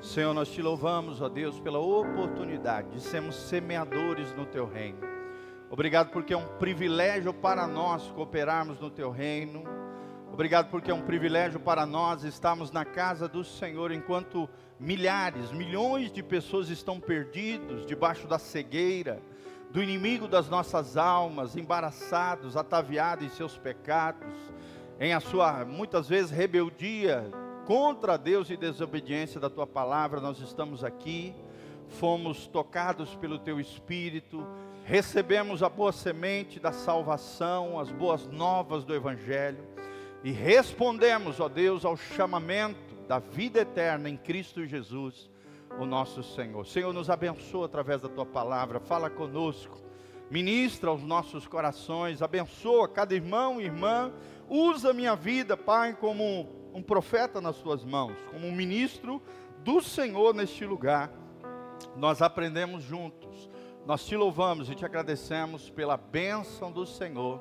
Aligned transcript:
Senhor, 0.00 0.32
nós 0.32 0.48
te 0.48 0.62
louvamos, 0.62 1.20
ó 1.20 1.28
Deus, 1.28 1.58
pela 1.58 1.80
oportunidade 1.80 2.88
de 2.90 3.00
sermos 3.00 3.34
semeadores 3.34 4.32
no 4.34 4.46
teu 4.46 4.64
reino. 4.64 5.00
Obrigado 5.68 6.10
porque 6.10 6.32
é 6.32 6.36
um 6.36 6.46
privilégio 6.56 7.34
para 7.34 7.66
nós 7.66 8.06
cooperarmos 8.12 8.78
no 8.78 8.90
teu 8.90 9.10
reino. 9.10 9.64
Obrigado 10.32 10.70
porque 10.70 10.92
é 10.92 10.94
um 10.94 11.02
privilégio 11.02 11.58
para 11.58 11.84
nós 11.84 12.22
estarmos 12.22 12.70
na 12.70 12.84
casa 12.84 13.26
do 13.26 13.42
Senhor 13.42 13.90
enquanto 13.90 14.48
milhares, 14.78 15.50
milhões 15.50 16.12
de 16.12 16.22
pessoas 16.22 16.70
estão 16.70 17.00
perdidos 17.00 17.84
debaixo 17.84 18.28
da 18.28 18.38
cegueira 18.38 19.20
do 19.70 19.82
inimigo 19.82 20.26
das 20.26 20.48
nossas 20.48 20.96
almas, 20.96 21.56
embaraçados, 21.56 22.56
ataviados 22.56 23.26
em 23.26 23.28
seus 23.28 23.58
pecados, 23.58 24.32
em 24.98 25.12
a 25.12 25.20
sua 25.20 25.64
muitas 25.64 26.08
vezes 26.08 26.30
rebeldia 26.30 27.30
contra 27.68 28.16
Deus 28.16 28.48
e 28.48 28.56
desobediência 28.56 29.38
da 29.38 29.50
tua 29.50 29.66
palavra, 29.66 30.22
nós 30.22 30.40
estamos 30.40 30.82
aqui, 30.82 31.34
fomos 31.86 32.46
tocados 32.46 33.14
pelo 33.16 33.38
teu 33.38 33.60
espírito, 33.60 34.42
recebemos 34.86 35.62
a 35.62 35.68
boa 35.68 35.92
semente 35.92 36.58
da 36.58 36.72
salvação, 36.72 37.78
as 37.78 37.90
boas 37.90 38.26
novas 38.26 38.86
do 38.86 38.94
evangelho 38.94 39.62
e 40.24 40.30
respondemos, 40.30 41.40
ó 41.40 41.46
Deus, 41.46 41.84
ao 41.84 41.94
chamamento 41.94 42.94
da 43.06 43.18
vida 43.18 43.60
eterna 43.60 44.08
em 44.08 44.16
Cristo 44.16 44.64
Jesus, 44.64 45.28
o 45.78 45.84
nosso 45.84 46.22
Senhor. 46.22 46.66
Senhor, 46.66 46.94
nos 46.94 47.10
abençoa 47.10 47.66
através 47.66 48.00
da 48.00 48.08
tua 48.08 48.24
palavra, 48.24 48.80
fala 48.80 49.10
conosco, 49.10 49.78
ministra 50.30 50.88
aos 50.88 51.02
nossos 51.02 51.46
corações, 51.46 52.22
abençoa 52.22 52.88
cada 52.88 53.14
irmão 53.14 53.60
e 53.60 53.64
irmã, 53.64 54.10
usa 54.48 54.94
minha 54.94 55.14
vida, 55.14 55.54
Pai, 55.54 55.92
como 55.92 56.56
um 56.72 56.82
profeta 56.82 57.40
nas 57.40 57.56
tuas 57.58 57.84
mãos, 57.84 58.16
como 58.30 58.46
um 58.46 58.54
ministro 58.54 59.22
do 59.64 59.80
Senhor 59.80 60.34
neste 60.34 60.64
lugar. 60.64 61.12
Nós 61.96 62.22
aprendemos 62.22 62.82
juntos, 62.82 63.50
nós 63.86 64.04
te 64.04 64.16
louvamos 64.16 64.70
e 64.70 64.74
te 64.74 64.84
agradecemos 64.84 65.70
pela 65.70 65.96
bênção 65.96 66.70
do 66.70 66.86
Senhor 66.86 67.40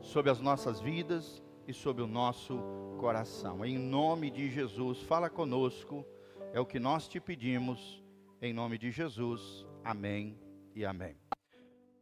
sobre 0.00 0.30
as 0.30 0.40
nossas 0.40 0.80
vidas 0.80 1.42
e 1.66 1.72
sobre 1.72 2.02
o 2.02 2.06
nosso 2.06 2.58
coração. 2.98 3.64
Em 3.64 3.78
nome 3.78 4.30
de 4.30 4.48
Jesus, 4.48 5.00
fala 5.02 5.28
conosco, 5.28 6.04
é 6.52 6.60
o 6.60 6.66
que 6.66 6.78
nós 6.78 7.08
te 7.08 7.20
pedimos, 7.20 8.02
em 8.40 8.52
nome 8.52 8.78
de 8.78 8.90
Jesus. 8.90 9.66
Amém 9.84 10.38
e 10.74 10.84
amém. 10.84 11.16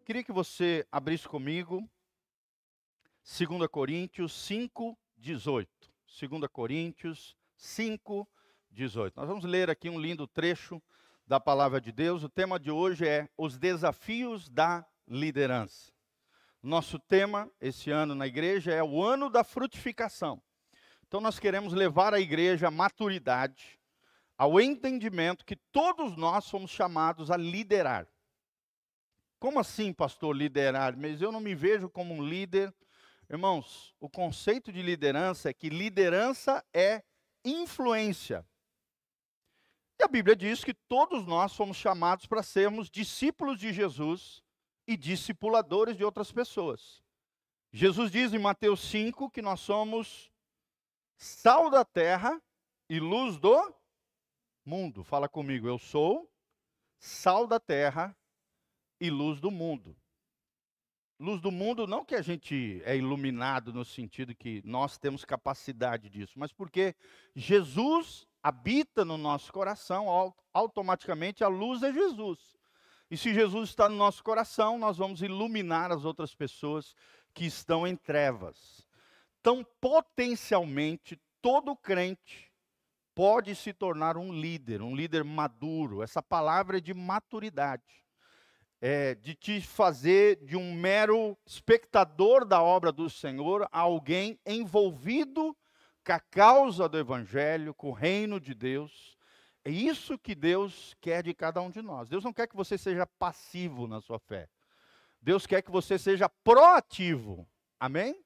Queria 0.04 0.22
que 0.22 0.32
você 0.32 0.86
abrisse 0.92 1.26
comigo 1.26 1.82
2 3.24 3.66
Coríntios 3.68 4.32
5, 4.32 4.98
18. 5.16 5.73
2 6.16 6.46
Coríntios 6.46 7.36
5, 7.56 8.28
18. 8.70 9.16
Nós 9.16 9.26
vamos 9.26 9.44
ler 9.44 9.68
aqui 9.68 9.90
um 9.90 9.98
lindo 9.98 10.28
trecho 10.28 10.80
da 11.26 11.40
palavra 11.40 11.80
de 11.80 11.90
Deus. 11.90 12.22
O 12.22 12.28
tema 12.28 12.56
de 12.56 12.70
hoje 12.70 13.04
é 13.04 13.28
os 13.36 13.58
desafios 13.58 14.48
da 14.48 14.86
liderança. 15.08 15.92
Nosso 16.62 17.00
tema 17.00 17.50
esse 17.60 17.90
ano 17.90 18.14
na 18.14 18.28
igreja 18.28 18.72
é 18.72 18.80
o 18.80 19.02
ano 19.02 19.28
da 19.28 19.42
frutificação. 19.42 20.40
Então 21.08 21.20
nós 21.20 21.40
queremos 21.40 21.72
levar 21.72 22.14
a 22.14 22.20
igreja 22.20 22.68
à 22.68 22.70
maturidade, 22.70 23.80
ao 24.38 24.60
entendimento 24.60 25.44
que 25.44 25.56
todos 25.72 26.16
nós 26.16 26.44
somos 26.44 26.70
chamados 26.70 27.28
a 27.28 27.36
liderar. 27.36 28.06
Como 29.40 29.58
assim, 29.58 29.92
pastor, 29.92 30.34
liderar? 30.34 30.96
Mas 30.96 31.20
eu 31.20 31.32
não 31.32 31.40
me 31.40 31.56
vejo 31.56 31.90
como 31.90 32.14
um 32.14 32.24
líder 32.24 32.72
Irmãos, 33.28 33.94
o 33.98 34.08
conceito 34.08 34.72
de 34.72 34.82
liderança 34.82 35.48
é 35.48 35.54
que 35.54 35.68
liderança 35.68 36.64
é 36.72 37.02
influência. 37.44 38.46
E 39.98 40.02
a 40.02 40.08
Bíblia 40.08 40.34
diz 40.34 40.64
que 40.64 40.74
todos 40.74 41.26
nós 41.26 41.52
somos 41.52 41.76
chamados 41.76 42.26
para 42.26 42.42
sermos 42.42 42.90
discípulos 42.90 43.58
de 43.58 43.72
Jesus 43.72 44.42
e 44.86 44.96
discipuladores 44.96 45.96
de 45.96 46.04
outras 46.04 46.30
pessoas. 46.32 47.02
Jesus 47.72 48.10
diz 48.10 48.32
em 48.32 48.38
Mateus 48.38 48.80
5 48.80 49.30
que 49.30 49.42
nós 49.42 49.60
somos 49.60 50.30
sal 51.16 51.70
da 51.70 51.84
terra 51.84 52.40
e 52.88 53.00
luz 53.00 53.38
do 53.38 53.74
mundo. 54.64 55.02
Fala 55.02 55.28
comigo, 55.28 55.66
eu 55.66 55.78
sou 55.78 56.30
sal 56.98 57.46
da 57.46 57.58
terra 57.58 58.16
e 59.00 59.10
luz 59.10 59.40
do 59.40 59.50
mundo. 59.50 59.96
Luz 61.18 61.40
do 61.40 61.52
mundo, 61.52 61.86
não 61.86 62.04
que 62.04 62.16
a 62.16 62.22
gente 62.22 62.82
é 62.84 62.96
iluminado 62.96 63.72
no 63.72 63.84
sentido 63.84 64.34
que 64.34 64.60
nós 64.64 64.98
temos 64.98 65.24
capacidade 65.24 66.10
disso, 66.10 66.32
mas 66.36 66.52
porque 66.52 66.94
Jesus 67.36 68.26
habita 68.42 69.04
no 69.04 69.16
nosso 69.16 69.52
coração, 69.52 70.06
automaticamente 70.52 71.44
a 71.44 71.48
luz 71.48 71.82
é 71.84 71.92
Jesus. 71.92 72.56
E 73.08 73.16
se 73.16 73.32
Jesus 73.32 73.70
está 73.70 73.88
no 73.88 73.94
nosso 73.94 74.24
coração, 74.24 74.76
nós 74.76 74.96
vamos 74.96 75.22
iluminar 75.22 75.92
as 75.92 76.04
outras 76.04 76.34
pessoas 76.34 76.96
que 77.32 77.46
estão 77.46 77.86
em 77.86 77.94
trevas. 77.94 78.84
Então, 79.40 79.64
potencialmente, 79.80 81.20
todo 81.40 81.76
crente 81.76 82.52
pode 83.14 83.54
se 83.54 83.72
tornar 83.72 84.16
um 84.16 84.32
líder, 84.32 84.82
um 84.82 84.96
líder 84.96 85.22
maduro. 85.22 86.02
Essa 86.02 86.20
palavra 86.20 86.78
é 86.78 86.80
de 86.80 86.92
maturidade 86.92 88.03
é, 88.80 89.14
de 89.14 89.34
te 89.34 89.60
fazer 89.60 90.44
de 90.44 90.56
um 90.56 90.74
mero 90.74 91.36
espectador 91.46 92.44
da 92.44 92.62
obra 92.62 92.92
do 92.92 93.08
Senhor 93.08 93.68
a 93.72 93.80
alguém 93.80 94.38
envolvido 94.44 95.56
com 96.04 96.12
a 96.12 96.20
causa 96.20 96.88
do 96.88 96.98
Evangelho, 96.98 97.74
com 97.74 97.88
o 97.88 97.92
reino 97.92 98.38
de 98.38 98.54
Deus. 98.54 99.16
É 99.64 99.70
isso 99.70 100.18
que 100.18 100.34
Deus 100.34 100.94
quer 101.00 101.22
de 101.22 101.32
cada 101.32 101.60
um 101.62 101.70
de 101.70 101.80
nós. 101.80 102.08
Deus 102.08 102.22
não 102.22 102.32
quer 102.32 102.46
que 102.46 102.56
você 102.56 102.76
seja 102.76 103.06
passivo 103.06 103.86
na 103.86 104.00
sua 104.00 104.18
fé. 104.18 104.48
Deus 105.22 105.46
quer 105.46 105.62
que 105.62 105.70
você 105.70 105.98
seja 105.98 106.28
proativo. 106.28 107.48
Amém? 107.80 108.22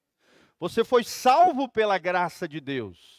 Você 0.59 0.83
foi 0.83 1.05
salvo 1.05 1.69
pela 1.69 1.97
graça 1.97 2.49
de 2.49 2.61
Deus. 2.61 3.18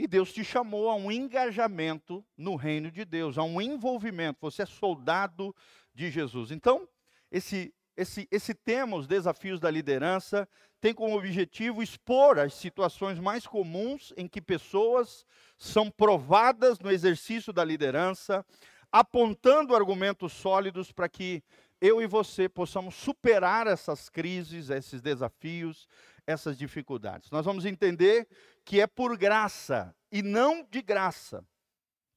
E 0.00 0.06
Deus 0.06 0.32
te 0.32 0.42
chamou 0.42 0.88
a 0.88 0.94
um 0.94 1.12
engajamento 1.12 2.24
no 2.34 2.56
reino 2.56 2.90
de 2.90 3.04
Deus, 3.04 3.36
a 3.36 3.42
um 3.42 3.60
envolvimento. 3.60 4.38
Você 4.40 4.62
é 4.62 4.66
soldado 4.66 5.54
de 5.94 6.10
Jesus. 6.10 6.50
Então, 6.50 6.88
esse, 7.30 7.70
esse, 7.94 8.26
esse 8.30 8.54
tema, 8.54 8.96
os 8.96 9.06
desafios 9.06 9.60
da 9.60 9.70
liderança, 9.70 10.48
tem 10.80 10.94
como 10.94 11.18
objetivo 11.18 11.82
expor 11.82 12.38
as 12.38 12.54
situações 12.54 13.18
mais 13.18 13.46
comuns 13.46 14.10
em 14.16 14.26
que 14.26 14.40
pessoas 14.40 15.26
são 15.58 15.90
provadas 15.90 16.78
no 16.78 16.90
exercício 16.90 17.52
da 17.52 17.62
liderança, 17.62 18.42
apontando 18.90 19.76
argumentos 19.76 20.32
sólidos 20.32 20.90
para 20.90 21.10
que 21.10 21.42
eu 21.80 22.02
e 22.02 22.06
você 22.06 22.48
possamos 22.48 22.94
superar 22.94 23.66
essas 23.66 24.08
crises, 24.08 24.70
esses 24.70 25.00
desafios, 25.00 25.88
essas 26.26 26.58
dificuldades. 26.58 27.30
Nós 27.30 27.44
vamos 27.44 27.64
entender 27.64 28.28
que 28.64 28.80
é 28.80 28.86
por 28.86 29.16
graça 29.16 29.94
e 30.12 30.22
não 30.22 30.66
de 30.70 30.82
graça 30.82 31.44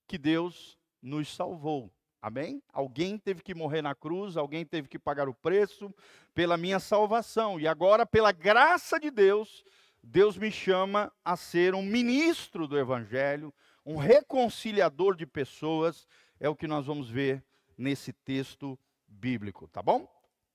que 0.07 0.17
Deus 0.17 0.77
nos 1.01 1.33
salvou. 1.33 1.91
Amém? 2.21 2.63
Alguém 2.71 3.17
teve 3.17 3.41
que 3.41 3.53
morrer 3.53 3.81
na 3.81 3.93
cruz, 3.93 4.37
alguém 4.37 4.65
teve 4.65 4.87
que 4.87 4.97
pagar 4.97 5.27
o 5.27 5.33
preço 5.33 5.93
pela 6.33 6.55
minha 6.55 6.79
salvação. 6.79 7.59
E 7.59 7.67
agora, 7.67 8.05
pela 8.05 8.31
graça 8.31 8.97
de 8.97 9.11
Deus, 9.11 9.63
Deus 10.01 10.37
me 10.37 10.51
chama 10.51 11.11
a 11.23 11.35
ser 11.35 11.75
um 11.75 11.83
ministro 11.83 12.67
do 12.67 12.77
Evangelho, 12.77 13.53
um 13.85 13.97
reconciliador 13.97 15.15
de 15.15 15.25
pessoas. 15.25 16.07
É 16.39 16.47
o 16.47 16.55
que 16.55 16.67
nós 16.67 16.85
vamos 16.85 17.09
ver 17.09 17.43
nesse 17.77 18.13
texto 18.13 18.79
bíblico, 19.13 19.67
tá 19.67 19.81
bom? 19.81 20.07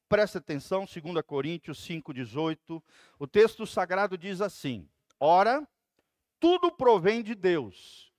Preste 0.08 0.38
atenção, 0.38 0.86
2 0.86 1.22
Coríntios 1.26 1.86
5,18. 1.86 2.82
O 3.19 3.26
texto 3.26 3.66
sagrado 3.66 4.16
diz 4.16 4.41
assim: 4.41 4.88
Ora, 5.20 5.66
tudo 6.41 6.70
provém 6.70 7.22
de 7.22 7.34
Deus, 7.34 8.12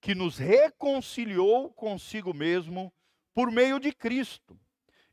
que 0.00 0.14
nos 0.14 0.38
reconciliou 0.38 1.70
consigo 1.72 2.34
mesmo 2.34 2.92
por 3.34 3.50
meio 3.50 3.78
de 3.78 3.92
Cristo 3.92 4.58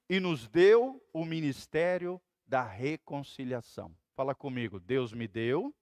e 0.09 0.19
nos 0.19 0.47
deu 0.47 1.03
o 1.11 1.25
ministério 1.25 2.21
da 2.45 2.63
reconciliação. 2.63 3.95
Fala 4.15 4.35
comigo, 4.35 4.79
Deus 4.79 5.13
me 5.13 5.27
deu 5.27 5.75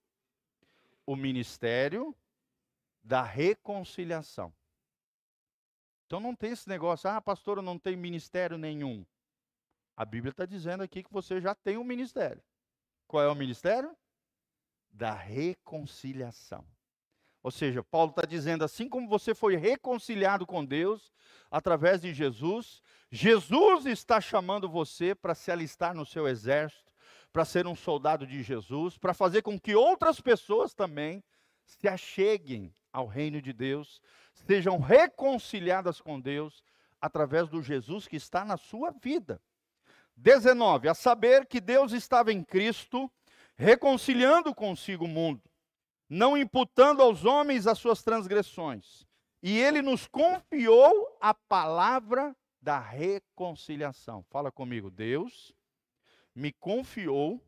o 1.06 1.16
ministério 1.16 2.16
da 3.04 3.24
reconciliação. 3.24 4.54
Então 6.12 6.20
não 6.20 6.36
tem 6.36 6.52
esse 6.52 6.68
negócio, 6.68 7.10
ah, 7.10 7.22
pastor, 7.22 7.60
eu 7.60 7.62
não 7.64 7.80
tenho 7.80 7.98
ministério 7.98 8.58
nenhum. 8.58 9.06
A 9.96 10.04
Bíblia 10.04 10.32
está 10.32 10.46
dizendo 10.46 10.84
aqui 10.84 11.04
que 11.04 11.14
você 11.14 11.40
já 11.40 11.56
tem 11.56 11.78
um 11.78 11.86
ministério. 11.86 12.44
Qual 13.08 13.24
é 13.24 13.30
o 13.30 13.34
ministério? 13.34 13.96
Da 14.92 15.14
reconciliação. 15.14 16.68
Ou 17.42 17.50
seja, 17.50 17.82
Paulo 17.82 18.10
está 18.10 18.24
dizendo 18.24 18.66
assim 18.66 18.90
como 18.90 19.08
você 19.08 19.34
foi 19.34 19.56
reconciliado 19.56 20.46
com 20.46 20.66
Deus 20.66 21.14
através 21.50 22.02
de 22.02 22.14
Jesus, 22.14 22.82
Jesus 23.10 23.86
está 23.86 24.20
chamando 24.20 24.68
você 24.68 25.16
para 25.16 25.34
se 25.34 25.50
alistar 25.50 25.96
no 25.96 26.06
seu 26.06 26.28
exército, 26.28 26.92
para 27.32 27.46
ser 27.46 27.66
um 27.66 27.76
soldado 27.76 28.28
de 28.28 28.44
Jesus, 28.44 28.98
para 28.98 29.14
fazer 29.14 29.44
com 29.44 29.58
que 29.58 29.76
outras 29.76 30.20
pessoas 30.20 30.74
também 30.74 31.24
se 31.64 31.88
acheguem 31.88 32.76
ao 32.92 33.08
reino 33.08 33.42
de 33.42 33.54
Deus, 33.54 34.02
sejam 34.46 34.80
reconciliadas 34.80 36.02
com 36.02 36.20
Deus 36.20 36.64
através 37.00 37.50
do 37.50 37.62
Jesus 37.62 38.08
que 38.08 38.16
está 38.16 38.46
na 38.46 38.58
sua 38.58 38.92
vida. 38.92 39.42
19. 40.16 40.88
A 40.88 40.94
saber 40.94 41.46
que 41.46 41.60
Deus 41.60 41.94
estava 41.94 42.32
em 42.32 42.44
Cristo, 42.44 43.12
reconciliando 43.56 44.54
consigo 44.54 45.06
o 45.06 45.08
mundo, 45.08 45.42
não 46.08 46.38
imputando 46.38 47.02
aos 47.02 47.26
homens 47.26 47.66
as 47.66 47.80
suas 47.80 48.04
transgressões. 48.04 49.06
E 49.42 49.58
ele 49.58 49.82
nos 49.82 50.08
confiou 50.08 51.18
a 51.20 51.34
palavra 51.34 52.36
da 52.62 52.80
reconciliação. 52.80 54.24
Fala 54.30 54.52
comigo, 54.52 54.92
Deus 54.92 55.52
me 56.36 56.52
confiou 56.54 57.44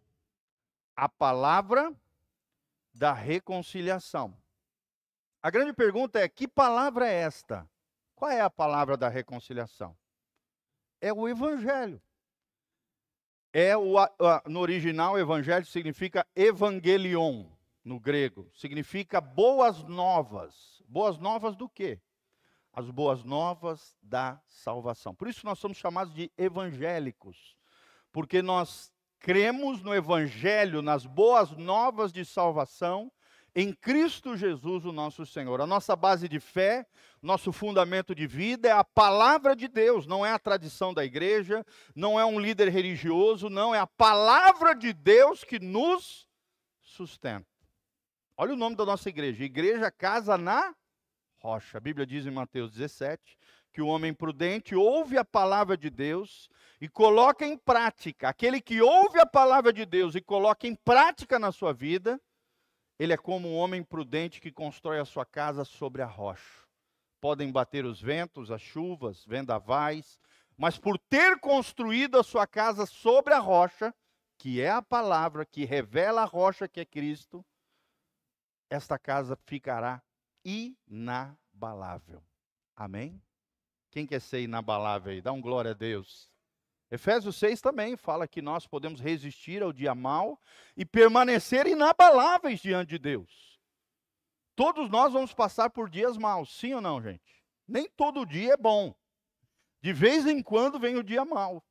a 0.96 1.08
palavra 1.08 1.94
da 2.94 3.14
reconciliação. 3.14 4.36
A 5.44 5.52
grande 5.52 5.74
pergunta 5.74 6.20
é: 6.20 6.30
que 6.30 6.48
palavra 6.48 7.06
é 7.06 7.16
esta? 7.16 7.70
Qual 8.16 8.32
é 8.32 8.40
a 8.40 8.50
palavra 8.50 8.96
da 8.96 9.10
reconciliação? 9.10 9.94
É 11.02 11.12
o 11.12 11.28
evangelho. 11.28 12.02
É 13.52 13.76
o, 13.76 13.96
no 14.48 14.62
original, 14.62 15.20
evangelho 15.20 15.66
significa 15.66 16.26
evangelion, 16.34 17.46
no 17.84 18.00
grego. 18.00 18.50
Significa 18.56 19.20
boas 19.20 19.84
novas. 19.84 20.82
Boas 20.88 21.18
novas 21.18 21.58
do 21.58 21.68
quê? 21.68 22.00
As 22.72 22.90
boas 22.90 23.24
novas 23.26 23.96
da 24.02 24.42
salvação. 24.48 25.14
Por 25.14 25.28
isso 25.28 25.46
nós 25.46 25.60
somos 25.60 25.78
chamados 25.78 26.14
de 26.14 26.32
evangélicos. 26.38 27.58
Porque 28.14 28.42
nós 28.42 28.94
cremos 29.20 29.84
no 29.84 29.94
evangelho, 29.94 30.82
nas 30.82 31.06
boas 31.06 31.52
novas 31.52 32.14
de 32.14 32.24
salvação 32.24 33.12
em 33.56 33.72
Cristo 33.72 34.36
Jesus, 34.36 34.86
o 34.86 34.92
nosso 34.92 35.26
Senhor. 35.26 35.62
A 35.62 35.68
nossa 35.68 35.96
base 35.96 36.28
de 36.28 36.40
fé, 36.40 36.86
nosso 37.22 37.52
fundamento 37.52 38.16
de 38.16 38.26
vida 38.26 38.68
é 38.68 38.72
a 38.72 38.84
palavra 38.84 39.56
de 39.56 39.68
Deus, 39.68 40.08
não 40.08 40.26
é 40.26 40.32
a 40.32 40.40
tradição 40.40 40.94
da 40.94 41.06
igreja, 41.06 41.64
não 41.96 42.20
é 42.20 42.26
um 42.26 42.40
líder 42.40 42.70
religioso, 42.70 43.50
não, 43.50 43.74
é 43.74 43.80
a 43.80 43.88
palavra 43.88 44.74
de 44.74 44.92
Deus 44.92 45.44
que 45.44 45.60
nos 45.60 46.28
sustenta. 46.82 47.48
Olha 48.36 48.54
o 48.54 48.58
nome 48.58 48.76
da 48.76 48.86
nossa 48.86 49.10
igreja: 49.10 49.44
Igreja 49.44 49.92
Casa 49.92 50.38
na 50.38 50.76
Rocha. 51.38 51.78
A 51.78 51.82
Bíblia 51.82 52.08
diz 52.08 52.26
em 52.26 52.32
Mateus 52.32 52.72
17 52.72 53.38
que 53.72 53.82
o 53.82 53.88
homem 53.88 54.14
prudente 54.14 54.76
ouve 54.76 55.18
a 55.18 55.26
palavra 55.26 55.76
de 55.76 55.90
Deus 55.90 56.48
e 56.80 56.88
coloca 56.88 57.46
em 57.46 57.58
prática. 57.58 58.30
Aquele 58.30 58.62
que 58.62 58.82
ouve 58.82 59.20
a 59.20 59.26
palavra 59.26 59.74
de 59.74 59.86
Deus 59.86 60.16
e 60.16 60.22
coloca 60.22 60.68
em 60.68 60.76
prática 60.76 61.38
na 61.40 61.52
sua 61.52 61.74
vida, 61.74 62.22
ele 63.00 63.14
é 63.14 63.18
como 63.18 63.48
um 63.48 63.56
homem 63.56 63.84
prudente 63.84 64.40
que 64.40 64.52
constrói 64.52 65.00
a 65.00 65.06
sua 65.06 65.26
casa 65.26 65.66
sobre 65.66 66.02
a 66.02 66.06
rocha. 66.06 66.64
Podem 67.20 67.52
bater 67.52 67.86
os 67.86 68.02
ventos, 68.02 68.52
as 68.52 68.62
chuvas, 68.62 69.26
vendavais, 69.26 70.20
mas 70.58 70.78
por 70.78 70.98
ter 70.98 71.40
construído 71.40 72.20
a 72.20 72.24
sua 72.24 72.46
casa 72.46 72.86
sobre 72.86 73.34
a 73.34 73.40
rocha, 73.40 73.94
que 74.38 74.62
é 74.62 74.70
a 74.70 74.82
palavra 74.82 75.46
que 75.46 75.66
revela 75.66 76.22
a 76.22 76.26
rocha 76.26 76.68
que 76.68 76.80
é 76.80 76.86
Cristo, 76.86 77.46
esta 78.70 78.98
casa 78.98 79.38
ficará 79.46 80.02
inabalável. 80.44 82.24
Amém? 82.76 83.22
Quem 83.92 84.06
quer 84.06 84.20
ser 84.20 84.42
inabalável 84.42 85.14
aí? 85.14 85.22
Dá 85.22 85.32
um 85.32 85.42
glória 85.42 85.72
a 85.72 85.76
Deus. 85.76 86.33
Efésios 86.94 87.38
6 87.38 87.60
também 87.60 87.98
fala 87.98 88.28
que 88.28 88.40
nós 88.40 88.68
podemos 88.68 89.02
resistir 89.02 89.64
ao 89.64 89.74
dia 89.74 89.96
mal 89.96 90.40
e 90.78 90.86
permanecer 90.86 91.66
inabaláveis 91.66 92.60
diante 92.60 92.90
de 92.90 93.00
Deus. 93.00 93.60
Todos 94.56 94.92
nós 94.92 95.12
vamos 95.12 95.34
passar 95.34 95.72
por 95.72 95.90
dias 95.90 96.18
maus, 96.18 96.56
sim 96.56 96.72
ou 96.72 96.82
não, 96.82 97.02
gente? 97.02 97.44
Nem 97.68 97.90
todo 97.90 98.28
dia 98.28 98.54
é 98.54 98.58
bom. 98.58 98.94
De 99.82 99.92
vez 99.92 100.28
em 100.28 100.40
quando 100.44 100.80
vem 100.80 100.96
o 100.96 101.04
dia 101.04 101.26
mau. 101.26 101.66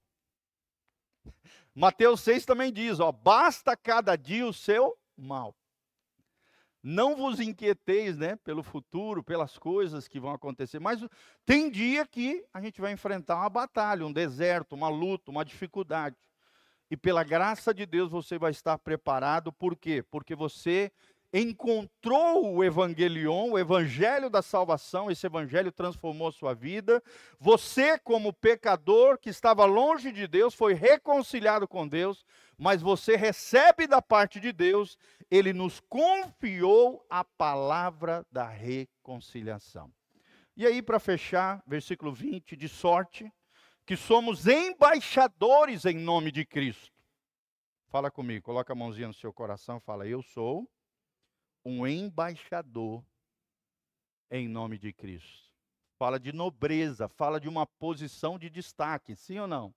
Mateus 1.72 2.20
6 2.22 2.44
também 2.44 2.72
diz, 2.72 2.98
ó, 2.98 3.12
basta 3.12 3.76
cada 3.76 4.16
dia 4.16 4.44
o 4.44 4.52
seu 4.52 4.98
mal. 5.16 5.56
Não 6.82 7.14
vos 7.14 7.38
inquieteis, 7.38 8.16
né, 8.16 8.36
pelo 8.36 8.62
futuro, 8.62 9.22
pelas 9.22 9.56
coisas 9.56 10.08
que 10.08 10.18
vão 10.18 10.32
acontecer, 10.32 10.80
mas 10.80 11.00
tem 11.46 11.70
dia 11.70 12.04
que 12.04 12.44
a 12.52 12.60
gente 12.60 12.80
vai 12.80 12.92
enfrentar 12.92 13.36
uma 13.36 13.48
batalha, 13.48 14.04
um 14.04 14.12
deserto, 14.12 14.74
uma 14.74 14.88
luta, 14.88 15.30
uma 15.30 15.44
dificuldade. 15.44 16.16
E 16.90 16.96
pela 16.96 17.22
graça 17.22 17.72
de 17.72 17.86
Deus 17.86 18.10
você 18.10 18.36
vai 18.36 18.50
estar 18.50 18.76
preparado, 18.78 19.52
por 19.52 19.76
quê? 19.76 20.04
Porque 20.10 20.34
você 20.34 20.90
encontrou 21.32 22.54
o 22.54 22.62
evangelion, 22.62 23.52
o 23.52 23.58
evangelho 23.58 24.28
da 24.28 24.42
salvação, 24.42 25.10
esse 25.10 25.24
evangelho 25.24 25.72
transformou 25.72 26.30
sua 26.30 26.52
vida. 26.52 27.02
Você, 27.40 27.98
como 27.98 28.32
pecador 28.32 29.16
que 29.16 29.30
estava 29.30 29.64
longe 29.64 30.12
de 30.12 30.26
Deus, 30.26 30.54
foi 30.54 30.74
reconciliado 30.74 31.66
com 31.66 31.88
Deus, 31.88 32.26
mas 32.62 32.80
você 32.80 33.16
recebe 33.16 33.88
da 33.88 34.00
parte 34.00 34.38
de 34.38 34.52
Deus, 34.52 34.96
ele 35.28 35.52
nos 35.52 35.80
confiou 35.80 37.04
a 37.10 37.24
palavra 37.24 38.24
da 38.30 38.46
reconciliação. 38.46 39.92
E 40.56 40.64
aí, 40.64 40.80
para 40.80 41.00
fechar, 41.00 41.60
versículo 41.66 42.14
20, 42.14 42.54
de 42.54 42.68
sorte 42.68 43.32
que 43.84 43.96
somos 43.96 44.46
embaixadores 44.46 45.84
em 45.86 45.98
nome 45.98 46.30
de 46.30 46.46
Cristo. 46.46 46.92
Fala 47.88 48.12
comigo, 48.12 48.44
coloca 48.44 48.72
a 48.72 48.76
mãozinha 48.76 49.08
no 49.08 49.14
seu 49.14 49.32
coração, 49.32 49.80
fala: 49.80 50.06
Eu 50.06 50.22
sou 50.22 50.70
um 51.64 51.84
embaixador 51.84 53.04
em 54.30 54.46
nome 54.46 54.78
de 54.78 54.92
Cristo. 54.92 55.50
Fala 55.98 56.20
de 56.20 56.32
nobreza, 56.32 57.08
fala 57.08 57.40
de 57.40 57.48
uma 57.48 57.66
posição 57.66 58.38
de 58.38 58.48
destaque, 58.48 59.16
sim 59.16 59.40
ou 59.40 59.48
não? 59.48 59.74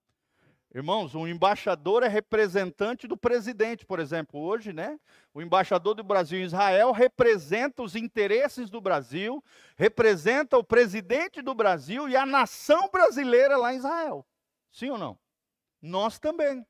Irmãos, 0.74 1.14
um 1.14 1.26
embaixador 1.26 2.02
é 2.02 2.08
representante 2.08 3.06
do 3.06 3.16
presidente, 3.16 3.86
por 3.86 3.98
exemplo. 3.98 4.40
Hoje, 4.40 4.72
né? 4.72 4.98
O 5.32 5.40
embaixador 5.40 5.94
do 5.94 6.04
Brasil 6.04 6.38
em 6.40 6.44
Israel 6.44 6.92
representa 6.92 7.82
os 7.82 7.96
interesses 7.96 8.68
do 8.68 8.80
Brasil, 8.80 9.42
representa 9.76 10.58
o 10.58 10.64
presidente 10.64 11.40
do 11.40 11.54
Brasil 11.54 12.08
e 12.08 12.16
a 12.16 12.26
nação 12.26 12.90
brasileira 12.90 13.56
lá 13.56 13.72
em 13.72 13.78
Israel. 13.78 14.26
Sim 14.70 14.90
ou 14.90 14.98
não? 14.98 15.18
Nós 15.80 16.18
também. 16.18 16.66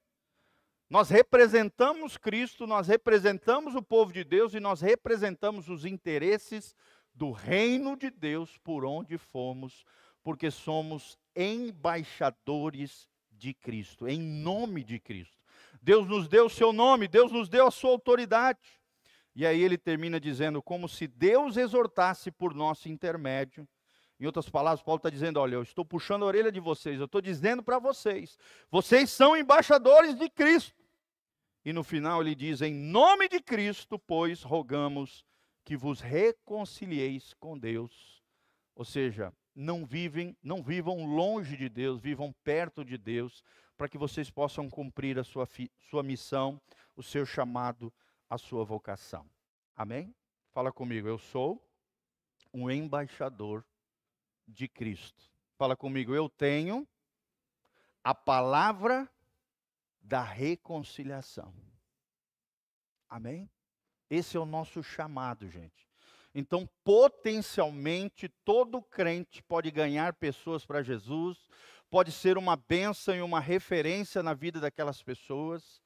Nós 0.88 1.08
representamos 1.08 2.16
Cristo, 2.16 2.64
nós 2.64 2.86
representamos 2.86 3.74
o 3.74 3.82
povo 3.82 4.12
de 4.12 4.22
Deus 4.22 4.54
e 4.54 4.60
nós 4.60 4.80
representamos 4.80 5.68
os 5.68 5.84
interesses 5.84 6.76
do 7.12 7.32
reino 7.32 7.96
de 7.96 8.08
Deus 8.08 8.56
por 8.58 8.84
onde 8.84 9.18
fomos, 9.18 9.84
porque 10.22 10.48
somos 10.48 11.18
embaixadores 11.34 13.08
de 13.36 13.54
Cristo, 13.54 14.08
em 14.08 14.20
nome 14.20 14.82
de 14.82 14.98
Cristo. 14.98 15.36
Deus 15.82 16.06
nos 16.08 16.28
deu 16.28 16.46
o 16.46 16.50
seu 16.50 16.72
nome, 16.72 17.06
Deus 17.06 17.30
nos 17.30 17.48
deu 17.48 17.66
a 17.66 17.70
sua 17.70 17.90
autoridade. 17.90 18.80
E 19.34 19.44
aí 19.46 19.62
ele 19.62 19.76
termina 19.76 20.18
dizendo, 20.18 20.62
como 20.62 20.88
se 20.88 21.06
Deus 21.06 21.56
exortasse 21.56 22.30
por 22.30 22.54
nosso 22.54 22.88
intermédio. 22.88 23.68
Em 24.18 24.24
outras 24.24 24.48
palavras, 24.48 24.82
Paulo 24.82 24.96
está 24.96 25.10
dizendo: 25.10 25.38
olha, 25.38 25.56
eu 25.56 25.62
estou 25.62 25.84
puxando 25.84 26.22
a 26.22 26.26
orelha 26.26 26.50
de 26.50 26.58
vocês, 26.58 26.98
eu 26.98 27.04
estou 27.04 27.20
dizendo 27.20 27.62
para 27.62 27.78
vocês, 27.78 28.38
vocês 28.70 29.10
são 29.10 29.36
embaixadores 29.36 30.16
de 30.16 30.30
Cristo. 30.30 30.74
E 31.64 31.72
no 31.72 31.84
final 31.84 32.22
ele 32.22 32.34
diz: 32.34 32.62
Em 32.62 32.72
nome 32.72 33.28
de 33.28 33.40
Cristo, 33.40 33.98
pois, 33.98 34.42
rogamos 34.42 35.24
que 35.64 35.76
vos 35.76 36.00
reconcilieis 36.00 37.34
com 37.34 37.58
Deus. 37.58 38.22
Ou 38.74 38.84
seja, 38.84 39.32
não 39.56 39.86
vivem, 39.86 40.36
não 40.42 40.62
vivam 40.62 41.06
longe 41.06 41.56
de 41.56 41.68
Deus, 41.70 41.98
vivam 41.98 42.30
perto 42.44 42.84
de 42.84 42.98
Deus, 42.98 43.42
para 43.74 43.88
que 43.88 43.96
vocês 43.96 44.30
possam 44.30 44.68
cumprir 44.68 45.18
a 45.18 45.24
sua, 45.24 45.48
sua 45.88 46.02
missão, 46.02 46.60
o 46.94 47.02
seu 47.02 47.24
chamado, 47.24 47.92
a 48.28 48.36
sua 48.36 48.64
vocação. 48.64 49.28
Amém? 49.74 50.14
Fala 50.52 50.70
comigo, 50.70 51.08
eu 51.08 51.18
sou 51.18 51.66
um 52.52 52.70
embaixador 52.70 53.64
de 54.46 54.68
Cristo. 54.68 55.30
Fala 55.56 55.74
comigo, 55.74 56.14
eu 56.14 56.28
tenho 56.28 56.86
a 58.04 58.14
palavra 58.14 59.10
da 60.00 60.22
reconciliação. 60.22 61.52
Amém? 63.08 63.50
Esse 64.08 64.36
é 64.36 64.40
o 64.40 64.46
nosso 64.46 64.82
chamado, 64.82 65.48
gente. 65.48 65.85
Então, 66.38 66.68
potencialmente, 66.84 68.28
todo 68.44 68.82
crente 68.82 69.42
pode 69.42 69.70
ganhar 69.70 70.12
pessoas 70.12 70.66
para 70.66 70.82
Jesus, 70.82 71.48
pode 71.88 72.12
ser 72.12 72.36
uma 72.36 72.56
bênção 72.56 73.16
e 73.16 73.22
uma 73.22 73.40
referência 73.40 74.22
na 74.22 74.34
vida 74.34 74.60
daquelas 74.60 75.02
pessoas. 75.02 75.80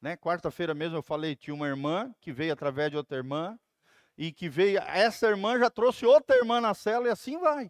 Né? 0.00 0.16
Quarta-feira 0.16 0.72
mesmo 0.74 0.96
eu 0.96 1.02
falei, 1.02 1.34
tinha 1.34 1.52
uma 1.52 1.66
irmã 1.66 2.14
que 2.20 2.32
veio 2.32 2.52
através 2.52 2.92
de 2.92 2.96
outra 2.96 3.16
irmã, 3.16 3.58
e 4.16 4.30
que 4.30 4.48
veio, 4.48 4.78
essa 4.78 5.26
irmã 5.26 5.58
já 5.58 5.68
trouxe 5.68 6.06
outra 6.06 6.36
irmã 6.36 6.60
na 6.60 6.72
cela, 6.72 7.08
e 7.08 7.10
assim 7.10 7.36
vai 7.38 7.68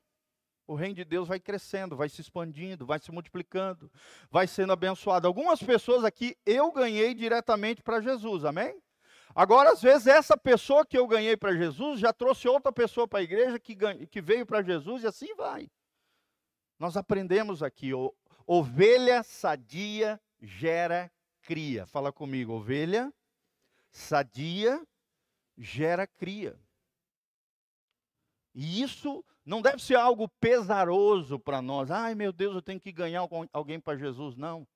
o 0.67 0.75
reino 0.75 0.97
de 0.97 1.05
Deus 1.05 1.29
vai 1.29 1.39
crescendo, 1.39 1.97
vai 1.97 2.09
se 2.09 2.21
expandindo, 2.21 2.85
vai 2.85 2.99
se 2.99 3.13
multiplicando, 3.13 3.91
vai 4.31 4.47
sendo 4.47 4.73
abençoado. 4.73 5.27
Algumas 5.27 5.63
pessoas 5.63 6.05
aqui 6.05 6.37
eu 6.45 6.73
ganhei 6.73 7.15
diretamente 7.15 7.83
para 7.83 8.01
Jesus, 8.01 8.45
amém? 8.45 8.77
Agora, 9.35 9.73
às 9.73 9.83
vezes, 9.83 10.07
essa 10.07 10.37
pessoa 10.37 10.87
que 10.87 10.97
eu 10.97 11.07
ganhei 11.07 11.37
para 11.37 11.55
Jesus 11.55 12.01
já 12.01 12.13
trouxe 12.13 12.49
outra 12.49 12.73
pessoa 12.73 13.07
para 13.07 13.19
a 13.19 13.23
igreja 13.23 13.59
que, 13.59 13.77
que 14.07 14.21
veio 14.21 14.47
para 14.47 14.63
Jesus 14.63 15.03
e 15.03 15.07
assim 15.07 15.35
vai. 15.35 15.71
Nós 16.79 16.97
aprendemos 16.97 17.63
aqui, 17.63 17.91
ovelha 18.47 19.23
sadia 19.23 20.21
gera 20.41 21.11
cria. 21.43 21.87
Fala 21.87 22.13
comigo, 22.13 22.53
ovelha 22.53 23.13
sadia 23.91 24.87
gera 25.57 26.07
cria. 26.07 26.59
E 28.55 28.81
isso 28.81 29.25
não 29.45 29.61
deve 29.61 29.83
ser 29.83 29.97
algo 29.97 30.29
pesaroso 30.41 31.39
para 31.39 31.61
nós. 31.61 31.91
Ai, 31.91 32.15
meu 32.15 32.33
Deus, 32.33 32.55
eu 32.55 32.63
tenho 32.63 32.81
que 32.81 32.91
ganhar 32.91 33.27
alguém 33.53 33.79
para 33.79 33.99
Jesus. 33.99 34.35
Não. 34.35 34.67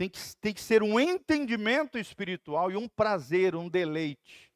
Tem 0.00 0.08
que, 0.08 0.18
tem 0.40 0.54
que 0.54 0.62
ser 0.62 0.82
um 0.82 0.98
entendimento 0.98 1.98
espiritual 1.98 2.70
e 2.70 2.74
um 2.74 2.88
prazer, 2.88 3.54
um 3.54 3.68
deleite. 3.68 4.50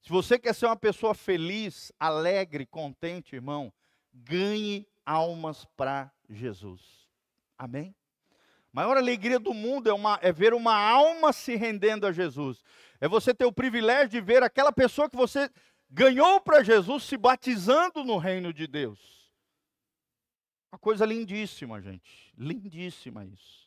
Se 0.00 0.08
você 0.08 0.38
quer 0.38 0.54
ser 0.54 0.66
uma 0.66 0.76
pessoa 0.76 1.12
feliz, 1.12 1.90
alegre, 1.98 2.64
contente, 2.64 3.34
irmão, 3.34 3.72
ganhe 4.14 4.86
almas 5.04 5.64
para 5.76 6.08
Jesus. 6.30 6.80
Amém? 7.58 7.96
Maior 8.72 8.96
alegria 8.96 9.40
do 9.40 9.52
mundo 9.52 9.90
é, 9.90 9.92
uma, 9.92 10.20
é 10.22 10.30
ver 10.30 10.54
uma 10.54 10.76
alma 10.76 11.32
se 11.32 11.56
rendendo 11.56 12.06
a 12.06 12.12
Jesus. 12.12 12.62
É 13.00 13.08
você 13.08 13.34
ter 13.34 13.44
o 13.44 13.52
privilégio 13.52 14.10
de 14.10 14.20
ver 14.20 14.44
aquela 14.44 14.70
pessoa 14.70 15.10
que 15.10 15.16
você 15.16 15.50
ganhou 15.90 16.40
para 16.40 16.62
Jesus 16.62 17.02
se 17.02 17.16
batizando 17.16 18.04
no 18.04 18.18
reino 18.18 18.52
de 18.52 18.68
Deus. 18.68 19.00
Uma 20.70 20.78
coisa 20.78 21.04
lindíssima, 21.04 21.80
gente. 21.80 22.32
Lindíssima 22.38 23.24
isso. 23.24 23.65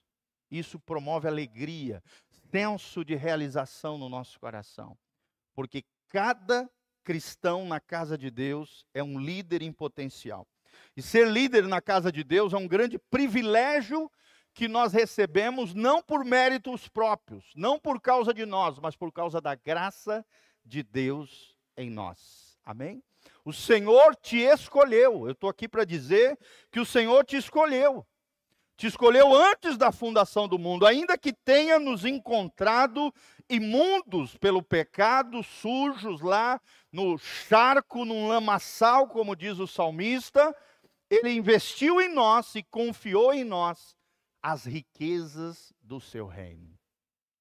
Isso 0.50 0.79
promove 0.79 1.27
alegria, 1.27 2.03
senso 2.51 3.03
de 3.06 3.15
realização 3.15 3.98
no 3.98 4.10
nosso 4.10 4.39
coração. 4.39 4.98
Porque 5.53 5.84
cada 6.08 6.70
cristão 7.03 7.65
na 7.65 7.79
casa 7.79 8.18
de 8.18 8.29
Deus 8.29 8.86
é 8.94 9.03
um 9.03 9.20
líder 9.20 9.62
em 9.62 9.72
potencial. 9.72 10.48
E 10.96 11.01
ser 11.01 11.27
líder 11.27 11.68
na 11.68 11.82
casa 11.82 12.12
de 12.12 12.24
Deus 12.24 12.53
é 12.53 12.58
um 12.58 12.68
grande 12.68 12.98
privilégio 12.98 14.12
que 14.53 14.68
nós 14.68 14.91
recebemos 14.91 15.74
não 15.74 16.01
por 16.01 16.25
méritos 16.25 16.88
próprios, 16.88 17.51
não 17.56 17.79
por 17.79 18.01
causa 18.01 18.34
de 18.34 18.46
nós, 18.46 18.77
mas 18.79 18.96
por 18.96 19.12
causa 19.12 19.39
da 19.39 19.56
graça 19.56 20.25
de 20.65 20.84
Deus 20.84 21.56
em 21.77 21.89
nós. 21.89 22.60
Amém? 22.65 23.01
O 23.46 23.53
Senhor 23.53 24.15
te 24.15 24.38
escolheu. 24.38 25.25
Eu 25.25 25.32
estou 25.32 25.50
aqui 25.50 25.68
para 25.68 25.86
dizer 25.86 26.38
que 26.72 26.79
o 26.79 26.86
Senhor 26.86 27.25
te 27.25 27.38
escolheu. 27.38 28.06
Te 28.79 28.88
escolheu 28.88 29.36
antes 29.36 29.75
da 29.75 29.91
fundação 29.91 30.48
do 30.48 30.57
mundo, 30.57 30.86
ainda 30.86 31.17
que 31.17 31.33
tenha 31.33 31.77
nos 31.77 32.05
encontrado 32.05 33.13
imundos 33.50 34.38
pelo 34.38 34.63
pecado, 34.63 35.43
sujos 35.43 36.21
lá 36.21 36.62
no 36.89 37.17
charco, 37.17 38.05
num 38.05 38.29
lamaçal, 38.29 39.09
como 39.09 39.36
diz 39.36 39.59
o 39.59 39.67
salmista, 39.67 40.55
ele 41.09 41.29
investiu 41.29 42.00
em 42.00 42.07
nós 42.07 42.55
e 42.55 42.63
confiou 42.63 43.33
em 43.33 43.43
nós 43.43 43.98
as 44.41 44.63
riquezas 44.63 45.74
do 45.81 46.00
seu 46.00 46.25
reino. 46.25 46.79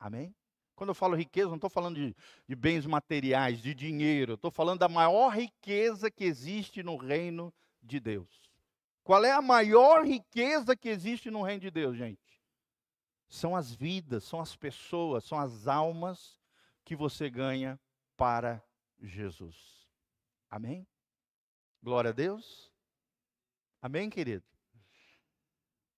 Amém? 0.01 0.35
Quando 0.75 0.89
eu 0.89 0.95
falo 0.95 1.15
riqueza, 1.15 1.47
não 1.47 1.55
estou 1.55 1.71
falando 1.71 1.95
de, 1.95 2.17
de, 2.49 2.57
bens 2.57 2.85
materiais, 2.85 3.63
de 3.63 3.77
dinheiro, 3.77 4.35
estou 4.35 4.51
falando 4.51 4.81
da 4.81 4.89
maior 4.89 5.29
riqueza 5.29 6.11
que 6.11 6.25
existe 6.25 6.83
no 6.83 6.97
reino 6.97 7.55
de 7.81 8.01
Deus. 8.01 8.48
Qual 9.09 9.25
é 9.25 9.33
a 9.33 9.41
maior 9.41 10.05
riqueza 10.05 10.77
que 10.77 10.87
existe 10.87 11.31
no 11.31 11.41
reino 11.41 11.63
de 11.63 11.71
Deus, 11.71 11.97
gente? 11.97 12.39
São 13.27 13.57
as 13.57 13.75
vidas, 13.75 14.23
são 14.23 14.39
as 14.39 14.55
pessoas, 14.55 15.25
são 15.25 15.39
as 15.41 15.67
almas 15.67 16.39
que 16.85 16.95
você 16.95 17.31
ganha 17.31 17.81
para 18.19 18.63
Jesus. 19.01 19.89
Amém? 20.51 20.87
Glória 21.83 22.11
a 22.11 22.13
Deus. 22.13 22.71
Amém, 23.81 24.11
querido? 24.11 24.45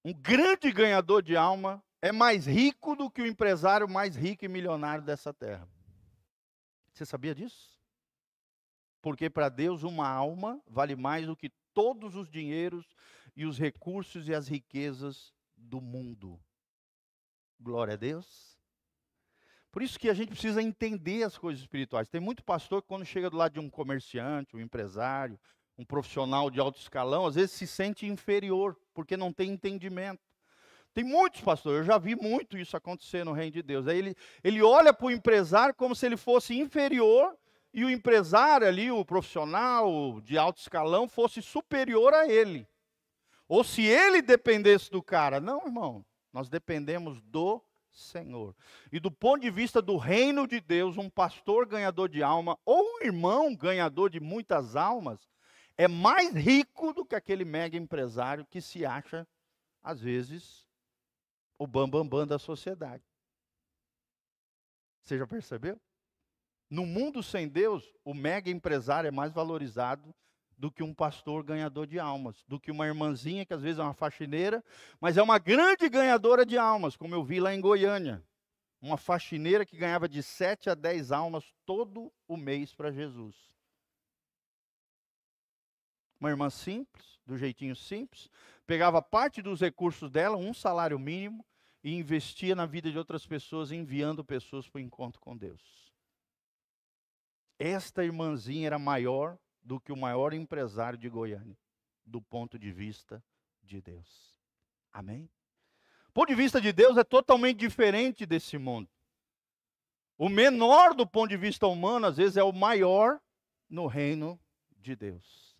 Um 0.04 0.12
grande 0.12 0.70
ganhador 0.70 1.20
de 1.20 1.36
alma 1.36 1.82
é 2.00 2.12
mais 2.12 2.46
rico 2.46 2.94
do 2.94 3.10
que 3.10 3.22
o 3.22 3.26
empresário 3.26 3.88
mais 3.88 4.14
rico 4.14 4.44
e 4.44 4.48
milionário 4.48 5.02
dessa 5.02 5.34
terra. 5.34 5.68
Você 6.92 7.04
sabia 7.04 7.34
disso? 7.34 7.76
Porque 9.02 9.28
para 9.28 9.48
Deus 9.48 9.82
uma 9.82 10.08
alma 10.08 10.62
vale 10.68 10.94
mais 10.94 11.26
do 11.26 11.34
que 11.34 11.50
todos 11.74 12.16
os 12.16 12.30
dinheiros 12.30 12.86
e 13.36 13.44
os 13.44 13.58
recursos 13.58 14.28
e 14.28 14.34
as 14.34 14.48
riquezas 14.48 15.32
do 15.56 15.80
mundo. 15.80 16.40
Glória 17.58 17.94
a 17.94 17.96
Deus. 17.96 18.58
Por 19.70 19.82
isso 19.82 19.98
que 19.98 20.08
a 20.08 20.14
gente 20.14 20.30
precisa 20.30 20.60
entender 20.60 21.22
as 21.22 21.38
coisas 21.38 21.60
espirituais. 21.60 22.08
Tem 22.08 22.20
muito 22.20 22.42
pastor 22.42 22.82
que 22.82 22.88
quando 22.88 23.04
chega 23.04 23.30
do 23.30 23.36
lado 23.36 23.52
de 23.52 23.60
um 23.60 23.70
comerciante, 23.70 24.56
um 24.56 24.60
empresário, 24.60 25.38
um 25.78 25.84
profissional 25.84 26.50
de 26.50 26.58
alto 26.58 26.80
escalão, 26.80 27.24
às 27.24 27.36
vezes 27.36 27.52
se 27.52 27.66
sente 27.66 28.06
inferior, 28.06 28.76
porque 28.92 29.16
não 29.16 29.32
tem 29.32 29.50
entendimento. 29.50 30.20
Tem 30.92 31.04
muitos 31.04 31.40
pastores, 31.40 31.78
eu 31.78 31.84
já 31.84 31.98
vi 31.98 32.16
muito 32.16 32.58
isso 32.58 32.76
acontecer 32.76 33.24
no 33.24 33.32
reino 33.32 33.52
de 33.52 33.62
Deus. 33.62 33.86
Aí 33.86 33.96
ele, 33.96 34.16
ele 34.42 34.60
olha 34.60 34.92
para 34.92 35.06
o 35.06 35.10
empresário 35.10 35.72
como 35.72 35.94
se 35.94 36.04
ele 36.04 36.16
fosse 36.16 36.58
inferior 36.58 37.36
e 37.72 37.84
o 37.84 37.90
empresário 37.90 38.66
ali, 38.66 38.90
o 38.90 39.04
profissional 39.04 40.20
de 40.22 40.36
alto 40.36 40.60
escalão, 40.60 41.08
fosse 41.08 41.40
superior 41.40 42.12
a 42.12 42.28
ele. 42.28 42.68
Ou 43.48 43.62
se 43.62 43.82
ele 43.82 44.22
dependesse 44.22 44.90
do 44.90 45.02
cara. 45.02 45.40
Não, 45.40 45.66
irmão, 45.66 46.04
nós 46.32 46.48
dependemos 46.48 47.20
do 47.22 47.62
Senhor. 47.90 48.54
E 48.90 48.98
do 48.98 49.10
ponto 49.10 49.42
de 49.42 49.50
vista 49.50 49.80
do 49.80 49.96
reino 49.96 50.46
de 50.46 50.60
Deus, 50.60 50.96
um 50.96 51.08
pastor 51.08 51.66
ganhador 51.66 52.08
de 52.08 52.22
alma 52.22 52.58
ou 52.64 52.82
um 52.82 53.04
irmão 53.04 53.54
ganhador 53.54 54.10
de 54.10 54.20
muitas 54.20 54.76
almas 54.76 55.28
é 55.76 55.88
mais 55.88 56.34
rico 56.34 56.92
do 56.92 57.04
que 57.04 57.14
aquele 57.14 57.44
mega 57.44 57.76
empresário 57.76 58.46
que 58.46 58.60
se 58.60 58.84
acha, 58.84 59.26
às 59.82 60.00
vezes, 60.00 60.68
o 61.58 61.66
bambambam 61.66 62.08
bam, 62.08 62.18
bam 62.18 62.26
da 62.26 62.38
sociedade. 62.38 63.02
Você 65.02 65.18
já 65.18 65.26
percebeu? 65.26 65.80
No 66.70 66.86
mundo 66.86 67.20
sem 67.20 67.48
Deus, 67.48 67.92
o 68.04 68.14
mega 68.14 68.48
empresário 68.48 69.08
é 69.08 69.10
mais 69.10 69.32
valorizado 69.32 70.14
do 70.56 70.70
que 70.70 70.84
um 70.84 70.94
pastor 70.94 71.42
ganhador 71.42 71.86
de 71.86 71.98
almas, 71.98 72.44
do 72.46 72.60
que 72.60 72.70
uma 72.70 72.86
irmãzinha 72.86 73.44
que 73.44 73.52
às 73.52 73.62
vezes 73.62 73.80
é 73.80 73.82
uma 73.82 73.94
faxineira, 73.94 74.62
mas 75.00 75.16
é 75.16 75.22
uma 75.22 75.38
grande 75.38 75.88
ganhadora 75.88 76.46
de 76.46 76.56
almas, 76.56 76.96
como 76.96 77.14
eu 77.14 77.24
vi 77.24 77.40
lá 77.40 77.52
em 77.52 77.60
Goiânia. 77.60 78.22
Uma 78.80 78.96
faxineira 78.96 79.66
que 79.66 79.76
ganhava 79.76 80.08
de 80.08 80.22
7 80.22 80.70
a 80.70 80.74
10 80.74 81.10
almas 81.10 81.44
todo 81.66 82.12
o 82.28 82.36
mês 82.36 82.72
para 82.74 82.92
Jesus. 82.92 83.34
Uma 86.20 86.30
irmã 86.30 86.50
simples, 86.50 87.18
do 87.26 87.36
jeitinho 87.36 87.74
simples, 87.74 88.30
pegava 88.66 89.02
parte 89.02 89.42
dos 89.42 89.60
recursos 89.60 90.10
dela, 90.10 90.36
um 90.36 90.54
salário 90.54 90.98
mínimo, 90.98 91.44
e 91.82 91.94
investia 91.94 92.54
na 92.54 92.66
vida 92.66 92.90
de 92.92 92.98
outras 92.98 93.26
pessoas, 93.26 93.72
enviando 93.72 94.22
pessoas 94.22 94.68
para 94.68 94.78
o 94.78 94.82
encontro 94.82 95.20
com 95.20 95.34
Deus. 95.34 95.90
Esta 97.62 98.02
irmãzinha 98.02 98.68
era 98.68 98.78
maior 98.78 99.38
do 99.62 99.78
que 99.78 99.92
o 99.92 99.96
maior 99.96 100.32
empresário 100.32 100.98
de 100.98 101.10
Goiânia, 101.10 101.58
do 102.06 102.22
ponto 102.22 102.58
de 102.58 102.72
vista 102.72 103.22
de 103.62 103.82
Deus. 103.82 104.34
Amém? 104.90 105.28
O 106.08 106.12
ponto 106.12 106.28
de 106.28 106.34
vista 106.34 106.58
de 106.58 106.72
Deus 106.72 106.96
é 106.96 107.04
totalmente 107.04 107.58
diferente 107.58 108.24
desse 108.24 108.56
mundo. 108.56 108.88
O 110.16 110.30
menor 110.30 110.94
do 110.94 111.06
ponto 111.06 111.28
de 111.28 111.36
vista 111.36 111.66
humano, 111.66 112.06
às 112.06 112.16
vezes, 112.16 112.38
é 112.38 112.42
o 112.42 112.50
maior 112.50 113.20
no 113.68 113.86
reino 113.86 114.40
de 114.78 114.96
Deus. 114.96 115.54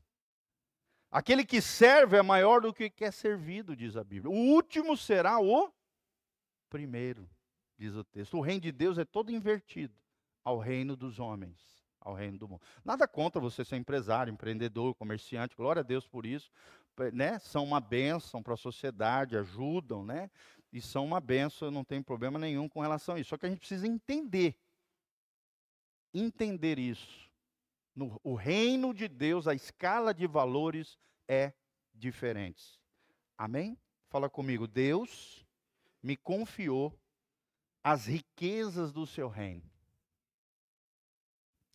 Aquele 1.11 1.45
que 1.45 1.61
serve 1.61 2.17
é 2.17 2.23
maior 2.23 2.63
do 2.63 2.73
que 2.73 2.89
quer 2.89 3.13
servido, 3.13 3.77
diz 3.77 3.95
a 3.95 4.03
Bíblia. 4.03 4.35
O 4.35 4.55
último 4.55 4.97
será 4.97 5.39
o 5.39 5.71
primeiro, 6.71 7.29
diz 7.77 7.95
o 7.95 8.05
texto. 8.05 8.39
O 8.39 8.41
reino 8.41 8.63
de 8.63 8.73
Deus 8.73 8.97
é 8.97 9.05
todo 9.05 9.31
invertido 9.31 9.95
ao 10.43 10.59
reino 10.59 10.97
dos 10.97 11.19
homens, 11.19 11.80
ao 12.01 12.15
reino 12.15 12.39
do 12.39 12.49
mundo. 12.49 12.63
Nada 12.85 13.07
contra 13.07 13.41
você 13.41 13.65
ser 13.65 13.77
empresário, 13.77 14.33
empreendedor, 14.33 14.95
comerciante, 14.95 15.55
glória 15.55 15.81
a 15.81 15.85
Deus 15.85 16.07
por 16.07 16.25
isso. 16.25 16.51
Né? 17.13 17.39
São 17.39 17.65
uma 17.65 17.81
bênção 17.81 18.43
para 18.43 18.55
a 18.55 18.59
sociedade, 18.59 19.37
ajudam, 19.37 20.05
né? 20.05 20.31
E 20.73 20.81
são 20.81 21.05
uma 21.05 21.21
bênção, 21.21 21.71
não 21.71 21.85
tem 21.85 22.03
problema 22.03 22.39
nenhum 22.39 22.69
com 22.69 22.81
relação 22.81 23.15
a 23.15 23.21
isso. 23.21 23.31
Só 23.31 23.37
que 23.37 23.47
a 23.47 23.49
gente 23.49 23.59
precisa 23.59 23.87
entender, 23.87 24.57
entender 26.13 26.79
isso. 26.79 27.29
No, 27.95 28.21
o 28.23 28.35
reino 28.35 28.95
de 28.95 29.09
Deus, 29.09 29.49
a 29.49 29.55
escala 29.55 30.15
de 30.15 30.27
valores 30.27 30.99
é 31.29 31.53
diferente. 31.95 32.81
Amém? 33.37 33.79
Fala 34.09 34.29
comigo, 34.29 34.67
Deus 34.67 35.45
me 36.03 36.17
confiou 36.17 36.99
as 37.83 38.07
riquezas 38.07 38.93
do 38.93 39.07
seu 39.07 39.29
reino. 39.29 39.70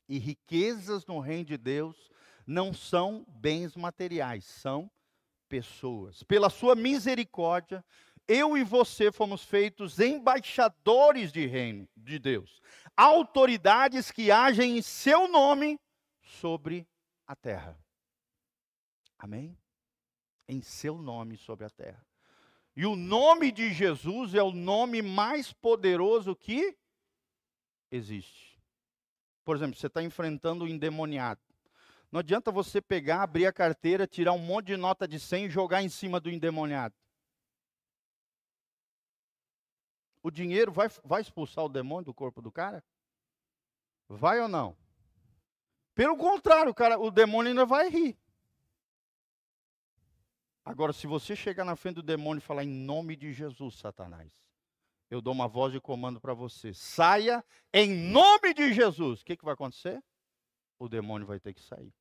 E 0.07 0.17
riquezas 0.19 1.05
no 1.05 1.19
reino 1.19 1.45
de 1.45 1.57
Deus 1.57 2.09
não 2.45 2.74
são 2.74 3.25
bens 3.27 3.75
materiais, 3.75 4.45
são 4.45 4.89
pessoas. 5.50 6.24
Pela 6.24 6.50
sua 6.50 6.75
misericórdia, 6.75 7.83
eu 8.27 8.57
e 8.57 8.63
você 8.63 9.12
fomos 9.12 9.43
feitos 9.43 10.00
embaixadores 10.00 11.31
de 11.31 11.45
reino 11.45 11.88
de 11.95 12.19
Deus, 12.19 12.62
autoridades 12.95 14.12
que 14.12 14.31
agem 14.31 14.77
em 14.77 14.81
seu 14.81 15.27
nome 15.27 15.79
sobre 16.21 16.88
a 17.27 17.35
terra. 17.35 17.77
Amém? 19.17 19.57
Em 20.47 20.62
seu 20.62 20.97
nome 20.97 21.38
sobre 21.38 21.65
a 21.65 21.69
terra. 21.69 22.05
E 22.75 22.85
o 22.85 22.95
nome 22.95 23.51
de 23.51 23.74
Jesus 23.74 24.33
é 24.35 24.43
o 24.43 24.51
nome 24.51 25.01
mais 25.01 25.53
poderoso 25.53 26.35
que 26.35 26.77
existe. 27.89 28.54
Por 29.45 29.55
exemplo, 29.55 29.77
você 29.77 29.85
está 29.85 30.01
enfrentando 30.01 30.65
um 30.65 30.67
endemoniado. 30.67 31.39
Não 32.11 32.19
adianta 32.19 32.51
você 32.51 32.81
pegar, 32.81 33.21
abrir 33.21 33.45
a 33.45 33.53
carteira, 33.53 34.07
tirar 34.07 34.33
um 34.33 34.39
monte 34.39 34.67
de 34.67 34.77
nota 34.77 35.07
de 35.07 35.19
100 35.19 35.45
e 35.45 35.49
jogar 35.49 35.83
em 35.83 35.89
cima 35.89 36.19
do 36.19 36.31
endemoniado. 36.31 36.95
O 40.23 40.31
dinheiro 40.31 40.71
vai, 40.71 40.89
vai 41.03 41.21
expulsar 41.21 41.63
o 41.63 41.69
demônio 41.69 42.05
do 42.05 42.13
corpo 42.13 42.41
do 42.41 42.51
cara? 42.51 42.83
Vai 44.09 44.39
ou 44.41 44.47
não? 44.47 44.75
Pelo 45.93 46.17
contrário, 46.17 46.73
cara, 46.73 46.99
o 46.99 47.11
demônio 47.11 47.49
ainda 47.49 47.65
vai 47.65 47.89
rir. 47.89 48.17
Agora, 50.63 50.91
se 50.91 51.05
você 51.05 51.35
chegar 51.35 51.63
na 51.63 51.75
frente 51.75 51.95
do 51.95 52.01
demônio 52.01 52.39
e 52.39 52.41
falar 52.41 52.63
em 52.63 52.69
nome 52.69 53.15
de 53.15 53.31
Jesus, 53.31 53.75
Satanás, 53.75 54.33
eu 55.09 55.21
dou 55.21 55.33
uma 55.33 55.47
voz 55.47 55.71
de 55.71 55.79
comando 55.79 56.19
para 56.19 56.33
você. 56.33 56.74
Saia 56.74 57.43
em 57.74 57.93
nome 58.12 58.53
de 58.53 58.74
Jesus. 58.74 59.21
O 59.21 59.25
que, 59.25 59.38
que 59.38 59.45
vai 59.45 59.53
acontecer? 59.53 60.03
O 60.79 60.89
demônio 60.89 61.27
vai 61.27 61.39
ter 61.39 61.53
que 61.53 61.62
sair. 61.62 61.93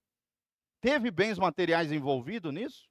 Teve 0.80 1.11
bens 1.11 1.38
materiais 1.38 1.92
envolvidos 1.92 2.52
nisso? 2.52 2.88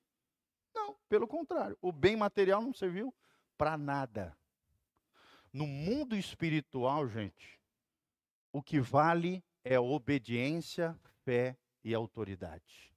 Não, 0.73 0.97
pelo 1.07 1.27
contrário. 1.27 1.77
O 1.81 1.91
bem 1.91 2.15
material 2.15 2.61
não 2.61 2.73
serviu 2.73 3.13
para 3.57 3.77
nada. 3.77 4.35
No 5.51 5.67
mundo 5.67 6.15
espiritual, 6.15 7.07
gente, 7.07 7.59
o 8.51 8.61
que 8.61 8.79
vale 8.79 9.43
é 9.63 9.79
obediência, 9.79 10.99
fé 11.23 11.57
e 11.83 11.93
autoridade. 11.93 12.91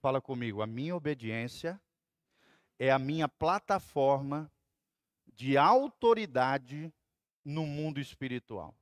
Fala 0.00 0.20
comigo, 0.20 0.62
a 0.62 0.66
minha 0.66 0.94
obediência 0.94 1.80
é 2.78 2.90
a 2.90 2.98
minha 2.98 3.28
plataforma 3.28 4.50
de 5.38 5.56
autoridade 5.56 6.92
no 7.44 7.64
mundo 7.64 8.00
espiritual. 8.00 8.76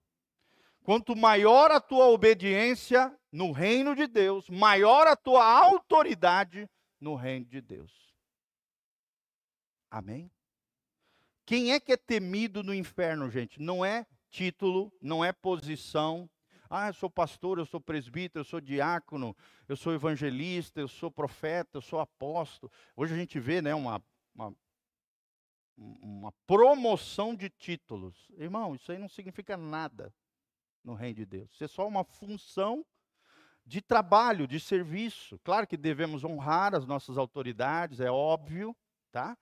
Quanto 0.83 1.15
maior 1.15 1.71
a 1.71 1.81
tua 1.81 2.07
obediência 2.07 3.15
no 3.31 3.53
reino 3.53 3.95
de 3.95 4.07
Deus, 4.07 4.49
maior 4.49 5.07
a 5.07 5.15
tua 5.15 5.45
autoridade 5.45 6.67
no 6.99 7.15
reino 7.15 7.45
de 7.45 7.61
Deus. 7.61 7.93
Amém? 9.91 10.31
Quem 11.45 11.73
é 11.73 11.79
que 11.79 11.93
é 11.93 11.97
temido 11.97 12.63
no 12.63 12.73
inferno, 12.73 13.31
gente? 13.31 13.61
Não 13.61 13.85
é 13.85 14.07
título, 14.31 14.91
não 15.01 15.23
é 15.23 15.33
posição. 15.33 16.29
Ah, 16.71 16.89
eu 16.89 16.95
sou 16.95 17.11
pastor, 17.11 17.59
eu 17.59 17.67
sou 17.67 17.81
presbítero, 17.81 18.41
eu 18.41 18.45
sou 18.45 18.61
diácono, 18.63 19.37
eu 19.69 19.77
sou 19.77 19.93
evangelista, 19.93 20.81
eu 20.81 20.89
sou 20.89 21.11
profeta, 21.11 21.77
eu 21.77 21.83
sou 21.83 22.01
apóstolo. 22.01 22.73
Hoje 22.97 23.13
a 23.13 23.17
gente 23.17 23.39
vê 23.39 23.61
né, 23.61 23.75
uma, 23.75 24.03
uma, 24.35 24.55
uma 25.77 26.33
promoção 26.47 27.35
de 27.35 27.51
títulos. 27.51 28.31
Irmão, 28.37 28.75
isso 28.75 28.91
aí 28.91 28.99
não 28.99 29.09
significa 29.09 29.57
nada 29.57 30.15
no 30.83 30.95
reino 30.95 31.17
de 31.17 31.27
Deus. 31.27 31.53
Isso 31.53 31.65
é 31.65 31.69
só 31.69 31.87
uma 31.87 32.05
função 32.05 32.85
de 33.65 33.83
trabalho, 33.83 34.47
de 34.47 34.61
serviço. 34.61 35.39
Claro 35.41 35.67
que 35.67 35.77
devemos 35.77 36.25
honrar 36.25 36.75
as 36.75 36.87
nossas 36.87 37.19
autoridades, 37.19 38.01
é 38.01 38.11
óbvio, 38.11 38.75
tá? 39.11 39.37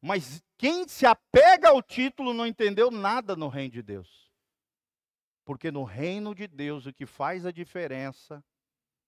Mas 0.00 0.42
quem 0.58 0.86
se 0.86 1.06
apega 1.06 1.70
ao 1.70 1.82
título 1.82 2.34
não 2.34 2.46
entendeu 2.46 2.90
nada 2.90 3.34
no 3.34 3.48
reino 3.48 3.72
de 3.72 3.82
Deus. 3.82 4.30
Porque 5.44 5.70
no 5.70 5.82
reino 5.82 6.34
de 6.34 6.46
Deus 6.46 6.86
o 6.86 6.92
que 6.92 7.06
faz 7.06 7.46
a 7.46 7.50
diferença 7.50 8.44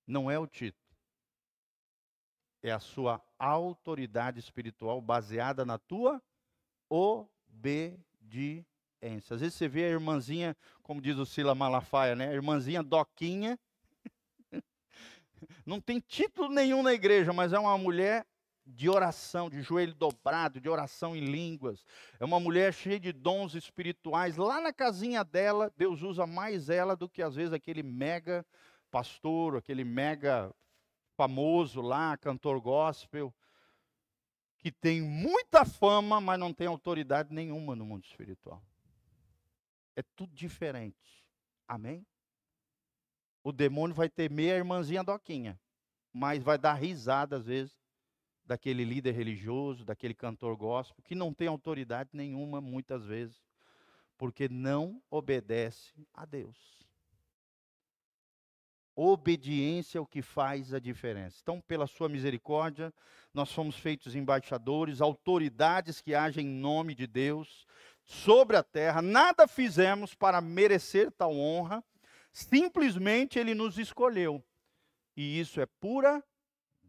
não 0.07 0.31
é 0.31 0.39
o 0.39 0.47
título, 0.47 0.87
é 2.63 2.71
a 2.71 2.79
sua 2.79 3.23
autoridade 3.39 4.39
espiritual 4.39 5.01
baseada 5.01 5.65
na 5.65 5.79
tua 5.79 6.23
obediência. 6.89 8.47
Às 9.31 9.41
vezes 9.41 9.55
você 9.55 9.69
vê 9.69 9.85
a 9.85 9.91
irmãzinha, 9.91 10.57
como 10.83 11.01
diz 11.01 11.17
o 11.19 11.27
Sila 11.27 11.55
Malafaia, 11.55 12.15
né? 12.15 12.29
A 12.29 12.35
irmãzinha 12.35 12.83
Doquinha. 12.83 13.59
Não 15.65 15.81
tem 15.81 16.01
título 16.01 16.49
nenhum 16.49 16.83
na 16.83 16.93
igreja, 16.93 17.33
mas 17.33 17.53
é 17.53 17.59
uma 17.59 17.77
mulher 17.77 18.27
de 18.67 18.91
oração, 18.91 19.49
de 19.49 19.63
joelho 19.63 19.95
dobrado, 19.95 20.61
de 20.61 20.69
oração 20.69 21.15
em 21.15 21.21
línguas. 21.21 21.85
É 22.19 22.25
uma 22.25 22.41
mulher 22.41 22.75
cheia 22.75 22.99
de 22.99 23.13
dons 23.13 23.55
espirituais. 23.55 24.37
Lá 24.37 24.61
na 24.61 24.73
casinha 24.73 25.23
dela, 25.23 25.73
Deus 25.77 26.03
usa 26.03 26.27
mais 26.27 26.69
ela 26.69 26.97
do 26.97 27.09
que 27.09 27.23
às 27.23 27.37
vezes 27.37 27.53
aquele 27.53 27.83
mega 27.83 28.45
pastor, 28.91 29.57
aquele 29.57 29.85
mega 29.85 30.53
famoso 31.17 31.81
lá, 31.81 32.17
cantor 32.17 32.61
gospel, 32.61 33.33
que 34.67 34.73
tem 34.73 35.01
muita 35.01 35.65
fama, 35.65 36.21
mas 36.21 36.41
não 36.41 36.53
tem 36.53 36.67
autoridade 36.67 37.33
nenhuma 37.33 37.77
no 37.77 37.87
mundo 37.87 38.05
espiritual. 38.05 38.61
É 39.95 40.03
tudo 40.03 40.35
diferente. 40.35 41.25
Amém? 41.69 42.05
O 43.45 43.53
demônio 43.53 43.95
vai 43.95 44.09
temer 44.09 44.55
a 44.55 44.57
irmãzinha 44.57 45.05
Doquinha, 45.05 45.57
mas 46.13 46.43
vai 46.43 46.59
dar 46.59 46.75
risada 46.75 47.37
às 47.37 47.47
vezes 47.47 47.79
daquele 48.45 48.85
líder 48.85 49.13
religioso, 49.13 49.85
daquele 49.85 50.15
cantor 50.15 50.57
gospel, 50.57 51.01
que 51.05 51.15
não 51.15 51.33
tem 51.33 51.47
autoridade 51.47 52.11
nenhuma 52.13 52.61
muitas 52.61 53.05
vezes, 53.05 53.41
porque 54.19 54.49
não 54.49 55.01
obedece 55.09 55.93
a 56.13 56.25
Deus. 56.25 56.76
Obediência 58.99 59.99
é 59.99 60.01
o 60.01 60.07
que 60.07 60.23
faz 60.23 60.73
a 60.73 60.79
diferença. 60.79 61.39
Então, 61.43 61.61
pela 61.61 61.87
sua 61.87 62.09
misericórdia, 62.09 62.93
nós 63.35 63.53
fomos 63.53 63.77
feitos 63.77 64.15
embaixadores, 64.15 65.03
autoridades 65.03 66.01
que 66.01 66.15
agem 66.15 66.47
em 66.47 66.61
nome 66.61 66.95
de 66.95 67.07
Deus 67.07 67.67
sobre 68.03 68.57
a 68.57 68.63
terra. 68.63 69.03
Nada 69.03 69.47
fizemos 69.47 70.15
para 70.15 70.41
merecer 70.41 71.13
tal 71.13 71.37
honra, 71.37 71.85
simplesmente 72.33 73.39
Ele 73.39 73.55
nos 73.55 73.79
escolheu. 73.79 74.43
E 75.15 75.39
isso 75.39 75.61
é 75.61 75.67
pura 75.67 76.25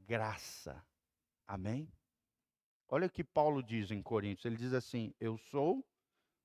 graça. 0.06 0.82
Amém? 1.46 1.92
Olha 2.88 3.08
o 3.08 3.12
que 3.12 3.24
Paulo 3.24 3.62
diz 3.62 3.92
em 3.92 4.02
Coríntios. 4.02 4.46
Ele 4.46 4.56
diz 4.56 4.72
assim: 4.72 5.14
Eu 5.20 5.38
sou 5.38 5.86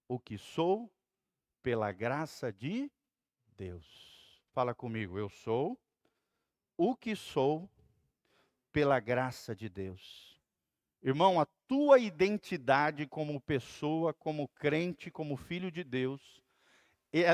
o 0.09 0.19
que 0.19 0.37
sou 0.37 0.93
pela 1.63 1.93
graça 1.93 2.53
de 2.53 2.91
Deus. 3.57 4.12
Fala 4.55 4.75
comigo, 4.75 5.19
eu 5.19 5.31
sou 5.31 5.81
o 6.77 6.95
que 6.95 7.17
sou 7.17 7.71
pela 8.71 9.01
graça 9.01 9.57
de 9.57 9.67
Deus. 9.67 10.39
Irmão, 11.03 11.41
a 11.41 11.47
tua 11.67 11.99
identidade 11.99 13.07
como 13.07 13.41
pessoa, 13.41 14.13
como 14.13 14.47
crente, 14.49 15.11
como 15.11 15.39
filho 15.39 15.71
de 15.71 15.83
Deus, 15.83 16.43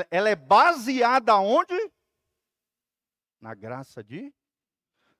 ela 0.09 0.29
é 0.29 0.35
baseada 0.35 1.35
onde? 1.35 1.91
Na 3.41 3.53
graça 3.53 4.01
de 4.01 4.33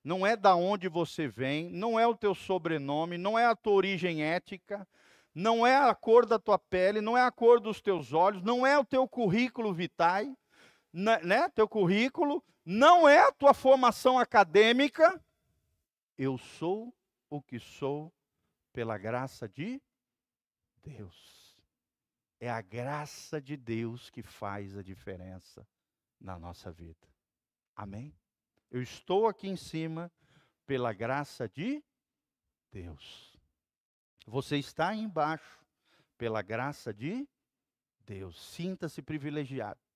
não 0.02 0.26
é 0.26 0.38
da 0.38 0.56
onde 0.56 0.88
você 0.88 1.28
vem, 1.28 1.70
não 1.70 2.00
é 2.00 2.08
o 2.08 2.16
teu 2.16 2.34
sobrenome, 2.34 3.18
não 3.18 3.38
é 3.38 3.46
a 3.46 3.58
tua 3.58 3.74
origem 3.74 4.24
ética, 4.24 4.88
não 5.36 5.68
é 5.68 5.76
a 5.76 5.94
cor 5.94 6.26
da 6.26 6.40
tua 6.40 6.58
pele, 6.58 7.02
não 7.02 7.18
é 7.18 7.24
a 7.24 7.32
cor 7.32 7.60
dos 7.60 7.82
teus 7.82 8.14
olhos, 8.14 8.42
não 8.42 8.66
é 8.66 8.80
o 8.80 8.86
teu 8.86 9.06
currículo 9.06 9.74
vitae, 9.74 10.34
né, 10.92 11.20
né? 11.24 11.50
Teu 11.50 11.68
currículo, 11.68 12.44
não 12.66 13.08
é 13.08 13.20
a 13.20 13.32
tua 13.32 13.54
formação 13.54 14.18
acadêmica. 14.18 15.24
Eu 16.18 16.38
sou 16.38 16.94
o 17.30 17.42
que 17.42 17.60
sou 17.60 18.14
pela 18.74 18.98
graça 18.98 19.48
de 19.48 19.82
Deus. 20.84 21.58
É 22.40 22.50
a 22.50 22.62
graça 22.62 23.42
de 23.42 23.58
Deus 23.58 24.10
que 24.10 24.24
faz 24.24 24.78
a 24.78 24.82
diferença 24.82 25.68
na 26.20 26.38
nossa 26.40 26.72
vida. 26.72 27.08
Amém? 27.76 28.14
Eu 28.72 28.82
estou 28.82 29.28
aqui 29.28 29.48
em 29.48 29.58
cima 29.58 30.12
pela 30.66 30.94
graça 30.94 31.48
de 31.50 31.84
Deus. 32.72 33.38
Você 34.26 34.58
está 34.58 34.94
embaixo 34.94 35.60
pela 36.18 36.42
graça 36.42 36.94
de 36.94 37.28
Deus. 38.06 38.40
Sinta-se 38.40 39.02
privilegiado 39.02 39.89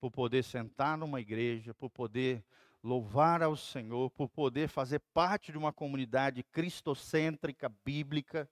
por 0.00 0.10
poder 0.10 0.42
sentar 0.44 0.96
numa 0.96 1.20
igreja, 1.20 1.74
por 1.74 1.90
poder 1.90 2.44
louvar 2.82 3.42
ao 3.42 3.56
Senhor, 3.56 4.10
por 4.10 4.28
poder 4.28 4.68
fazer 4.68 5.00
parte 5.12 5.50
de 5.50 5.58
uma 5.58 5.72
comunidade 5.72 6.42
cristocêntrica, 6.42 7.68
bíblica, 7.84 8.48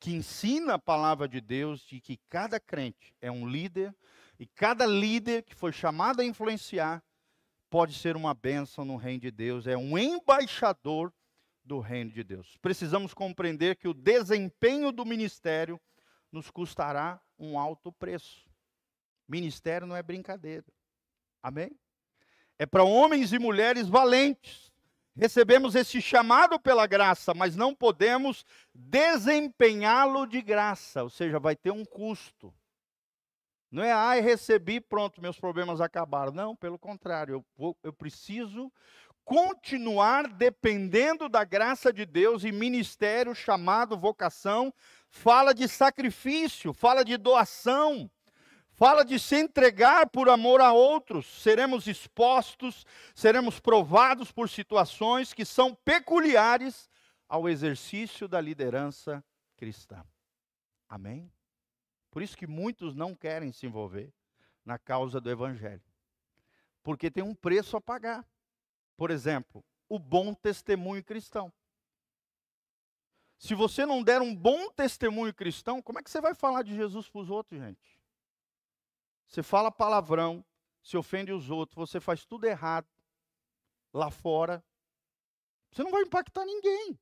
que 0.00 0.12
ensina 0.12 0.74
a 0.74 0.78
palavra 0.78 1.28
de 1.28 1.40
Deus 1.40 1.80
de 1.82 2.00
que 2.00 2.16
cada 2.28 2.60
crente 2.60 3.14
é 3.20 3.30
um 3.30 3.48
líder 3.48 3.94
e 4.38 4.46
cada 4.46 4.86
líder 4.86 5.42
que 5.42 5.54
foi 5.54 5.72
chamado 5.72 6.20
a 6.20 6.24
influenciar 6.24 7.02
pode 7.68 7.94
ser 7.94 8.16
uma 8.16 8.32
bênção 8.32 8.84
no 8.84 8.96
reino 8.96 9.20
de 9.20 9.30
Deus, 9.30 9.66
é 9.66 9.76
um 9.76 9.98
embaixador 9.98 11.12
do 11.62 11.80
reino 11.80 12.10
de 12.10 12.24
Deus. 12.24 12.56
Precisamos 12.62 13.12
compreender 13.12 13.76
que 13.76 13.88
o 13.88 13.94
desempenho 13.94 14.90
do 14.90 15.04
ministério 15.04 15.78
nos 16.32 16.50
custará 16.50 17.20
um 17.38 17.58
alto 17.58 17.92
preço. 17.92 18.48
Ministério 19.28 19.86
não 19.86 19.94
é 19.94 20.02
brincadeira. 20.02 20.64
Amém? 21.42 21.70
É 22.58 22.66
para 22.66 22.82
homens 22.82 23.32
e 23.32 23.38
mulheres 23.38 23.88
valentes. 23.88 24.72
Recebemos 25.14 25.74
esse 25.74 26.00
chamado 26.00 26.60
pela 26.60 26.86
graça, 26.86 27.34
mas 27.34 27.56
não 27.56 27.74
podemos 27.74 28.44
desempenhá-lo 28.72 30.26
de 30.26 30.40
graça, 30.40 31.02
ou 31.02 31.10
seja, 31.10 31.40
vai 31.40 31.56
ter 31.56 31.72
um 31.72 31.84
custo. 31.84 32.54
Não 33.70 33.82
é, 33.82 33.92
ai, 33.92 34.20
recebi, 34.20 34.80
pronto, 34.80 35.20
meus 35.20 35.38
problemas 35.38 35.80
acabaram. 35.80 36.32
Não, 36.32 36.56
pelo 36.56 36.78
contrário, 36.78 37.34
eu, 37.34 37.44
vou, 37.56 37.76
eu 37.82 37.92
preciso 37.92 38.72
continuar 39.24 40.26
dependendo 40.26 41.28
da 41.28 41.44
graça 41.44 41.92
de 41.92 42.06
Deus 42.06 42.44
e 42.44 42.52
ministério, 42.52 43.34
chamado, 43.34 43.98
vocação, 43.98 44.72
fala 45.10 45.52
de 45.52 45.68
sacrifício, 45.68 46.72
fala 46.72 47.04
de 47.04 47.18
doação, 47.18 48.10
fala 48.78 49.04
de 49.04 49.18
se 49.18 49.34
entregar 49.34 50.08
por 50.08 50.28
amor 50.28 50.60
a 50.60 50.72
outros. 50.72 51.26
Seremos 51.26 51.88
expostos, 51.88 52.86
seremos 53.12 53.58
provados 53.58 54.30
por 54.30 54.48
situações 54.48 55.34
que 55.34 55.44
são 55.44 55.74
peculiares 55.74 56.88
ao 57.28 57.48
exercício 57.48 58.28
da 58.28 58.40
liderança 58.40 59.22
cristã. 59.56 60.04
Amém? 60.88 61.28
Por 62.08 62.22
isso 62.22 62.36
que 62.36 62.46
muitos 62.46 62.94
não 62.94 63.16
querem 63.16 63.50
se 63.50 63.66
envolver 63.66 64.14
na 64.64 64.78
causa 64.78 65.20
do 65.20 65.28
evangelho. 65.28 65.82
Porque 66.80 67.10
tem 67.10 67.24
um 67.24 67.34
preço 67.34 67.76
a 67.76 67.80
pagar. 67.80 68.24
Por 68.96 69.10
exemplo, 69.10 69.64
o 69.88 69.98
bom 69.98 70.32
testemunho 70.32 71.02
cristão. 71.02 71.52
Se 73.38 73.56
você 73.56 73.84
não 73.84 74.04
der 74.04 74.22
um 74.22 74.34
bom 74.34 74.70
testemunho 74.70 75.34
cristão, 75.34 75.82
como 75.82 75.98
é 75.98 76.02
que 76.02 76.10
você 76.10 76.20
vai 76.20 76.32
falar 76.32 76.62
de 76.62 76.76
Jesus 76.76 77.08
para 77.08 77.20
os 77.20 77.28
outros, 77.28 77.60
gente? 77.60 77.97
Você 79.28 79.42
fala 79.42 79.70
palavrão, 79.70 80.44
se 80.82 80.96
ofende 80.96 81.32
os 81.32 81.50
outros, 81.50 81.90
você 81.90 82.00
faz 82.00 82.24
tudo 82.24 82.46
errado 82.46 82.88
lá 83.92 84.10
fora. 84.10 84.64
Você 85.70 85.84
não 85.84 85.90
vai 85.90 86.02
impactar 86.02 86.46
ninguém. 86.46 86.98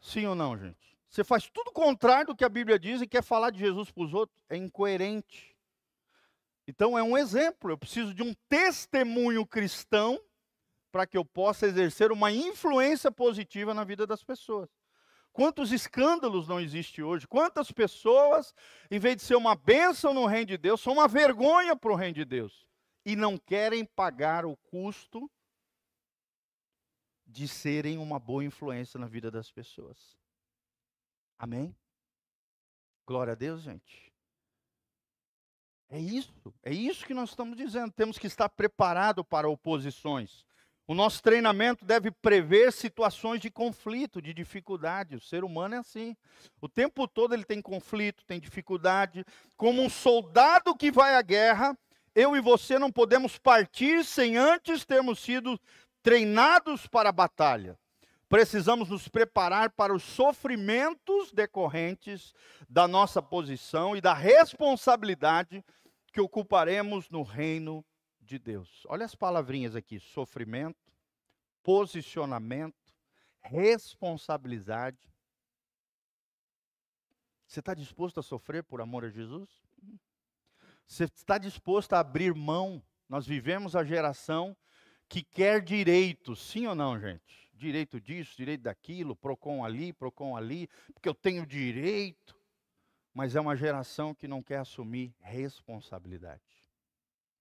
Sim 0.00 0.26
ou 0.26 0.34
não, 0.34 0.58
gente? 0.58 0.98
Você 1.08 1.22
faz 1.22 1.48
tudo 1.48 1.70
contrário 1.70 2.26
do 2.26 2.36
que 2.36 2.44
a 2.44 2.48
Bíblia 2.48 2.78
diz 2.78 3.00
e 3.00 3.06
quer 3.06 3.22
falar 3.22 3.50
de 3.50 3.60
Jesus 3.60 3.90
para 3.92 4.02
os 4.02 4.12
outros, 4.12 4.44
é 4.48 4.56
incoerente. 4.56 5.56
Então 6.66 6.98
é 6.98 7.02
um 7.02 7.16
exemplo, 7.16 7.70
eu 7.70 7.78
preciso 7.78 8.12
de 8.12 8.22
um 8.22 8.34
testemunho 8.48 9.46
cristão 9.46 10.20
para 10.90 11.06
que 11.06 11.16
eu 11.16 11.24
possa 11.24 11.66
exercer 11.66 12.10
uma 12.10 12.32
influência 12.32 13.10
positiva 13.12 13.72
na 13.72 13.84
vida 13.84 14.06
das 14.06 14.24
pessoas. 14.24 14.68
Quantos 15.34 15.72
escândalos 15.72 16.46
não 16.46 16.60
existem 16.60 17.02
hoje? 17.02 17.26
Quantas 17.26 17.72
pessoas, 17.72 18.54
em 18.88 19.00
vez 19.00 19.16
de 19.16 19.22
ser 19.22 19.34
uma 19.34 19.56
bênção 19.56 20.14
no 20.14 20.26
reino 20.26 20.46
de 20.46 20.56
Deus, 20.56 20.80
são 20.80 20.92
uma 20.92 21.08
vergonha 21.08 21.74
para 21.74 21.92
o 21.92 21.96
reino 21.96 22.14
de 22.14 22.24
Deus 22.24 22.68
e 23.04 23.16
não 23.16 23.36
querem 23.36 23.84
pagar 23.84 24.46
o 24.46 24.56
custo 24.56 25.28
de 27.26 27.48
serem 27.48 27.98
uma 27.98 28.20
boa 28.20 28.44
influência 28.44 28.98
na 28.98 29.08
vida 29.08 29.28
das 29.28 29.50
pessoas. 29.50 30.16
Amém? 31.36 31.76
Glória 33.04 33.32
a 33.32 33.36
Deus, 33.36 33.62
gente. 33.62 34.14
É 35.88 35.98
isso, 35.98 36.32
é 36.62 36.72
isso 36.72 37.04
que 37.04 37.12
nós 37.12 37.30
estamos 37.30 37.56
dizendo. 37.56 37.90
Temos 37.90 38.18
que 38.18 38.28
estar 38.28 38.48
preparado 38.48 39.24
para 39.24 39.48
oposições. 39.48 40.46
O 40.86 40.94
nosso 40.94 41.22
treinamento 41.22 41.84
deve 41.84 42.10
prever 42.10 42.72
situações 42.72 43.40
de 43.40 43.50
conflito, 43.50 44.20
de 44.20 44.34
dificuldade. 44.34 45.16
O 45.16 45.20
ser 45.20 45.42
humano 45.42 45.76
é 45.76 45.78
assim. 45.78 46.14
O 46.60 46.68
tempo 46.68 47.08
todo 47.08 47.32
ele 47.32 47.44
tem 47.44 47.62
conflito, 47.62 48.24
tem 48.26 48.38
dificuldade. 48.38 49.24
Como 49.56 49.82
um 49.82 49.88
soldado 49.88 50.76
que 50.76 50.90
vai 50.90 51.14
à 51.14 51.22
guerra, 51.22 51.76
eu 52.14 52.36
e 52.36 52.40
você 52.40 52.78
não 52.78 52.92
podemos 52.92 53.38
partir 53.38 54.04
sem 54.04 54.36
antes 54.36 54.84
termos 54.84 55.18
sido 55.20 55.58
treinados 56.02 56.86
para 56.86 57.08
a 57.08 57.12
batalha 57.12 57.78
precisamos 58.34 58.88
nos 58.88 59.06
preparar 59.06 59.70
para 59.70 59.94
os 59.94 60.02
sofrimentos 60.02 61.30
decorrentes 61.32 62.34
da 62.68 62.88
nossa 62.88 63.22
posição 63.22 63.96
e 63.96 64.00
da 64.00 64.12
responsabilidade 64.12 65.64
que 66.12 66.20
ocuparemos 66.20 67.08
no 67.10 67.22
reino 67.22 67.84
de 68.24 68.38
Deus. 68.38 68.84
Olha 68.88 69.04
as 69.04 69.14
palavrinhas 69.14 69.76
aqui: 69.76 69.98
sofrimento, 70.00 70.92
posicionamento, 71.62 72.94
responsabilidade. 73.42 75.12
Você 77.46 77.60
está 77.60 77.74
disposto 77.74 78.20
a 78.20 78.22
sofrer 78.22 78.64
por 78.64 78.80
amor 78.80 79.04
a 79.04 79.10
Jesus? 79.10 79.48
Você 80.86 81.04
está 81.04 81.38
disposto 81.38 81.92
a 81.92 82.00
abrir 82.00 82.34
mão? 82.34 82.82
Nós 83.08 83.26
vivemos 83.26 83.76
a 83.76 83.84
geração 83.84 84.56
que 85.08 85.22
quer 85.22 85.62
direito, 85.62 86.34
sim 86.34 86.66
ou 86.66 86.74
não, 86.74 86.98
gente? 86.98 87.44
direito 87.54 88.00
disso, 88.00 88.36
direito 88.36 88.62
daquilo, 88.62 89.16
PROCON 89.16 89.64
ali, 89.64 89.92
PROCON 89.92 90.36
ali, 90.36 90.68
porque 90.92 91.08
eu 91.08 91.14
tenho 91.14 91.46
direito. 91.46 92.36
Mas 93.12 93.36
é 93.36 93.40
uma 93.40 93.56
geração 93.56 94.14
que 94.14 94.26
não 94.26 94.42
quer 94.42 94.58
assumir 94.58 95.14
responsabilidade. 95.20 96.42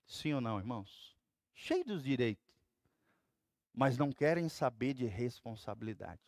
Sim 0.05 0.33
ou 0.33 0.41
não, 0.41 0.59
irmãos? 0.59 1.15
Cheio 1.53 1.85
dos 1.85 2.03
direitos, 2.03 2.53
mas 3.73 3.97
não 3.97 4.11
querem 4.11 4.49
saber 4.49 4.93
de 4.93 5.05
responsabilidade. 5.05 6.21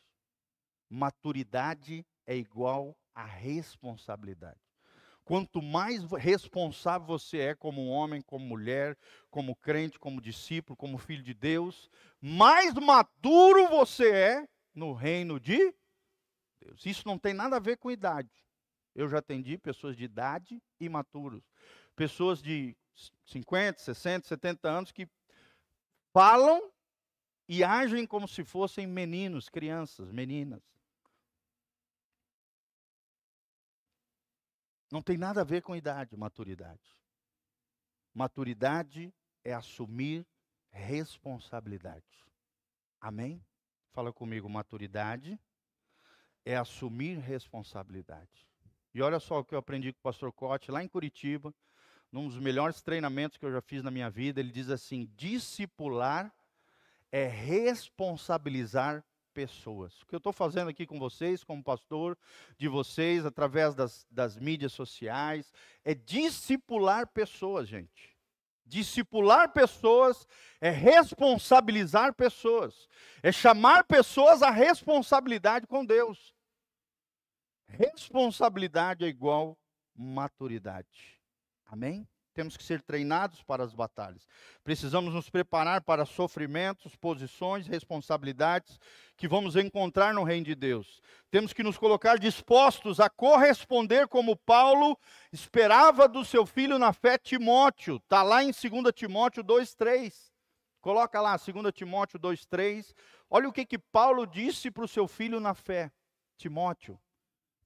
Maturidade 0.89 2.05
é 2.25 2.35
igual 2.35 2.97
a 3.13 3.25
responsabilidade. 3.25 4.59
Quanto 5.23 5.59
mais 5.59 6.03
responsável 6.11 7.07
você 7.07 7.39
é 7.39 7.55
como 7.55 7.87
homem, 7.87 8.21
como 8.21 8.45
mulher, 8.45 8.95
como 9.31 9.55
crente, 9.55 9.97
como 9.97 10.21
discípulo, 10.21 10.77
como 10.77 10.99
filho 10.99 11.23
de 11.23 11.33
Deus, 11.33 11.89
mais 12.21 12.75
maduro 12.75 13.67
você 13.67 14.11
é 14.11 14.49
no 14.73 14.93
reino 14.93 15.39
de 15.39 15.73
Deus. 16.59 16.85
Isso 16.85 17.07
não 17.07 17.17
tem 17.17 17.33
nada 17.33 17.55
a 17.55 17.59
ver 17.59 17.77
com 17.77 17.89
idade. 17.89 18.29
Eu 18.93 19.09
já 19.09 19.17
atendi 19.17 19.57
pessoas 19.57 19.97
de 19.97 20.03
idade 20.03 20.61
imaturos. 20.79 21.43
Pessoas 21.95 22.41
de 22.41 22.77
50, 23.25 23.79
60, 23.79 24.27
70 24.27 24.69
anos 24.69 24.91
que 24.91 25.07
falam 26.13 26.71
e 27.47 27.63
agem 27.63 28.07
como 28.07 28.27
se 28.27 28.43
fossem 28.43 28.87
meninos, 28.87 29.49
crianças, 29.49 30.11
meninas. 30.11 30.63
Não 34.91 35.01
tem 35.01 35.17
nada 35.17 35.41
a 35.41 35.43
ver 35.43 35.61
com 35.61 35.75
idade, 35.75 36.15
maturidade. 36.15 36.95
Maturidade 38.13 39.13
é 39.43 39.53
assumir 39.53 40.25
responsabilidade. 40.71 42.25
Amém? 43.01 43.43
Fala 43.91 44.11
comigo, 44.13 44.49
maturidade 44.49 45.39
é 46.45 46.55
assumir 46.55 47.17
responsabilidade. 47.17 48.47
E 48.93 49.01
olha 49.01 49.19
só 49.19 49.39
o 49.39 49.43
que 49.43 49.53
eu 49.53 49.59
aprendi 49.59 49.91
com 49.91 49.99
o 49.99 50.03
pastor 50.03 50.31
Cote 50.31 50.71
lá 50.71 50.83
em 50.83 50.87
Curitiba, 50.87 51.53
num 52.11 52.27
dos 52.27 52.39
melhores 52.39 52.81
treinamentos 52.81 53.37
que 53.37 53.45
eu 53.45 53.51
já 53.51 53.61
fiz 53.61 53.83
na 53.83 53.91
minha 53.91 54.09
vida, 54.09 54.39
ele 54.39 54.51
diz 54.51 54.69
assim: 54.69 55.09
discipular 55.15 56.33
é 57.11 57.27
responsabilizar 57.27 59.03
pessoas. 59.33 60.01
O 60.01 60.05
que 60.05 60.15
eu 60.15 60.17
estou 60.17 60.31
fazendo 60.31 60.69
aqui 60.69 60.85
com 60.85 60.97
vocês, 60.97 61.43
como 61.43 61.61
pastor 61.61 62.17
de 62.57 62.67
vocês, 62.69 63.25
através 63.25 63.75
das, 63.75 64.07
das 64.09 64.37
mídias 64.37 64.71
sociais, 64.71 65.51
é 65.83 65.93
discipular 65.93 67.07
pessoas, 67.07 67.67
gente. 67.67 68.15
Discipular 68.65 69.51
pessoas 69.51 70.25
é 70.59 70.71
responsabilizar 70.71 72.13
pessoas, 72.15 72.87
é 73.21 73.31
chamar 73.31 73.83
pessoas 73.83 74.41
à 74.41 74.49
responsabilidade 74.49 75.67
com 75.67 75.85
Deus. 75.85 76.33
Responsabilidade 77.67 79.03
é 79.03 79.07
igual 79.07 79.57
maturidade. 79.93 81.14
Amém? 81.65 82.07
temos 82.35 82.57
que 82.57 82.63
ser 82.63 82.81
treinados 82.81 83.41
para 83.41 83.63
as 83.63 83.73
batalhas. 83.73 84.27
Precisamos 84.61 85.13
nos 85.13 85.29
preparar 85.29 85.81
para 85.81 86.05
sofrimentos, 86.05 86.95
posições, 86.95 87.65
responsabilidades 87.65 88.77
que 89.15 89.25
vamos 89.27 89.55
encontrar 89.55 90.13
no 90.13 90.23
reino 90.23 90.45
de 90.45 90.53
Deus. 90.53 91.01
Temos 91.31 91.53
que 91.53 91.63
nos 91.63 91.77
colocar 91.77 92.19
dispostos 92.19 92.99
a 92.99 93.09
corresponder 93.09 94.09
como 94.09 94.35
Paulo 94.35 94.99
esperava 95.31 96.09
do 96.09 96.25
seu 96.25 96.45
filho 96.45 96.77
na 96.77 96.91
fé 96.91 97.17
Timóteo. 97.17 97.95
Está 97.95 98.21
lá 98.21 98.43
em 98.43 98.51
2 98.51 98.93
Timóteo 98.93 99.41
2,3. 99.41 100.13
Coloca 100.81 101.21
lá, 101.21 101.37
2 101.37 101.73
Timóteo 101.73 102.19
2,3. 102.19 102.93
Olha 103.29 103.47
o 103.47 103.53
que, 103.53 103.65
que 103.65 103.79
Paulo 103.79 104.27
disse 104.27 104.69
para 104.69 104.83
o 104.83 104.89
seu 104.89 105.07
filho 105.07 105.39
na 105.39 105.53
fé. 105.53 105.89
Timóteo, 106.37 106.99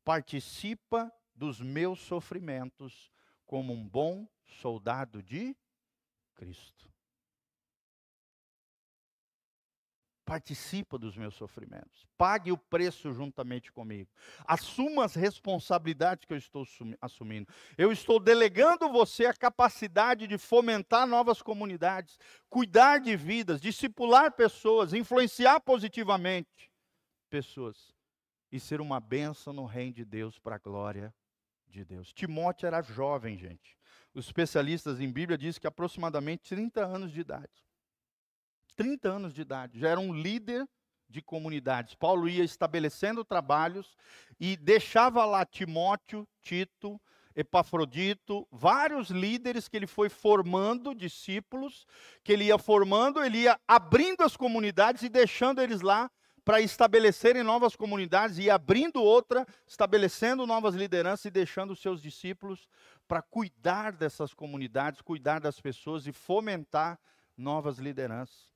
participa 0.06 1.12
dos 1.34 1.60
meus 1.60 2.00
sofrimentos 2.02 3.10
como 3.50 3.74
um 3.74 3.84
bom 3.84 4.28
soldado 4.62 5.24
de 5.24 5.58
Cristo. 6.36 6.88
Participa 10.24 11.00
dos 11.00 11.18
meus 11.18 11.34
sofrimentos. 11.34 12.06
Pague 12.16 12.52
o 12.52 12.58
preço 12.60 13.12
juntamente 13.12 13.72
comigo. 13.72 14.08
Assuma 14.46 15.04
as 15.04 15.16
responsabilidades 15.16 16.26
que 16.26 16.34
eu 16.34 16.38
estou 16.38 16.64
assumindo. 17.02 17.52
Eu 17.76 17.92
estou 17.92 18.20
delegando 18.20 18.88
você 18.92 19.26
a 19.26 19.34
capacidade 19.34 20.28
de 20.28 20.38
fomentar 20.38 21.08
novas 21.08 21.42
comunidades, 21.42 22.20
cuidar 22.52 23.00
de 23.00 23.16
vidas, 23.16 23.60
discipular 23.60 24.32
pessoas, 24.32 24.94
influenciar 24.94 25.60
positivamente 25.60 26.72
pessoas 27.32 27.96
e 28.52 28.60
ser 28.60 28.80
uma 28.80 29.00
bênção 29.00 29.52
no 29.54 29.66
reino 29.66 29.94
de 29.94 30.06
Deus 30.06 30.38
para 30.38 30.58
a 30.58 30.60
glória 30.60 31.12
de 31.70 31.86
Deus. 31.86 32.12
Timóteo 32.14 32.68
era 32.68 32.82
jovem, 32.82 33.38
gente. 33.38 33.78
Os 34.14 34.26
especialistas 34.26 35.00
em 35.00 35.12
Bíblia 35.12 35.38
dizem 35.38 35.62
que 35.62 35.68
aproximadamente 35.68 36.50
30 36.50 36.86
anos 36.86 37.12
de 37.12 37.22
idade. 37.22 37.64
30 38.76 39.10
anos 39.10 39.34
de 39.34 39.42
idade, 39.42 39.80
já 39.80 39.90
era 39.90 40.00
um 40.00 40.14
líder 40.14 40.68
de 41.10 41.22
comunidades. 41.22 41.96
Paulo 41.96 42.30
ia 42.30 42.44
estabelecendo 42.44 43.26
trabalhos 43.26 43.98
e 44.40 44.56
deixava 44.56 45.26
lá 45.26 45.46
Timóteo, 45.46 46.28
Tito, 46.42 47.02
Epafrodito, 47.36 48.48
vários 48.52 49.10
líderes 49.10 49.68
que 49.68 49.78
ele 49.78 49.88
foi 49.88 50.10
formando, 50.10 50.94
discípulos, 50.94 51.86
que 52.24 52.32
ele 52.32 52.46
ia 52.46 52.58
formando, 52.58 53.24
ele 53.24 53.40
ia 53.40 53.60
abrindo 53.68 54.22
as 54.22 54.36
comunidades 54.36 55.04
e 55.04 55.10
deixando 55.10 55.62
eles 55.62 55.82
lá 55.82 56.10
para 56.44 56.62
estabelecerem 56.62 57.44
novas 57.44 57.76
comunidades 57.76 58.38
e 58.38 58.50
abrindo 58.50 59.02
outra, 59.02 59.46
estabelecendo 59.68 60.46
novas 60.48 60.76
lideranças 60.76 61.26
e 61.26 61.32
deixando 61.32 61.76
seus 61.76 62.02
discípulos 62.02 62.68
para 63.08 63.22
cuidar 63.22 63.92
dessas 63.92 64.34
comunidades, 64.34 65.02
cuidar 65.02 65.40
das 65.40 65.60
pessoas 65.60 66.08
e 66.08 66.12
fomentar 66.12 67.00
novas 67.38 67.78
lideranças. 67.78 68.50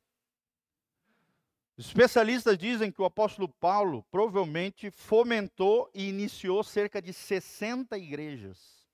Especialistas 1.76 2.58
dizem 2.58 2.91
que 2.91 3.02
o 3.02 3.06
apóstolo 3.06 3.50
Paulo 3.50 4.04
provavelmente 4.12 4.91
fomentou 4.91 5.89
e 5.93 6.08
iniciou 6.08 6.63
cerca 6.63 7.02
de 7.02 7.12
60 7.12 7.98
igrejas. 7.98 8.88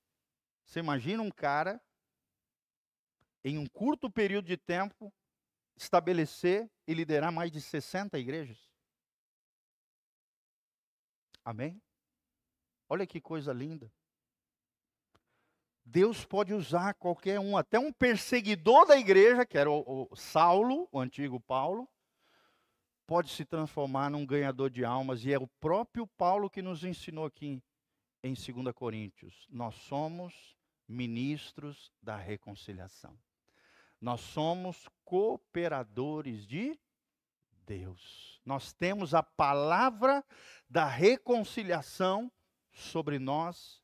Você 0.63 0.80
imagina 0.80 1.21
um 1.21 1.32
cara, 1.32 1.82
em 3.43 3.58
um 3.58 3.65
curto 3.65 4.10
período 4.10 4.45
de 4.45 4.56
tempo, 4.56 5.12
estabelecer 5.75 6.69
e 6.88 6.93
liderar 6.93 7.34
mais 7.34 7.52
de 7.52 7.60
60 7.60 8.17
igrejas? 8.17 8.68
Amém? 11.49 11.81
Olha 12.88 13.07
que 13.07 13.19
coisa 13.19 13.51
linda. 13.51 13.91
Deus 15.83 16.23
pode 16.23 16.53
usar 16.53 16.93
qualquer 16.93 17.39
um, 17.39 17.57
até 17.57 17.79
um 17.79 17.91
perseguidor 17.91 18.85
da 18.85 18.99
igreja, 18.99 19.47
que 19.47 19.57
era 19.57 19.67
o, 19.67 20.07
o 20.12 20.15
Saulo, 20.15 20.88
o 20.91 20.99
antigo 20.99 21.39
Paulo, 21.39 21.89
pode 23.07 23.31
se 23.31 23.45
transformar 23.45 24.12
num 24.12 24.27
ganhador 24.27 24.69
de 24.69 24.85
almas, 24.85 25.25
e 25.25 25.33
é 25.33 25.39
o 25.39 25.47
próprio 25.59 26.05
Paulo 26.05 26.51
que 26.51 26.62
nos 26.62 26.83
ensinou 26.83 27.25
aqui 27.25 27.63
em 28.21 28.35
2 28.35 28.71
Coríntios. 28.75 29.47
Nós 29.49 29.73
somos 29.73 30.55
ministros 30.88 31.91
da 31.99 32.15
reconciliação. 32.15 33.17
Nós 33.99 34.21
somos 34.21 34.88
cooperadores 35.03 36.45
de 36.45 36.79
Deus. 37.65 38.38
Nós 38.49 38.73
temos 38.73 39.13
a 39.13 39.21
palavra 39.21 40.25
da 40.67 40.83
reconciliação 40.83 42.31
sobre 42.71 43.19
nós 43.19 43.79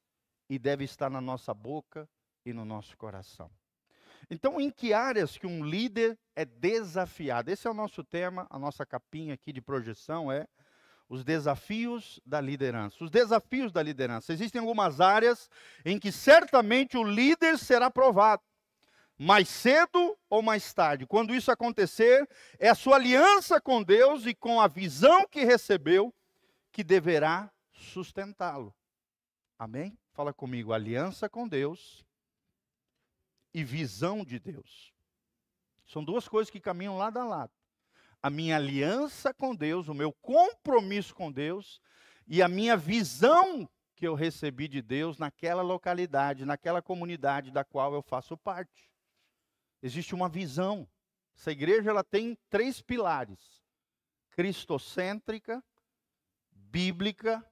e 0.49 0.57
deve 0.57 0.83
estar 0.83 1.07
na 1.07 1.21
nossa 1.21 1.53
boca 1.53 2.09
e 2.43 2.51
no 2.51 2.65
nosso 2.65 2.97
coração. 2.97 3.51
Então, 4.27 4.59
em 4.59 4.71
que 4.71 4.91
áreas 4.91 5.37
que 5.37 5.45
um 5.45 5.63
líder 5.63 6.17
é 6.35 6.43
desafiado? 6.43 7.51
Esse 7.51 7.67
é 7.67 7.69
o 7.69 7.75
nosso 7.75 8.03
tema, 8.03 8.47
a 8.49 8.57
nossa 8.57 8.83
capinha 8.87 9.35
aqui 9.35 9.53
de 9.53 9.61
projeção 9.61 10.31
é 10.31 10.47
os 11.07 11.23
desafios 11.23 12.19
da 12.25 12.41
liderança. 12.41 13.03
Os 13.03 13.11
desafios 13.11 13.71
da 13.71 13.83
liderança. 13.83 14.33
Existem 14.33 14.59
algumas 14.59 14.99
áreas 14.99 15.47
em 15.85 15.99
que 15.99 16.11
certamente 16.11 16.97
o 16.97 17.03
líder 17.03 17.59
será 17.59 17.91
provado. 17.91 18.41
Mais 19.17 19.47
cedo 19.47 20.17
ou 20.29 20.41
mais 20.41 20.73
tarde. 20.73 21.05
Quando 21.05 21.33
isso 21.33 21.51
acontecer, 21.51 22.27
é 22.59 22.69
a 22.69 22.75
sua 22.75 22.97
aliança 22.97 23.61
com 23.61 23.81
Deus 23.81 24.25
e 24.25 24.35
com 24.35 24.59
a 24.59 24.67
visão 24.67 25.25
que 25.27 25.45
recebeu 25.45 26.13
que 26.71 26.83
deverá 26.83 27.49
sustentá-lo. 27.71 28.75
Amém? 29.57 29.97
Fala 30.11 30.33
comigo, 30.33 30.73
aliança 30.73 31.29
com 31.29 31.47
Deus 31.47 32.05
e 33.53 33.63
visão 33.63 34.25
de 34.25 34.37
Deus. 34.37 34.93
São 35.85 36.03
duas 36.03 36.27
coisas 36.27 36.49
que 36.49 36.59
caminham 36.59 36.97
lado 36.97 37.17
a 37.17 37.23
lado. 37.23 37.53
A 38.21 38.29
minha 38.29 38.57
aliança 38.57 39.33
com 39.33 39.55
Deus, 39.55 39.87
o 39.87 39.93
meu 39.93 40.11
compromisso 40.11 41.15
com 41.15 41.31
Deus 41.31 41.79
e 42.27 42.41
a 42.41 42.47
minha 42.49 42.75
visão 42.75 43.69
que 43.95 44.05
eu 44.05 44.13
recebi 44.13 44.67
de 44.67 44.81
Deus 44.81 45.17
naquela 45.17 45.61
localidade, 45.61 46.43
naquela 46.43 46.81
comunidade 46.81 47.51
da 47.51 47.63
qual 47.63 47.93
eu 47.93 48.01
faço 48.01 48.35
parte. 48.35 48.89
Existe 49.85 50.15
uma 50.15 50.27
visão. 50.27 50.87
Essa 51.37 51.51
igreja 51.51 51.89
ela 51.89 52.03
tem 52.03 52.37
três 52.49 52.81
pilares: 52.81 53.61
cristocêntrica, 54.31 55.63
bíblica 56.51 57.45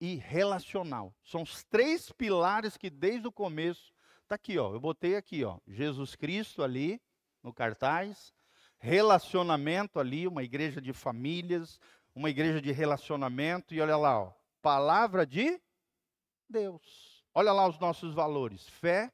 e 0.00 0.14
relacional. 0.14 1.14
São 1.24 1.42
os 1.42 1.64
três 1.64 2.12
pilares 2.12 2.76
que 2.76 2.88
desde 2.88 3.26
o 3.26 3.32
começo 3.32 3.94
Está 4.24 4.36
aqui, 4.36 4.58
ó. 4.58 4.72
Eu 4.72 4.80
botei 4.80 5.16
aqui, 5.16 5.44
ó. 5.44 5.58
Jesus 5.68 6.16
Cristo 6.16 6.62
ali 6.62 7.00
no 7.42 7.52
cartaz. 7.52 8.32
Relacionamento 8.78 10.00
ali, 10.00 10.26
uma 10.26 10.42
igreja 10.42 10.80
de 10.80 10.92
famílias, 10.94 11.78
uma 12.14 12.30
igreja 12.30 12.60
de 12.60 12.72
relacionamento. 12.72 13.74
E 13.74 13.80
olha 13.82 13.96
lá, 13.98 14.18
ó. 14.18 14.32
Palavra 14.62 15.26
de 15.26 15.60
Deus. 16.48 17.22
Olha 17.34 17.52
lá 17.52 17.68
os 17.68 17.78
nossos 17.78 18.14
valores: 18.14 18.66
fé, 18.66 19.12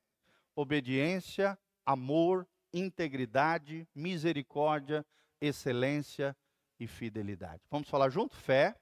obediência, 0.55 1.59
amor, 1.85 2.47
integridade, 2.73 3.89
misericórdia, 3.95 5.05
excelência 5.41 6.37
e 6.79 6.87
fidelidade. 6.87 7.63
Vamos 7.71 7.89
falar 7.89 8.11
junto? 8.11 8.37
Fé, 8.37 8.77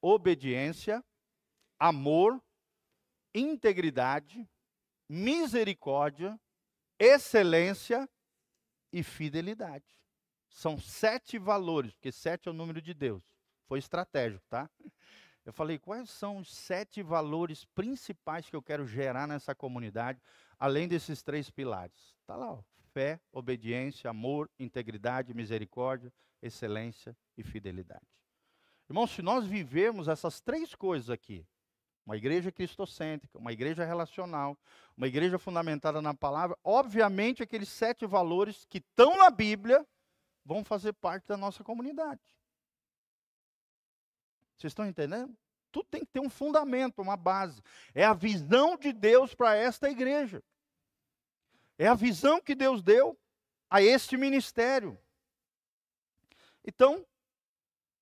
obediência, 0.00 1.04
amor, 1.78 2.42
integridade, 3.34 4.48
misericórdia, 5.08 6.38
excelência 6.98 8.08
e 8.92 9.02
fidelidade. 9.02 9.84
São 10.48 10.78
sete 10.78 11.38
valores, 11.38 11.92
porque 11.94 12.12
sete 12.12 12.48
é 12.48 12.50
o 12.50 12.54
número 12.54 12.80
de 12.80 12.94
Deus. 12.94 13.24
Foi 13.66 13.78
estratégico, 13.78 14.44
tá? 14.48 14.70
Eu 15.44 15.52
falei, 15.52 15.78
quais 15.78 16.08
são 16.08 16.38
os 16.38 16.54
sete 16.54 17.02
valores 17.02 17.64
principais 17.66 18.48
que 18.48 18.56
eu 18.56 18.62
quero 18.62 18.86
gerar 18.86 19.26
nessa 19.26 19.54
comunidade, 19.54 20.22
além 20.58 20.88
desses 20.88 21.22
três 21.22 21.50
pilares? 21.50 22.14
Está 22.20 22.36
lá, 22.36 22.52
ó, 22.52 22.62
fé, 22.94 23.20
obediência, 23.32 24.08
amor, 24.08 24.48
integridade, 24.56 25.34
misericórdia, 25.34 26.12
excelência 26.40 27.16
e 27.36 27.42
fidelidade. 27.42 28.06
Irmãos, 28.88 29.10
se 29.10 29.20
nós 29.20 29.44
vivermos 29.44 30.06
essas 30.06 30.40
três 30.40 30.74
coisas 30.76 31.10
aqui, 31.10 31.44
uma 32.06 32.16
igreja 32.16 32.52
cristocêntrica, 32.52 33.38
uma 33.38 33.52
igreja 33.52 33.84
relacional, 33.84 34.56
uma 34.96 35.08
igreja 35.08 35.38
fundamentada 35.38 36.00
na 36.00 36.14
palavra, 36.14 36.56
obviamente 36.62 37.42
aqueles 37.42 37.68
sete 37.68 38.06
valores 38.06 38.64
que 38.66 38.78
estão 38.78 39.16
na 39.16 39.30
Bíblia 39.30 39.84
vão 40.44 40.62
fazer 40.62 40.92
parte 40.92 41.26
da 41.26 41.36
nossa 41.36 41.64
comunidade. 41.64 42.20
Vocês 44.56 44.70
estão 44.70 44.86
entendendo? 44.86 45.36
Tudo 45.72 45.88
tem 45.90 46.04
que 46.04 46.12
ter 46.12 46.20
um 46.20 46.30
fundamento, 46.30 47.02
uma 47.02 47.16
base. 47.16 47.60
É 47.92 48.04
a 48.04 48.12
visão 48.12 48.76
de 48.76 48.92
Deus 48.92 49.34
para 49.34 49.56
esta 49.56 49.90
igreja. 49.90 50.44
É 51.78 51.86
a 51.86 51.94
visão 51.94 52.40
que 52.40 52.54
Deus 52.54 52.82
deu 52.82 53.18
a 53.68 53.82
este 53.82 54.16
ministério. 54.16 54.98
Então, 56.64 57.04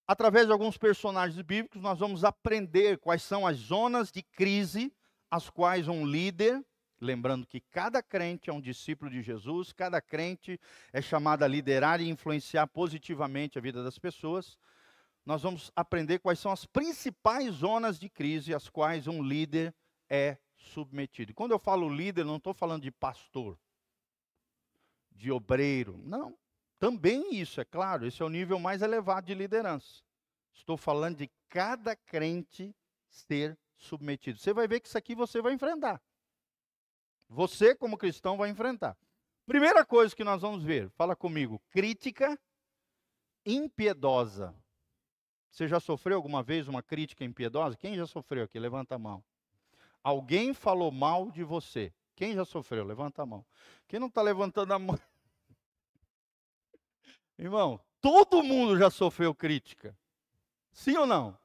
através 0.07 0.47
de 0.47 0.53
alguns 0.53 0.77
personagens 0.77 1.41
bíblicos, 1.43 1.81
nós 1.81 1.99
vamos 1.99 2.25
aprender 2.25 2.99
quais 2.99 3.23
são 3.23 3.47
as 3.47 3.57
zonas 3.57 4.13
de 4.13 4.23
crise 4.23 4.93
as 5.33 5.49
quais 5.49 5.89
um 5.89 6.05
líder, 6.05 6.63
lembrando 7.01 7.47
que 7.47 7.59
cada 7.59 8.03
crente 8.03 8.51
é 8.51 8.53
um 8.53 8.61
discípulo 8.61 9.11
de 9.11 9.23
Jesus, 9.23 9.73
cada 9.73 9.99
crente 9.99 10.61
é 10.93 11.01
chamado 11.01 11.43
a 11.43 11.49
liderar 11.49 12.03
e 12.03 12.11
influenciar 12.11 12.67
positivamente 12.67 13.57
a 13.57 13.63
vida 13.63 13.83
das 13.83 13.99
pessoas. 13.99 14.59
Nós 15.25 15.41
vamos 15.41 15.73
aprender 15.75 16.19
quais 16.19 16.39
são 16.39 16.53
as 16.53 16.67
principais 16.67 17.55
zonas 17.55 17.99
de 17.99 18.11
crise 18.11 18.53
às 18.53 18.69
quais 18.69 19.07
um 19.07 19.23
líder 19.23 19.75
é 20.07 20.37
submetido. 20.55 21.31
E 21.31 21.35
quando 21.35 21.53
eu 21.53 21.59
falo 21.59 21.89
líder, 21.89 22.27
não 22.27 22.37
estou 22.37 22.53
falando 22.53 22.83
de 22.83 22.91
pastor, 22.91 23.59
de 25.15 25.31
obreiro, 25.31 25.99
não. 26.05 26.37
Também 26.79 27.35
isso, 27.35 27.61
é 27.61 27.65
claro, 27.65 28.07
esse 28.07 28.23
é 28.23 28.25
o 28.25 28.29
nível 28.29 28.59
mais 28.59 28.83
elevado 28.83 29.27
de 29.27 29.35
liderança. 29.35 30.03
Estou 30.53 30.77
falando 30.77 31.19
de 31.19 31.31
cada 31.49 31.95
crente 31.95 32.75
ser 33.09 33.57
submetido. 33.77 34.39
Você 34.39 34.53
vai 34.53 34.67
ver 34.67 34.81
que 34.81 34.89
isso 34.89 34.99
aqui 34.99 35.15
você 35.15 35.41
vai 35.41 35.53
enfrentar. 35.53 36.03
Você, 37.29 37.75
como 37.75 37.97
cristão, 37.97 38.37
vai 38.37 38.51
enfrentar. 38.51 38.97
Primeira 39.47 39.85
coisa 39.85 40.15
que 40.15 40.25
nós 40.25 40.43
vamos 40.43 40.63
ver, 40.63 40.91
fala 40.91 41.17
comigo: 41.17 41.61
crítica 41.71 42.39
impiedosa. 43.45 44.55
Você 45.51 45.69
já 45.69 45.79
sofreu 45.79 46.17
alguma 46.17 46.43
vez 46.43 46.69
uma 46.69 46.83
crítica 46.83 47.25
impiedosa? 47.25 47.77
Quem 47.77 47.95
já 47.95 48.07
sofreu 48.07 48.45
aqui? 48.45 48.59
Levanta 48.59 48.95
a 48.95 48.99
mão. 48.99 49.23
Alguém 50.03 50.55
falou 50.55 50.91
mal 50.91 51.31
de 51.31 51.45
você. 51.45 51.93
Quem 52.23 52.37
já 52.37 52.45
sofreu? 52.45 52.85
Levanta 52.85 53.23
a 53.23 53.27
mão. 53.27 53.45
Quem 53.89 53.99
não 53.99 54.07
está 54.07 54.23
levantando 54.23 54.73
a 54.73 54.79
mão? 54.79 54.97
Irmão, 57.37 57.81
todo 58.01 58.45
mundo 58.45 58.79
já 58.79 58.91
sofreu 58.91 59.35
crítica. 59.35 59.99
Sim 60.71 60.99
ou 60.99 61.05
não? 61.05 61.37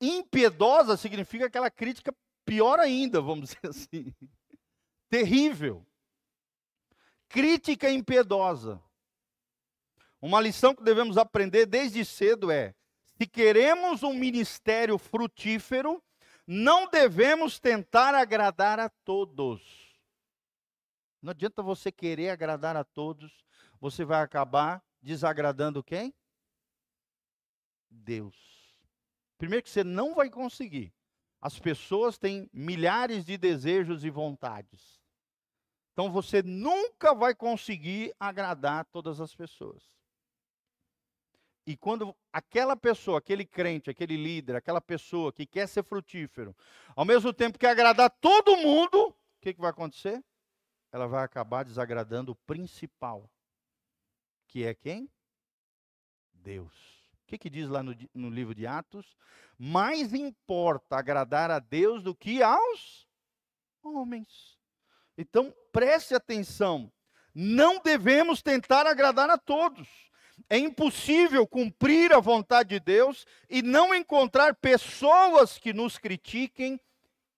Impiedosa 0.00 0.96
significa 0.96 1.46
aquela 1.46 1.70
crítica 1.70 2.12
pior 2.44 2.80
ainda, 2.80 3.20
vamos 3.20 3.50
dizer 3.62 3.68
assim. 3.68 4.12
Terrível. 5.08 5.86
Crítica 7.28 7.88
impiedosa. 7.88 8.82
Uma 10.20 10.40
lição 10.40 10.74
que 10.74 10.82
devemos 10.82 11.16
aprender 11.16 11.64
desde 11.64 12.04
cedo 12.04 12.50
é: 12.50 12.74
se 13.16 13.24
queremos 13.24 14.02
um 14.02 14.12
ministério 14.12 14.98
frutífero, 14.98 16.02
não 16.46 16.88
devemos 16.88 17.58
tentar 17.58 18.14
agradar 18.14 18.78
a 18.78 18.88
todos. 18.88 19.60
Não 21.20 21.32
adianta 21.32 21.62
você 21.62 21.90
querer 21.90 22.30
agradar 22.30 22.76
a 22.76 22.84
todos, 22.84 23.44
você 23.80 24.04
vai 24.04 24.22
acabar 24.22 24.82
desagradando 25.02 25.82
quem? 25.82 26.14
Deus. 27.90 28.36
Primeiro 29.38 29.62
que 29.62 29.70
você 29.70 29.82
não 29.82 30.14
vai 30.14 30.30
conseguir. 30.30 30.94
As 31.40 31.58
pessoas 31.58 32.16
têm 32.16 32.48
milhares 32.52 33.24
de 33.24 33.36
desejos 33.36 34.04
e 34.04 34.10
vontades. 34.10 35.00
Então 35.92 36.10
você 36.12 36.42
nunca 36.42 37.14
vai 37.14 37.34
conseguir 37.34 38.14
agradar 38.20 38.84
todas 38.86 39.20
as 39.20 39.34
pessoas. 39.34 39.82
E 41.66 41.76
quando 41.76 42.14
aquela 42.32 42.76
pessoa, 42.76 43.18
aquele 43.18 43.44
crente, 43.44 43.90
aquele 43.90 44.16
líder, 44.16 44.54
aquela 44.54 44.80
pessoa 44.80 45.32
que 45.32 45.44
quer 45.44 45.66
ser 45.66 45.82
frutífero, 45.82 46.56
ao 46.94 47.04
mesmo 47.04 47.32
tempo 47.32 47.58
que 47.58 47.66
agradar 47.66 48.08
todo 48.20 48.56
mundo, 48.56 49.08
o 49.08 49.14
que, 49.40 49.52
que 49.52 49.60
vai 49.60 49.70
acontecer? 49.70 50.24
Ela 50.92 51.08
vai 51.08 51.24
acabar 51.24 51.64
desagradando 51.64 52.30
o 52.30 52.36
principal, 52.36 53.28
que 54.46 54.64
é 54.64 54.74
quem? 54.74 55.10
Deus. 56.32 56.72
O 57.22 57.26
que, 57.26 57.36
que 57.36 57.50
diz 57.50 57.68
lá 57.68 57.82
no, 57.82 57.96
no 58.14 58.30
livro 58.30 58.54
de 58.54 58.64
Atos? 58.64 59.16
Mais 59.58 60.14
importa 60.14 60.96
agradar 60.96 61.50
a 61.50 61.58
Deus 61.58 62.00
do 62.00 62.14
que 62.14 62.40
aos 62.44 63.08
homens. 63.82 64.56
Então, 65.18 65.52
preste 65.72 66.14
atenção. 66.14 66.92
Não 67.34 67.80
devemos 67.82 68.40
tentar 68.40 68.86
agradar 68.86 69.28
a 69.28 69.36
todos. 69.36 70.05
É 70.48 70.58
impossível 70.58 71.46
cumprir 71.46 72.12
a 72.12 72.20
vontade 72.20 72.70
de 72.70 72.80
Deus 72.80 73.26
e 73.48 73.62
não 73.62 73.94
encontrar 73.94 74.54
pessoas 74.54 75.58
que 75.58 75.72
nos 75.72 75.98
critiquem 75.98 76.80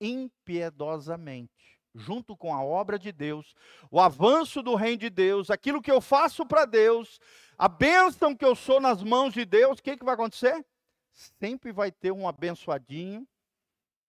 impiedosamente. 0.01 1.79
Junto 1.95 2.37
com 2.37 2.55
a 2.55 2.63
obra 2.63 2.99
de 2.99 3.11
Deus, 3.11 3.55
o 3.91 3.99
avanço 3.99 4.63
do 4.63 4.75
reino 4.75 4.99
de 4.99 5.11
Deus, 5.11 5.51
aquilo 5.51 5.81
que 5.81 5.91
eu 5.91 6.01
faço 6.01 6.45
para 6.45 6.65
Deus, 6.65 7.19
a 7.57 7.67
bênção 7.67 8.37
que 8.37 8.45
eu 8.45 8.55
sou 8.55 8.81
nas 8.81 9.03
mãos 9.03 9.33
de 9.33 9.45
Deus, 9.45 9.79
o 9.79 9.83
que, 9.83 9.97
que 9.97 10.05
vai 10.05 10.15
acontecer? 10.15 10.65
Sempre 11.13 11.73
vai 11.73 11.91
ter 11.91 12.13
um 12.13 12.29
abençoadinho 12.29 13.27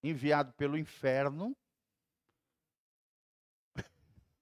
enviado 0.03 0.53
pelo 0.53 0.77
inferno. 0.77 1.55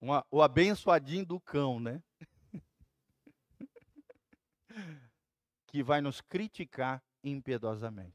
Uma, 0.00 0.26
o 0.30 0.42
abençoadinho 0.42 1.26
do 1.26 1.38
cão, 1.38 1.78
né? 1.78 2.02
Que 5.72 5.82
vai 5.82 6.02
nos 6.02 6.20
criticar 6.20 7.02
impiedosamente. 7.24 8.12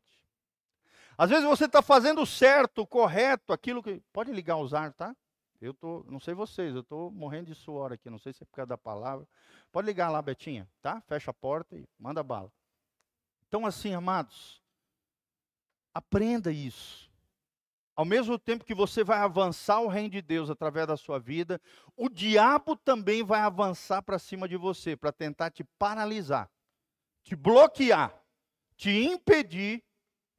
Às 1.18 1.32
vezes 1.32 1.44
você 1.44 1.66
está 1.66 1.82
fazendo 1.82 2.24
certo, 2.24 2.86
correto, 2.86 3.52
aquilo 3.52 3.82
que. 3.82 4.00
Pode 4.14 4.32
ligar 4.32 4.58
os 4.58 4.76
ar, 4.76 4.94
tá? 4.94 5.16
Eu 5.60 5.74
tô, 5.74 6.06
não 6.08 6.20
sei 6.20 6.36
vocês, 6.36 6.76
eu 6.76 6.82
estou 6.82 7.10
morrendo 7.10 7.48
de 7.48 7.56
suor 7.56 7.92
aqui, 7.92 8.12
não 8.12 8.20
sei 8.20 8.32
se 8.32 8.44
é 8.44 8.46
por 8.46 8.54
causa 8.54 8.70
da 8.70 8.78
palavra. 8.78 9.28
Pode 9.72 9.88
ligar 9.88 10.12
lá, 10.12 10.22
Betinha, 10.22 10.70
tá? 10.84 11.02
Fecha 11.02 11.32
a 11.32 11.34
porta 11.34 11.76
e 11.76 11.84
manda 11.98 12.22
bala. 12.22 12.52
Então, 13.48 13.66
assim, 13.66 13.96
amados, 13.96 14.62
aprenda 15.96 16.52
isso. 16.52 17.10
Ao 17.96 18.06
mesmo 18.06 18.38
tempo 18.38 18.64
que 18.64 18.76
você 18.76 19.04
vai 19.04 19.18
avançar 19.18 19.80
o 19.80 19.88
reino 19.88 20.12
de 20.12 20.22
Deus 20.22 20.52
através 20.52 20.86
da 20.86 20.96
sua 20.96 21.18
vida, 21.18 21.60
o 21.96 22.08
diabo 22.08 22.76
também 22.76 23.24
vai 23.24 23.40
avançar 23.40 24.04
para 24.04 24.20
cima 24.20 24.48
de 24.48 24.56
você, 24.56 24.96
para 24.96 25.12
tentar 25.12 25.50
te 25.50 25.64
paralisar 25.80 26.48
te 27.28 27.36
bloquear, 27.36 28.18
te 28.78 28.90
impedir 28.90 29.84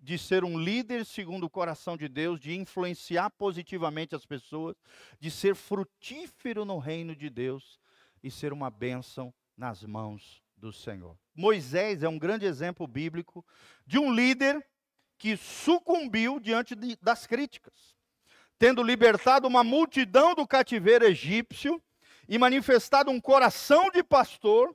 de 0.00 0.16
ser 0.16 0.42
um 0.42 0.58
líder 0.58 1.04
segundo 1.04 1.44
o 1.44 1.50
coração 1.50 1.98
de 1.98 2.08
Deus, 2.08 2.40
de 2.40 2.56
influenciar 2.56 3.28
positivamente 3.28 4.14
as 4.14 4.24
pessoas, 4.24 4.74
de 5.20 5.30
ser 5.30 5.54
frutífero 5.54 6.64
no 6.64 6.78
reino 6.78 7.14
de 7.14 7.28
Deus 7.28 7.78
e 8.22 8.30
ser 8.30 8.54
uma 8.54 8.70
bênção 8.70 9.34
nas 9.54 9.84
mãos 9.84 10.42
do 10.56 10.72
Senhor. 10.72 11.14
Moisés 11.34 12.02
é 12.02 12.08
um 12.08 12.18
grande 12.18 12.46
exemplo 12.46 12.86
bíblico 12.86 13.44
de 13.86 13.98
um 13.98 14.10
líder 14.10 14.66
que 15.18 15.36
sucumbiu 15.36 16.40
diante 16.40 16.74
de, 16.74 16.96
das 17.02 17.26
críticas, 17.26 17.98
tendo 18.58 18.82
libertado 18.82 19.46
uma 19.46 19.62
multidão 19.62 20.34
do 20.34 20.46
cativeiro 20.46 21.04
egípcio 21.04 21.82
e 22.26 22.38
manifestado 22.38 23.10
um 23.10 23.20
coração 23.20 23.90
de 23.90 24.02
pastor 24.02 24.74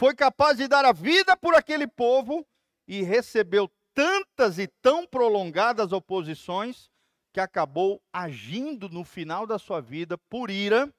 foi 0.00 0.14
capaz 0.14 0.56
de 0.56 0.66
dar 0.66 0.86
a 0.86 0.94
vida 0.94 1.36
por 1.36 1.54
aquele 1.54 1.86
povo 1.86 2.48
e 2.88 3.02
recebeu 3.02 3.70
tantas 3.92 4.58
e 4.58 4.66
tão 4.66 5.06
prolongadas 5.06 5.92
oposições 5.92 6.90
que 7.34 7.38
acabou 7.38 8.02
agindo 8.10 8.88
no 8.88 9.04
final 9.04 9.46
da 9.46 9.58
sua 9.58 9.78
vida 9.78 10.16
por 10.16 10.48
ira 10.48 10.90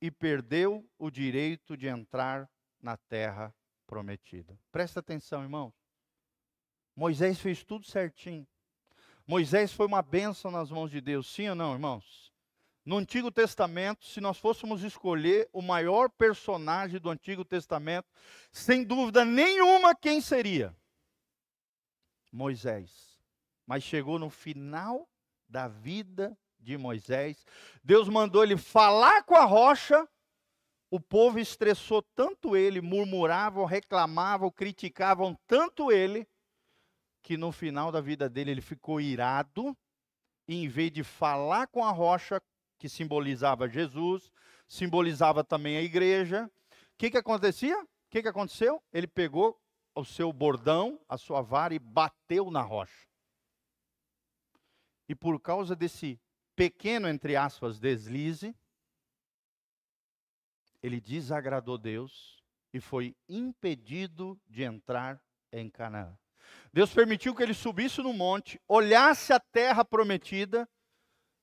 e 0.00 0.08
perdeu 0.08 0.88
o 0.96 1.10
direito 1.10 1.76
de 1.76 1.88
entrar 1.88 2.48
na 2.80 2.96
terra 2.96 3.52
prometida. 3.88 4.56
Presta 4.70 5.00
atenção, 5.00 5.42
irmãos. 5.42 5.74
Moisés 6.94 7.40
fez 7.40 7.64
tudo 7.64 7.84
certinho. 7.84 8.46
Moisés 9.26 9.72
foi 9.72 9.86
uma 9.86 10.00
bênção 10.00 10.48
nas 10.48 10.70
mãos 10.70 10.92
de 10.92 11.00
Deus, 11.00 11.26
sim 11.26 11.48
ou 11.48 11.56
não, 11.56 11.72
irmãos? 11.72 12.21
No 12.84 12.98
Antigo 12.98 13.30
Testamento, 13.30 14.04
se 14.04 14.20
nós 14.20 14.38
fôssemos 14.38 14.82
escolher 14.82 15.48
o 15.52 15.62
maior 15.62 16.10
personagem 16.10 16.98
do 16.98 17.10
Antigo 17.10 17.44
Testamento, 17.44 18.08
sem 18.50 18.82
dúvida 18.82 19.24
nenhuma, 19.24 19.94
quem 19.94 20.20
seria? 20.20 20.76
Moisés. 22.32 23.20
Mas 23.64 23.84
chegou 23.84 24.18
no 24.18 24.28
final 24.28 25.08
da 25.48 25.68
vida 25.68 26.36
de 26.58 26.76
Moisés, 26.76 27.44
Deus 27.84 28.08
mandou 28.08 28.42
ele 28.42 28.56
falar 28.56 29.22
com 29.24 29.34
a 29.34 29.44
rocha, 29.44 30.08
o 30.90 30.98
povo 30.98 31.38
estressou 31.38 32.02
tanto 32.14 32.56
ele, 32.56 32.80
murmuravam, 32.80 33.64
reclamavam, 33.64 34.50
criticavam 34.50 35.38
tanto 35.46 35.90
ele, 35.90 36.26
que 37.22 37.36
no 37.36 37.52
final 37.52 37.92
da 37.92 38.00
vida 38.00 38.28
dele 38.28 38.50
ele 38.50 38.60
ficou 38.60 39.00
irado, 39.00 39.76
e 40.48 40.56
em 40.56 40.68
vez 40.68 40.90
de 40.90 41.04
falar 41.04 41.66
com 41.68 41.84
a 41.84 41.90
rocha, 41.90 42.42
que 42.82 42.88
simbolizava 42.88 43.68
Jesus, 43.68 44.32
simbolizava 44.66 45.44
também 45.44 45.76
a 45.76 45.82
igreja. 45.82 46.50
O 46.72 46.98
que, 46.98 47.12
que 47.12 47.16
acontecia? 47.16 47.80
O 47.80 47.88
que, 48.10 48.20
que 48.20 48.26
aconteceu? 48.26 48.82
Ele 48.92 49.06
pegou 49.06 49.56
o 49.94 50.04
seu 50.04 50.32
bordão, 50.32 51.00
a 51.08 51.16
sua 51.16 51.42
vara 51.42 51.72
e 51.72 51.78
bateu 51.78 52.50
na 52.50 52.60
rocha. 52.60 53.06
E 55.08 55.14
por 55.14 55.38
causa 55.40 55.76
desse 55.76 56.20
pequeno, 56.56 57.08
entre 57.08 57.36
aspas, 57.36 57.78
deslize, 57.78 58.52
ele 60.82 61.00
desagradou 61.00 61.78
Deus 61.78 62.42
e 62.74 62.80
foi 62.80 63.14
impedido 63.28 64.36
de 64.48 64.64
entrar 64.64 65.22
em 65.52 65.70
Canaã. 65.70 66.18
Deus 66.72 66.92
permitiu 66.92 67.32
que 67.32 67.44
ele 67.44 67.54
subisse 67.54 68.02
no 68.02 68.12
monte, 68.12 68.60
olhasse 68.66 69.32
a 69.32 69.38
terra 69.38 69.84
prometida 69.84 70.68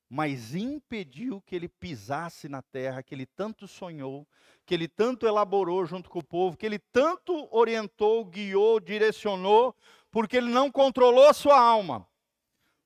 mas 0.10 0.56
impediu 0.56 1.40
que 1.40 1.56
ele 1.56 1.70
pisasse 1.70 2.50
na 2.50 2.64
terra 2.64 3.04
que 3.04 3.14
ele 3.14 3.28
tanto 3.28 3.68
sonhou, 3.68 4.28
que 4.66 4.74
ele 4.74 4.88
tanto 4.88 5.28
elaborou 5.28 5.86
junto 5.86 6.10
com 6.10 6.18
o 6.18 6.24
povo, 6.24 6.58
que 6.58 6.66
ele 6.66 6.80
tanto 6.80 7.48
orientou, 7.56 8.26
guiou, 8.26 8.80
direcionou, 8.80 9.76
porque 10.10 10.38
ele 10.38 10.50
não 10.50 10.72
controlou 10.72 11.28
a 11.28 11.34
sua 11.34 11.60
alma, 11.60 12.10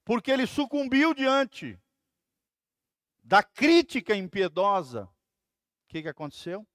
porque 0.03 0.29
ele 0.29 0.45
sucumbiu 0.45 1.13
diante 1.13 1.79
da 3.23 3.41
crítica 3.41 4.13
impiedosa. 4.13 5.05
O 5.05 5.87
que, 5.87 6.01
que 6.01 6.09
aconteceu? 6.09 6.67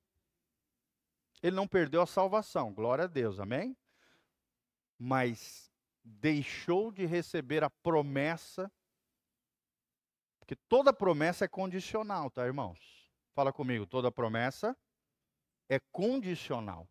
Ele 1.43 1.55
não 1.55 1.69
perdeu 1.69 2.01
a 2.01 2.07
salvação, 2.07 2.73
glória 2.73 3.05
a 3.05 3.09
Deus, 3.09 3.39
amém? 3.39 3.77
Mas 4.99 5.71
deixou 6.03 6.91
de 6.91 7.05
receber 7.05 7.63
a 7.63 7.69
promessa 7.69 8.73
porque 10.49 10.57
toda 10.67 10.95
promessa 10.95 11.45
é 11.45 11.49
condicional, 11.49 12.31
tá, 12.31 12.47
irmãos? 12.47 12.81
Fala 13.35 13.53
comigo, 13.53 13.85
toda 13.85 14.11
promessa 14.11 14.75
é 15.69 15.79
condicional. 15.93 16.89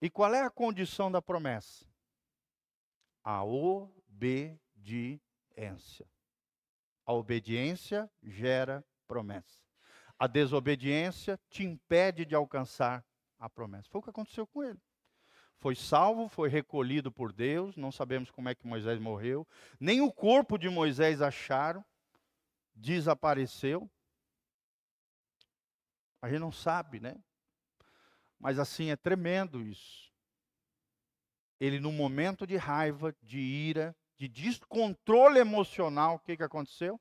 E 0.00 0.08
qual 0.08 0.32
é 0.32 0.42
a 0.42 0.50
condição 0.50 1.10
da 1.10 1.20
promessa? 1.20 1.84
A 3.24 3.42
obediência. 3.42 4.78
A 7.04 7.12
obediência 7.12 8.08
gera 8.22 8.86
promessa. 9.08 9.58
A 10.16 10.28
desobediência 10.28 11.36
te 11.50 11.64
impede 11.64 12.24
de 12.24 12.36
alcançar 12.36 13.04
a 13.40 13.50
promessa. 13.50 13.88
Foi 13.90 13.98
o 13.98 14.04
que 14.04 14.10
aconteceu 14.10 14.46
com 14.46 14.62
ele. 14.62 14.78
Foi 15.58 15.74
salvo, 15.74 16.28
foi 16.28 16.48
recolhido 16.48 17.10
por 17.10 17.32
Deus, 17.32 17.76
não 17.76 17.90
sabemos 17.90 18.30
como 18.30 18.48
é 18.48 18.54
que 18.54 18.68
Moisés 18.68 19.00
morreu, 19.00 19.44
nem 19.80 20.00
o 20.00 20.12
corpo 20.12 20.56
de 20.56 20.68
Moisés 20.68 21.20
acharam, 21.20 21.84
desapareceu. 22.78 23.90
A 26.22 26.28
gente 26.28 26.40
não 26.40 26.52
sabe, 26.52 27.00
né? 27.00 27.16
Mas 28.38 28.58
assim, 28.58 28.90
é 28.90 28.96
tremendo 28.96 29.60
isso. 29.60 30.12
Ele, 31.60 31.80
no 31.80 31.90
momento 31.90 32.46
de 32.46 32.56
raiva, 32.56 33.14
de 33.20 33.38
ira, 33.38 33.96
de 34.16 34.28
descontrole 34.28 35.38
emocional, 35.40 36.14
o 36.14 36.18
que, 36.20 36.36
que 36.36 36.42
aconteceu? 36.42 37.00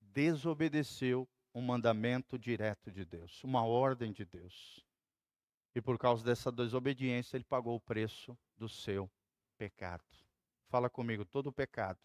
Desobedeceu 0.00 1.26
um 1.54 1.62
mandamento 1.62 2.38
direto 2.38 2.90
de 2.90 3.04
Deus, 3.04 3.42
uma 3.42 3.64
ordem 3.64 4.12
de 4.12 4.24
Deus. 4.26 4.84
E 5.74 5.80
por 5.80 5.98
causa 5.98 6.22
dessa 6.22 6.52
desobediência, 6.52 7.36
ele 7.36 7.44
pagou 7.44 7.76
o 7.76 7.80
preço 7.80 8.36
do 8.56 8.68
seu 8.68 9.10
pecado. 9.56 10.04
Fala 10.68 10.90
comigo, 10.90 11.24
todo 11.24 11.50
pecado 11.50 11.98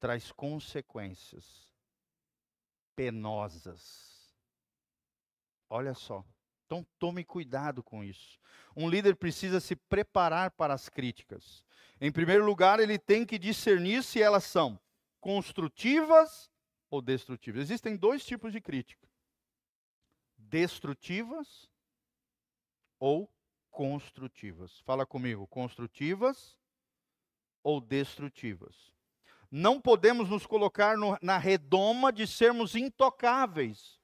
traz 0.00 0.32
consequências 0.32 1.68
penosas. 2.96 4.34
Olha 5.68 5.94
só. 5.94 6.24
Então 6.66 6.86
tome 6.98 7.24
cuidado 7.24 7.82
com 7.82 8.02
isso. 8.02 8.38
Um 8.76 8.88
líder 8.88 9.16
precisa 9.16 9.60
se 9.60 9.76
preparar 9.76 10.50
para 10.52 10.72
as 10.72 10.88
críticas. 10.88 11.62
Em 12.00 12.10
primeiro 12.10 12.44
lugar, 12.44 12.80
ele 12.80 12.98
tem 12.98 13.26
que 13.26 13.38
discernir 13.38 14.02
se 14.02 14.22
elas 14.22 14.44
são 14.44 14.80
construtivas 15.20 16.50
ou 16.88 17.02
destrutivas. 17.02 17.62
Existem 17.62 17.96
dois 17.96 18.24
tipos 18.24 18.52
de 18.52 18.60
crítica: 18.60 19.08
destrutivas 20.38 21.68
ou 22.98 23.30
construtivas. 23.70 24.78
Fala 24.80 25.04
comigo, 25.04 25.46
construtivas 25.46 26.56
ou 27.62 27.80
destrutivas. 27.80 28.92
Não 29.50 29.80
podemos 29.80 30.28
nos 30.28 30.46
colocar 30.46 30.96
no, 30.96 31.18
na 31.20 31.36
redoma 31.36 32.12
de 32.12 32.26
sermos 32.26 32.76
intocáveis, 32.76 33.98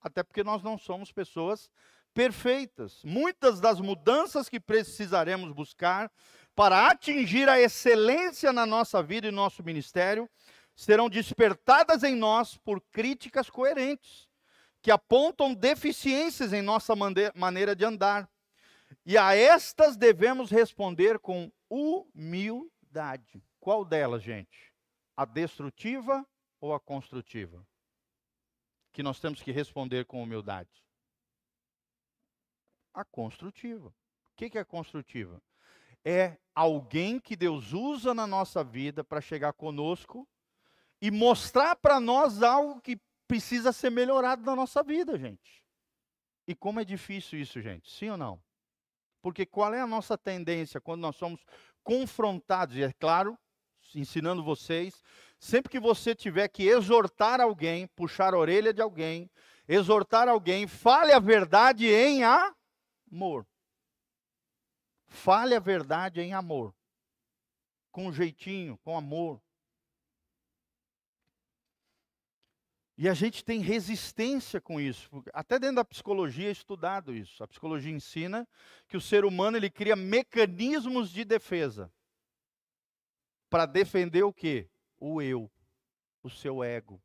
até 0.00 0.22
porque 0.22 0.44
nós 0.44 0.62
não 0.62 0.76
somos 0.76 1.10
pessoas 1.10 1.70
perfeitas. 2.12 3.00
Muitas 3.04 3.60
das 3.60 3.80
mudanças 3.80 4.48
que 4.48 4.60
precisaremos 4.60 5.52
buscar 5.52 6.10
para 6.54 6.88
atingir 6.88 7.48
a 7.48 7.58
excelência 7.58 8.52
na 8.52 8.66
nossa 8.66 9.02
vida 9.02 9.28
e 9.28 9.30
nosso 9.30 9.62
ministério 9.62 10.28
serão 10.74 11.08
despertadas 11.08 12.02
em 12.02 12.14
nós 12.14 12.56
por 12.58 12.80
críticas 12.90 13.48
coerentes, 13.48 14.28
que 14.82 14.90
apontam 14.90 15.54
deficiências 15.54 16.52
em 16.52 16.62
nossa 16.62 16.94
maneira 17.34 17.76
de 17.76 17.84
andar, 17.84 18.28
e 19.04 19.16
a 19.16 19.34
estas 19.34 19.96
devemos 19.96 20.50
responder 20.50 21.18
com 21.18 21.50
humildade. 21.68 23.42
Qual 23.58 23.84
delas, 23.84 24.22
gente? 24.22 24.69
A 25.20 25.26
destrutiva 25.26 26.26
ou 26.62 26.72
a 26.72 26.80
construtiva? 26.80 27.62
Que 28.90 29.02
nós 29.02 29.20
temos 29.20 29.42
que 29.42 29.52
responder 29.52 30.06
com 30.06 30.22
humildade. 30.22 30.82
A 32.94 33.04
construtiva. 33.04 33.88
O 33.88 34.34
que 34.34 34.56
é 34.56 34.64
construtiva? 34.64 35.42
É 36.02 36.38
alguém 36.54 37.20
que 37.20 37.36
Deus 37.36 37.74
usa 37.74 38.14
na 38.14 38.26
nossa 38.26 38.64
vida 38.64 39.04
para 39.04 39.20
chegar 39.20 39.52
conosco 39.52 40.26
e 41.02 41.10
mostrar 41.10 41.76
para 41.76 42.00
nós 42.00 42.42
algo 42.42 42.80
que 42.80 42.98
precisa 43.28 43.74
ser 43.74 43.90
melhorado 43.90 44.42
na 44.42 44.56
nossa 44.56 44.82
vida, 44.82 45.18
gente. 45.18 45.62
E 46.48 46.54
como 46.54 46.80
é 46.80 46.84
difícil 46.84 47.38
isso, 47.38 47.60
gente? 47.60 47.90
Sim 47.90 48.08
ou 48.08 48.16
não? 48.16 48.42
Porque 49.20 49.44
qual 49.44 49.74
é 49.74 49.82
a 49.82 49.86
nossa 49.86 50.16
tendência 50.16 50.80
quando 50.80 51.02
nós 51.02 51.16
somos 51.16 51.44
confrontados? 51.84 52.74
E 52.74 52.84
é 52.84 52.92
claro, 52.94 53.38
ensinando 53.94 54.42
vocês, 54.42 55.02
sempre 55.38 55.70
que 55.70 55.80
você 55.80 56.14
tiver 56.14 56.48
que 56.48 56.64
exortar 56.68 57.40
alguém, 57.40 57.86
puxar 57.88 58.34
a 58.34 58.38
orelha 58.38 58.72
de 58.72 58.82
alguém, 58.82 59.30
exortar 59.66 60.28
alguém, 60.28 60.66
fale 60.66 61.12
a 61.12 61.18
verdade 61.18 61.86
em 61.86 62.22
amor. 62.24 63.46
Fale 65.06 65.54
a 65.54 65.60
verdade 65.60 66.20
em 66.20 66.32
amor. 66.32 66.74
Com 67.90 68.12
jeitinho, 68.12 68.78
com 68.78 68.96
amor. 68.96 69.40
E 72.96 73.08
a 73.08 73.14
gente 73.14 73.42
tem 73.42 73.60
resistência 73.60 74.60
com 74.60 74.78
isso. 74.78 75.10
Até 75.32 75.58
dentro 75.58 75.76
da 75.76 75.84
psicologia 75.84 76.48
é 76.48 76.52
estudado 76.52 77.14
isso. 77.14 77.42
A 77.42 77.48
psicologia 77.48 77.90
ensina 77.90 78.46
que 78.86 78.96
o 78.96 79.00
ser 79.00 79.24
humano 79.24 79.56
ele 79.56 79.70
cria 79.70 79.96
mecanismos 79.96 81.10
de 81.10 81.24
defesa 81.24 81.90
para 83.50 83.66
defender 83.66 84.22
o 84.22 84.32
quê? 84.32 84.70
O 84.96 85.20
eu, 85.20 85.50
o 86.22 86.30
seu 86.30 86.62
ego. 86.62 87.02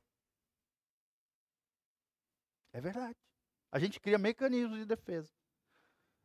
É 2.72 2.80
verdade. 2.80 3.18
A 3.72 3.80
gente 3.80 4.00
cria 4.00 4.18
mecanismos 4.18 4.78
de 4.78 4.86
defesa. 4.86 5.30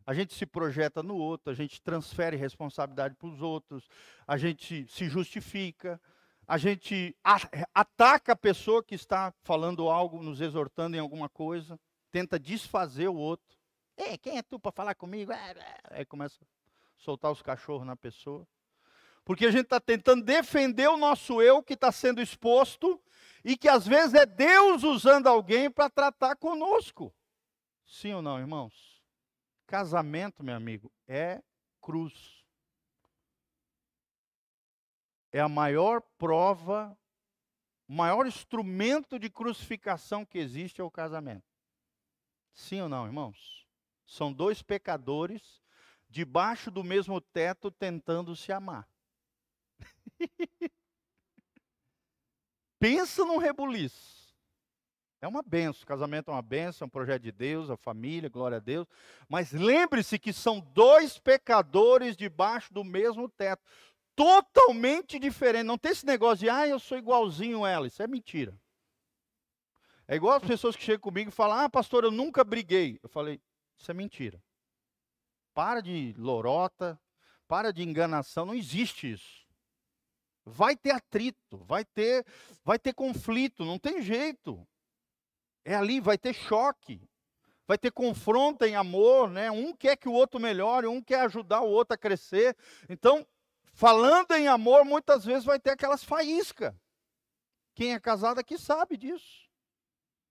A 0.07 0.13
gente 0.13 0.35
se 0.35 0.45
projeta 0.47 1.03
no 1.03 1.17
outro, 1.17 1.51
a 1.51 1.55
gente 1.55 1.81
transfere 1.81 2.37
responsabilidade 2.37 3.15
para 3.15 3.29
os 3.29 3.41
outros, 3.41 3.89
a 4.27 4.37
gente 4.37 4.87
se 4.89 5.09
justifica, 5.09 6.01
a 6.47 6.59
gente 6.59 7.17
ataca 7.73 8.33
a 8.33 8.37
pessoa 8.37 8.83
que 8.83 8.95
está 8.95 9.33
falando 9.43 9.89
algo, 9.89 10.23
nos 10.23 10.41
exortando 10.41 10.97
em 10.97 11.01
alguma 11.01 11.29
coisa, 11.29 11.79
tenta 12.11 12.41
desfazer 12.41 13.09
o 13.09 13.15
outro. 13.15 13.57
Ei, 13.97 14.19
quem 14.19 14.39
é 14.39 14.43
tu 14.43 14.59
para 14.59 14.73
falar 14.73 14.95
comigo? 14.95 15.31
Aí 15.85 16.05
começa 16.05 16.43
a 16.43 16.47
soltar 16.97 17.31
os 17.31 17.43
cachorros 17.43 17.87
na 17.87 17.95
pessoa. 17.95 18.49
Porque 19.31 19.47
a 19.47 19.51
gente 19.53 19.67
está 19.67 19.79
tentando 19.79 20.25
defender 20.25 20.89
o 20.89 20.97
nosso 20.97 21.41
eu 21.41 21.63
que 21.63 21.75
está 21.75 21.93
sendo 21.93 22.21
exposto 22.21 23.01
e 23.45 23.57
que 23.57 23.69
às 23.69 23.87
vezes 23.87 24.15
é 24.15 24.27
Deus 24.27 24.83
usando 24.83 25.29
alguém 25.29 25.71
para 25.71 25.89
tratar 25.89 26.35
conosco. 26.35 27.15
Sim 27.87 28.15
ou 28.15 28.23
não, 28.23 28.41
irmãos? 28.41 29.01
Casamento, 29.69 30.43
meu 30.43 30.57
amigo, 30.57 30.93
é 31.07 31.41
cruz 31.81 32.45
é 35.31 35.39
a 35.39 35.49
maior 35.49 36.03
prova, 36.19 36.99
o 37.89 37.93
maior 37.93 38.27
instrumento 38.27 39.17
de 39.17 39.31
crucificação 39.31 40.27
que 40.27 40.39
existe 40.39 40.81
é 40.81 40.85
o 40.85 40.91
casamento. 40.91 41.47
Sim 42.53 42.81
ou 42.81 42.89
não, 42.89 43.07
irmãos? 43.07 43.65
São 44.05 44.33
dois 44.33 44.61
pecadores 44.61 45.63
debaixo 46.09 46.69
do 46.69 46.83
mesmo 46.83 47.21
teto 47.21 47.71
tentando 47.71 48.35
se 48.35 48.51
amar. 48.51 48.91
Pensa 52.79 53.25
num 53.25 53.39
rebuliço. 53.39 54.21
É 55.23 55.29
uma 55.29 55.43
benção, 55.43 55.87
casamento 55.87 56.31
é 56.31 56.35
uma 56.35 56.41
benção, 56.41 56.87
é 56.87 56.89
um 56.89 56.91
projeto 56.91 57.23
de 57.23 57.31
Deus, 57.31 57.69
a 57.69 57.77
família, 57.77 58.31
glória 58.31 58.57
a 58.57 58.61
Deus. 58.61 58.87
Mas 59.29 59.53
lembre-se 59.53 60.19
que 60.19 60.33
são 60.33 60.61
dois 60.61 61.19
pecadores 61.19 62.17
debaixo 62.17 62.73
do 62.73 62.83
mesmo 62.83 63.29
teto 63.29 63.63
totalmente 64.17 65.19
diferente. 65.19 65.65
Não 65.65 65.77
tem 65.77 65.93
esse 65.93 66.07
negócio 66.07 66.39
de, 66.39 66.49
ah, 66.49 66.67
eu 66.67 66.79
sou 66.79 66.97
igualzinho 66.97 67.65
a 67.65 67.71
ela. 67.71 67.87
Isso 67.87 68.03
é 68.03 68.07
mentira. 68.07 68.59
É 70.09 70.17
igual 70.17 70.37
as 70.37 70.43
pessoas 70.43 70.75
que 70.75 70.83
chegam 70.83 71.01
comigo 71.01 71.29
e 71.29 71.33
falam, 71.33 71.59
ah, 71.59 71.71
pastor, 71.71 72.05
eu 72.05 72.11
nunca 72.11 72.43
briguei. 72.43 72.99
Eu 73.03 73.09
falei, 73.09 73.41
isso 73.79 73.91
é 73.91 73.95
mentira. 73.95 74.43
Para 75.55 75.81
de 75.81 76.15
lorota, 76.17 77.01
para 77.47 77.73
de 77.73 77.83
enganação, 77.83 78.47
não 78.47 78.55
existe 78.55 79.13
isso. 79.13 79.40
Vai 80.45 80.77
ter 80.77 80.91
atrito, 80.91 81.59
vai 81.59 81.85
ter, 81.85 82.27
vai 82.65 82.79
ter 82.79 82.93
conflito, 82.95 83.65
não 83.65 83.79
tem 83.79 84.03
jeito. 84.03 84.67
É 85.65 85.75
ali, 85.75 86.01
vai 86.01 86.17
ter 86.17 86.33
choque, 86.33 87.01
vai 87.67 87.77
ter 87.77 87.93
confronto 87.93 88.65
em 88.65 88.75
amor, 88.75 89.31
né? 89.31 89.51
Um 89.51 89.75
quer 89.75 89.97
que 89.97 90.09
o 90.09 90.13
outro 90.13 90.41
melhore, 90.41 90.87
um 90.87 91.03
quer 91.03 91.21
ajudar 91.21 91.61
o 91.61 91.69
outro 91.69 91.95
a 91.95 91.99
crescer. 91.99 92.57
Então, 92.89 93.27
falando 93.73 94.33
em 94.33 94.49
amor, 94.49 94.85
muitas 94.85 95.25
vezes 95.25 95.45
vai 95.45 95.61
ter 95.61 95.71
aquelas 95.71 96.03
faíscas. 96.03 96.75
Quem 97.75 97.95
é 97.95 98.01
casado 98.01 98.39
aqui 98.39 98.59
sabe 98.59 98.97
disso. 98.97 99.49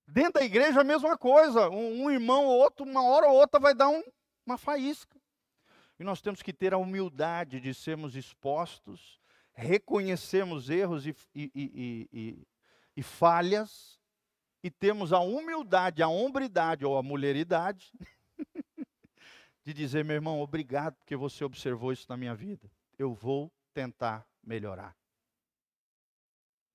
Dentro 0.06 0.34
da 0.34 0.44
igreja 0.44 0.80
a 0.80 0.84
mesma 0.84 1.16
coisa. 1.16 1.70
Um, 1.70 2.04
um 2.04 2.10
irmão 2.10 2.44
ou 2.46 2.58
outro, 2.58 2.84
uma 2.84 3.02
hora 3.02 3.28
ou 3.28 3.36
outra, 3.36 3.60
vai 3.60 3.74
dar 3.74 3.88
um, 3.88 4.02
uma 4.44 4.58
faísca. 4.58 5.20
E 5.98 6.04
nós 6.04 6.20
temos 6.20 6.42
que 6.42 6.52
ter 6.52 6.72
a 6.72 6.78
humildade 6.78 7.60
de 7.60 7.74
sermos 7.74 8.16
expostos, 8.16 9.19
reconhecermos 9.60 10.70
erros 10.70 11.06
e, 11.06 11.14
e, 11.34 12.08
e, 12.12 12.46
e 12.96 13.02
falhas, 13.02 14.00
e 14.62 14.70
temos 14.70 15.12
a 15.12 15.20
humildade, 15.20 16.02
a 16.02 16.08
hombridade 16.08 16.84
ou 16.84 16.96
a 16.96 17.02
mulheridade 17.02 17.92
de 19.62 19.72
dizer, 19.72 20.04
meu 20.04 20.16
irmão, 20.16 20.40
obrigado 20.40 20.96
porque 20.96 21.16
você 21.16 21.44
observou 21.44 21.92
isso 21.92 22.06
na 22.08 22.16
minha 22.16 22.34
vida. 22.34 22.70
Eu 22.98 23.14
vou 23.14 23.52
tentar 23.72 24.26
melhorar. 24.42 24.96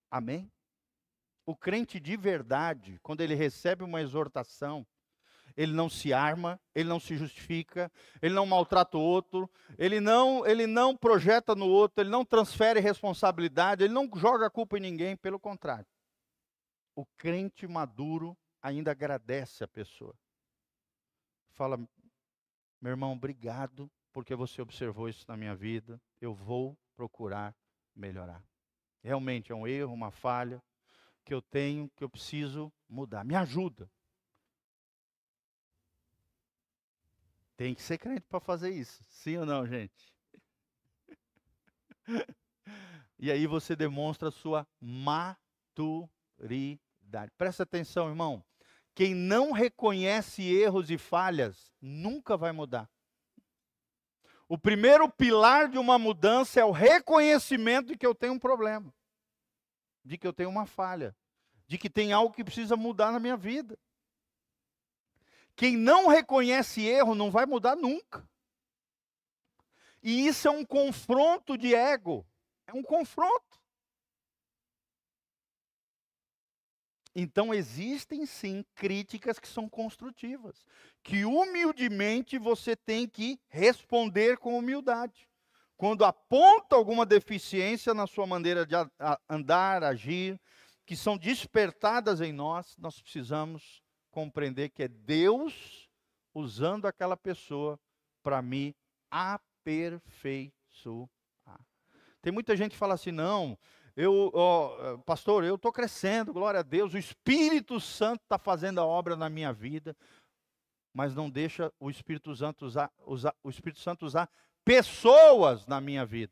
Amém? 0.10 0.52
O 1.46 1.56
crente 1.56 2.00
de 2.00 2.18
verdade, 2.18 3.00
quando 3.04 3.22
ele 3.22 3.36
recebe 3.36 3.84
uma 3.84 4.02
exortação, 4.02 4.86
ele 5.56 5.74
não 5.74 5.90
se 5.90 6.14
arma, 6.14 6.60
ele 6.74 6.90
não 6.90 7.00
se 7.00 7.16
justifica, 7.16 7.92
ele 8.22 8.34
não 8.34 8.46
maltrata 8.46 8.98
o 8.98 9.02
outro, 9.02 9.50
ele 9.78 10.00
não, 10.00 10.46
ele 10.46 10.68
não 10.68 10.96
projeta 10.96 11.56
no 11.56 11.68
outro, 11.68 12.02
ele 12.02 12.10
não 12.10 12.26
transfere 12.26 12.80
responsabilidade, 12.80 13.84
ele 13.84 13.94
não 13.94 14.10
joga 14.16 14.48
a 14.48 14.50
culpa 14.50 14.78
em 14.78 14.82
ninguém, 14.82 15.16
pelo 15.16 15.40
contrário. 15.40 15.88
O 16.96 17.06
crente 17.18 17.68
maduro 17.68 18.38
ainda 18.62 18.92
agradece 18.92 19.64
a 19.64 19.68
pessoa. 19.68 20.16
Fala, 21.52 21.78
meu 22.82 22.92
irmão, 22.92 23.14
obrigado 23.14 23.90
porque 24.12 24.36
você 24.36 24.62
observou 24.62 25.10
isso 25.10 25.26
na 25.28 25.38
minha 25.38 25.56
vida. 25.56 26.02
Eu 26.20 26.34
vou 26.34 26.78
procurar 26.96 27.56
melhorar. 27.96 28.44
Realmente 29.02 29.52
é 29.52 29.56
um 29.56 29.68
erro, 29.68 29.94
uma 29.94 30.12
falha 30.12 30.62
que 31.24 31.34
eu 31.34 31.42
tenho, 31.42 31.90
que 31.96 32.04
eu 32.04 32.10
preciso 32.10 32.72
mudar. 32.88 33.24
Me 33.24 33.36
ajuda. 33.36 33.90
Tem 37.58 37.74
que 37.74 37.82
ser 37.82 37.98
crente 37.98 38.22
para 38.22 38.40
fazer 38.40 38.70
isso. 38.72 39.04
Sim 39.08 39.38
ou 39.38 39.46
não, 39.46 39.66
gente? 39.66 40.14
e 43.18 43.32
aí 43.32 43.48
você 43.48 43.76
demonstra 43.76 44.30
a 44.30 44.32
sua 44.32 44.68
maturidade. 44.80 46.10
Presta 47.38 47.64
atenção, 47.64 48.10
irmão. 48.10 48.44
Quem 48.94 49.14
não 49.14 49.52
reconhece 49.52 50.44
erros 50.44 50.90
e 50.90 50.98
falhas 50.98 51.72
nunca 51.82 52.38
vai 52.38 52.52
mudar. 52.52 52.90
O 54.48 54.58
primeiro 54.58 55.10
pilar 55.10 55.70
de 55.70 55.78
uma 55.78 55.98
mudança 55.98 56.60
é 56.60 56.66
o 56.66 56.72
reconhecimento 56.72 57.88
de 57.88 57.98
que 57.98 58.06
eu 58.06 58.14
tenho 58.14 58.34
um 58.34 58.40
problema, 58.40 58.94
de 60.04 60.18
que 60.18 60.28
eu 60.28 60.32
tenho 60.32 60.50
uma 60.50 60.66
falha, 60.68 61.16
de 61.68 61.78
que 61.78 61.90
tem 61.90 62.14
algo 62.14 62.34
que 62.34 62.44
precisa 62.44 62.76
mudar 62.76 63.12
na 63.12 63.20
minha 63.20 63.36
vida. 63.36 63.78
Quem 65.56 65.78
não 65.78 66.08
reconhece 66.08 66.86
erro 66.86 67.16
não 67.16 67.32
vai 67.32 67.46
mudar 67.46 67.76
nunca. 67.76 68.28
E 70.04 70.28
isso 70.28 70.48
é 70.48 70.52
um 70.52 70.66
confronto 70.66 71.58
de 71.58 71.74
ego. 71.74 72.26
É 72.68 72.74
um 72.74 72.84
confronto. 72.84 73.56
Então 77.16 77.54
existem 77.54 78.26
sim 78.26 78.66
críticas 78.76 79.40
que 79.40 79.48
são 79.48 79.70
construtivas, 79.70 80.66
que 81.02 81.24
humildemente 81.24 82.38
você 82.38 82.76
tem 82.76 83.08
que 83.08 83.40
responder 83.48 84.38
com 84.38 84.58
humildade. 84.58 85.30
Quando 85.78 86.04
aponta 86.04 86.76
alguma 86.76 87.06
deficiência 87.06 87.94
na 87.94 88.06
sua 88.06 88.28
maneira 88.28 88.66
de 88.66 88.76
andar, 89.30 89.84
agir, 89.84 90.40
que 90.86 90.96
são 90.96 91.18
despertadas 91.18 92.20
em 92.20 92.34
nós, 92.34 92.76
nós 92.78 93.02
precisamos 93.02 93.82
compreender 94.16 94.70
que 94.70 94.84
é 94.84 94.88
Deus 94.88 95.90
usando 96.34 96.86
aquela 96.86 97.18
pessoa 97.18 97.78
para 98.24 98.42
me 98.42 98.74
aperfeiçoar. 99.12 101.10
Tem 102.22 102.32
muita 102.32 102.56
gente 102.56 102.72
que 102.72 102.78
fala 102.78 102.94
assim: 102.94 103.12
não, 103.12 103.60
eu, 103.94 104.32
pastor, 105.06 105.44
eu 105.44 105.56
estou 105.56 105.70
crescendo, 105.70 106.32
glória 106.32 106.62
a 106.62 106.64
Deus, 106.64 106.94
o 106.94 106.98
Espírito 106.98 107.78
Santo 107.82 108.22
está 108.24 108.40
fazendo 108.40 108.80
a 108.80 108.86
obra 108.86 109.18
na 109.18 109.30
minha 109.30 109.52
vida, 109.52 109.94
mas 110.94 111.14
não 111.14 111.30
deixa 111.30 111.70
o 111.78 111.90
Espírito 111.90 112.34
Santo 112.34 112.66
usar, 112.66 112.90
usar, 113.06 113.36
o 113.44 113.50
Espírito 113.50 113.82
Santo 113.82 114.06
usar 114.06 114.30
pessoas 114.64 115.68
na 115.68 115.82
minha 115.82 116.06
vida. 116.06 116.32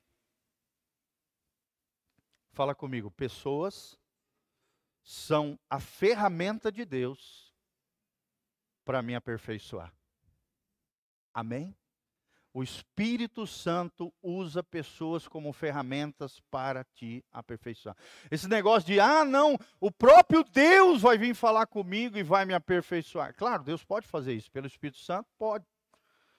Fala 2.54 2.74
comigo, 2.74 3.12
pessoas 3.12 4.00
são 5.04 5.60
a 5.70 5.82
ferramenta 5.82 6.72
de 6.72 6.86
Deus 6.86 7.43
para 8.84 9.02
me 9.02 9.16
aperfeiçoar. 9.16 9.94
Amém? 11.34 11.76
O 12.54 12.62
Espírito 12.62 13.48
Santo 13.48 14.14
usa 14.22 14.62
pessoas 14.62 15.28
como 15.28 15.52
ferramentas 15.52 16.40
para 16.52 16.84
te 16.84 17.26
aperfeiçoar. 17.32 17.98
Esse 18.30 18.48
negócio 18.48 18.86
de, 18.86 19.00
ah, 19.00 19.26
não, 19.26 19.58
o 19.80 19.92
próprio 19.92 20.44
Deus 20.44 21.02
vai 21.02 21.18
vir 21.18 21.34
falar 21.34 21.66
comigo 21.66 22.16
e 22.16 22.22
vai 22.22 22.46
me 22.46 22.54
aperfeiçoar. 22.54 23.34
Claro, 23.34 23.64
Deus 23.64 23.84
pode 23.84 24.06
fazer 24.06 24.34
isso, 24.34 24.52
pelo 24.52 24.68
Espírito 24.68 25.00
Santo, 25.00 25.28
pode. 25.36 25.66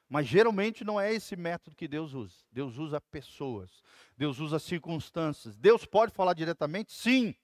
Mas 0.09 0.29
geralmente 0.29 0.85
não 0.85 1.01
é 1.01 1.13
esse 1.13 1.35
método 1.35 1.75
que 1.75 1.89
Deus 1.89 2.15
usa. 2.15 2.37
Deus 2.53 2.79
usa 2.79 3.01
pessoas, 3.01 3.83
Deus 4.17 4.39
usa 4.39 4.61
circunstâncias. 4.61 5.57
Deus 5.57 5.85
pode 5.85 6.13
falar 6.13 6.35
diretamente? 6.35 6.93
Sim. 6.93 7.35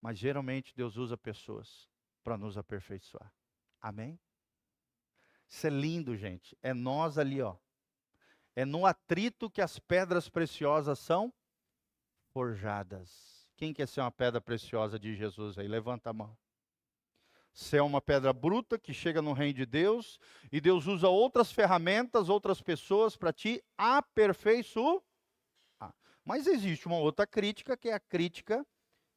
Mas 0.00 0.16
geralmente 0.18 0.74
Deus 0.74 0.96
usa 0.96 1.18
pessoas 1.18 1.86
para 2.24 2.38
nos 2.38 2.56
aperfeiçoar. 2.56 3.30
Amém? 3.82 4.18
Isso 5.48 5.66
é 5.66 5.70
lindo, 5.70 6.16
gente. 6.16 6.56
É 6.62 6.72
nós 6.72 7.18
ali, 7.18 7.42
ó. 7.42 7.56
É 8.54 8.64
no 8.64 8.86
atrito 8.86 9.50
que 9.50 9.60
as 9.60 9.78
pedras 9.78 10.28
preciosas 10.28 10.98
são 10.98 11.32
forjadas. 12.32 13.50
Quem 13.56 13.74
quer 13.74 13.88
ser 13.88 14.00
uma 14.00 14.10
pedra 14.10 14.40
preciosa 14.40 14.98
de 14.98 15.14
Jesus 15.16 15.58
aí? 15.58 15.66
Levanta 15.66 16.10
a 16.10 16.12
mão. 16.12 16.38
Você 17.52 17.76
é 17.76 17.82
uma 17.82 18.00
pedra 18.00 18.32
bruta 18.32 18.78
que 18.78 18.94
chega 18.94 19.20
no 19.20 19.34
reino 19.34 19.54
de 19.54 19.66
Deus 19.66 20.18
e 20.50 20.60
Deus 20.60 20.86
usa 20.86 21.08
outras 21.08 21.52
ferramentas, 21.52 22.28
outras 22.30 22.62
pessoas 22.62 23.14
para 23.14 23.32
te 23.32 23.62
aperfeiçoar. 23.76 25.02
Mas 26.24 26.46
existe 26.46 26.86
uma 26.86 26.98
outra 26.98 27.26
crítica 27.26 27.76
que 27.76 27.88
é 27.88 27.94
a 27.94 28.00
crítica 28.00 28.66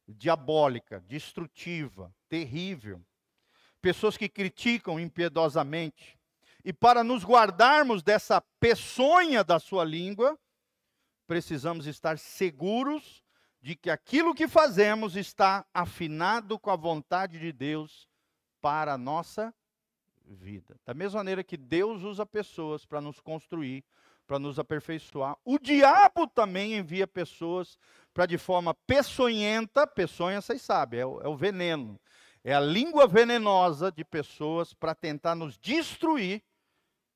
diabólica, 0.06 1.00
destrutiva, 1.00 2.14
terrível 2.28 3.02
pessoas 3.86 4.16
que 4.16 4.28
criticam 4.28 4.98
impiedosamente. 4.98 6.18
E 6.64 6.72
para 6.72 7.04
nos 7.04 7.24
guardarmos 7.24 8.02
dessa 8.02 8.40
peçonha 8.58 9.44
da 9.44 9.60
sua 9.60 9.84
língua, 9.84 10.36
precisamos 11.24 11.86
estar 11.86 12.18
seguros 12.18 13.22
de 13.62 13.76
que 13.76 13.88
aquilo 13.88 14.34
que 14.34 14.48
fazemos 14.48 15.14
está 15.14 15.64
afinado 15.72 16.58
com 16.58 16.68
a 16.68 16.74
vontade 16.74 17.38
de 17.38 17.52
Deus 17.52 18.08
para 18.60 18.94
a 18.94 18.98
nossa 18.98 19.54
vida. 20.24 20.76
Da 20.84 20.92
mesma 20.92 21.20
maneira 21.20 21.44
que 21.44 21.56
Deus 21.56 22.02
usa 22.02 22.26
pessoas 22.26 22.84
para 22.84 23.00
nos 23.00 23.20
construir, 23.20 23.84
para 24.26 24.40
nos 24.40 24.58
aperfeiçoar, 24.58 25.36
o 25.44 25.60
diabo 25.60 26.26
também 26.26 26.74
envia 26.74 27.06
pessoas 27.06 27.78
para 28.12 28.26
de 28.26 28.36
forma 28.36 28.74
peçonhenta, 28.74 29.86
peçonha 29.86 30.40
vocês 30.40 30.60
sabem, 30.60 30.98
é 30.98 31.06
o, 31.06 31.20
é 31.20 31.28
o 31.28 31.36
veneno, 31.36 32.00
é 32.46 32.54
a 32.54 32.60
língua 32.60 33.08
venenosa 33.08 33.90
de 33.90 34.04
pessoas 34.04 34.72
para 34.72 34.94
tentar 34.94 35.34
nos 35.34 35.58
destruir 35.58 36.44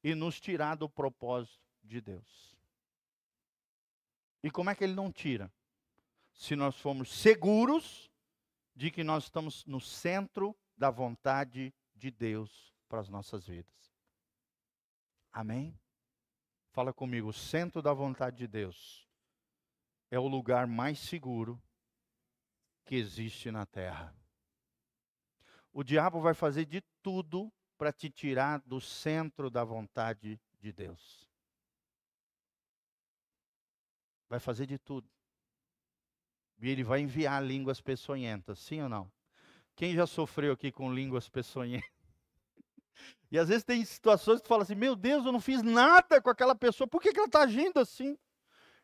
e 0.03 0.13
nos 0.13 0.41
tirar 0.41 0.75
do 0.75 0.89
propósito 0.89 1.63
de 1.85 2.01
Deus. 2.01 2.59
E 4.43 4.51
como 4.51 4.71
é 4.71 4.75
que 4.75 4.83
ele 4.83 4.93
não 4.93 5.13
tira? 5.13 5.49
Se 6.33 6.57
nós 6.57 6.75
formos 6.81 7.13
seguros 7.13 8.11
de 8.75 8.91
que 8.91 9.05
nós 9.05 9.25
estamos 9.25 9.65
no 9.67 9.81
centro 9.81 10.53
da 10.77 10.91
vontade 10.91 11.73
de 11.95 12.11
Deus 12.11 12.75
para 12.89 12.99
as 12.99 13.09
nossas 13.09 13.47
vidas. 13.47 13.95
Amém? 15.33 15.79
Fala 16.73 16.93
comigo, 16.93 17.29
o 17.29 17.33
centro 17.33 17.81
da 17.81 17.93
vontade 17.93 18.37
de 18.37 18.49
Deus 18.49 19.07
é 20.11 20.19
o 20.19 20.27
lugar 20.27 20.67
mais 20.67 20.99
seguro 20.99 21.63
que 22.85 22.97
existe 22.97 23.53
na 23.53 23.65
terra 23.65 24.20
o 25.73 25.83
diabo 25.85 26.21
vai 26.21 26.35
fazer 26.35 26.65
de 26.65 26.83
tudo 27.03 27.53
para 27.79 27.93
te 27.93 28.11
tirar 28.11 28.61
do 28.61 28.81
centro 28.81 29.49
da 29.49 29.65
vontade 29.65 30.41
de 30.61 30.73
Deus. 30.73 31.29
Vai 34.29 34.39
fazer 34.39 34.67
de 34.67 34.79
tudo. 34.79 35.09
E 36.61 36.69
ele 36.69 36.85
vai 36.85 37.01
enviar 37.01 37.43
línguas 37.43 37.81
peçonhentas, 37.81 38.59
sim 38.59 38.83
ou 38.83 38.89
não? 38.89 39.11
Quem 39.75 39.95
já 39.95 40.07
sofreu 40.07 40.53
aqui 40.53 40.71
com 40.71 40.93
línguas 40.93 41.29
peçonhentas? 41.29 41.89
E 43.33 43.39
às 43.39 43.49
vezes 43.49 43.65
tem 43.65 43.83
situações 43.85 44.39
que 44.39 44.43
tu 44.43 44.49
fala 44.49 44.65
assim: 44.65 44.75
Meu 44.75 44.95
Deus, 44.95 45.25
eu 45.25 45.33
não 45.33 45.41
fiz 45.41 45.63
nada 45.63 46.21
com 46.21 46.29
aquela 46.29 46.55
pessoa, 46.55 46.87
por 46.87 47.01
que, 47.01 47.13
que 47.13 47.19
ela 47.19 47.29
está 47.29 47.45
agindo 47.45 47.79
assim? 47.79 48.19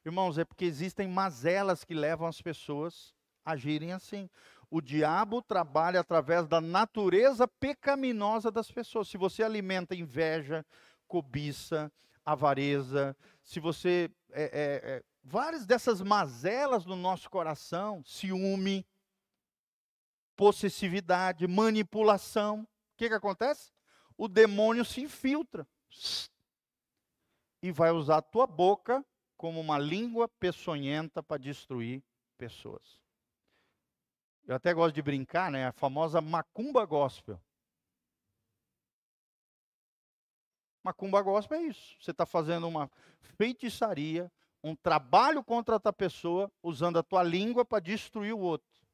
Irmãos, 0.04 0.38
é 0.38 0.44
porque 0.44 0.64
existem 0.64 1.08
mazelas 1.08 1.84
que 1.84 1.92
levam 1.92 2.28
as 2.28 2.40
pessoas 2.40 3.12
a 3.44 3.52
agirem 3.52 3.92
assim 3.92 4.30
o 4.70 4.80
diabo 4.80 5.40
trabalha 5.40 6.00
através 6.00 6.46
da 6.46 6.60
natureza 6.60 7.46
pecaminosa 7.46 8.50
das 8.50 8.70
pessoas. 8.70 9.08
Se 9.08 9.16
você 9.16 9.42
alimenta 9.42 9.94
inveja, 9.94 10.64
cobiça, 11.06 11.92
avareza, 12.24 13.16
se 13.44 13.60
você. 13.60 14.10
É, 14.32 14.42
é, 14.42 14.90
é, 14.96 15.04
várias 15.22 15.64
dessas 15.64 16.02
mazelas 16.02 16.84
no 16.84 16.96
nosso 16.96 17.30
coração, 17.30 18.02
ciúme. 18.04 18.86
possessividade, 20.34 21.46
manipulação. 21.46 22.62
O 22.62 22.96
que, 22.96 23.08
que 23.08 23.14
acontece? 23.14 23.72
O 24.18 24.28
demônio 24.28 24.84
se 24.84 25.00
infiltra 25.00 25.66
e 27.62 27.70
vai 27.72 27.90
usar 27.90 28.18
a 28.18 28.22
tua 28.22 28.46
boca 28.46 29.04
como 29.36 29.60
uma 29.60 29.78
língua 29.78 30.28
peçonhenta 30.28 31.22
para 31.22 31.38
destruir 31.38 32.02
pessoas. 32.36 33.05
Eu 34.46 34.54
até 34.54 34.72
gosto 34.72 34.94
de 34.94 35.02
brincar, 35.02 35.50
né? 35.50 35.66
A 35.66 35.72
famosa 35.72 36.20
macumba 36.20 36.84
gospel. 36.84 37.40
Macumba 40.84 41.20
gospel 41.20 41.58
é 41.58 41.62
isso. 41.64 41.96
Você 42.00 42.12
está 42.12 42.24
fazendo 42.24 42.68
uma 42.68 42.88
feitiçaria, 43.36 44.30
um 44.62 44.76
trabalho 44.76 45.42
contra 45.42 45.74
outra 45.74 45.92
pessoa, 45.92 46.50
usando 46.62 46.96
a 46.96 47.02
tua 47.02 47.24
língua 47.24 47.64
para 47.64 47.80
destruir 47.80 48.32
o 48.32 48.38
outro. 48.38 48.86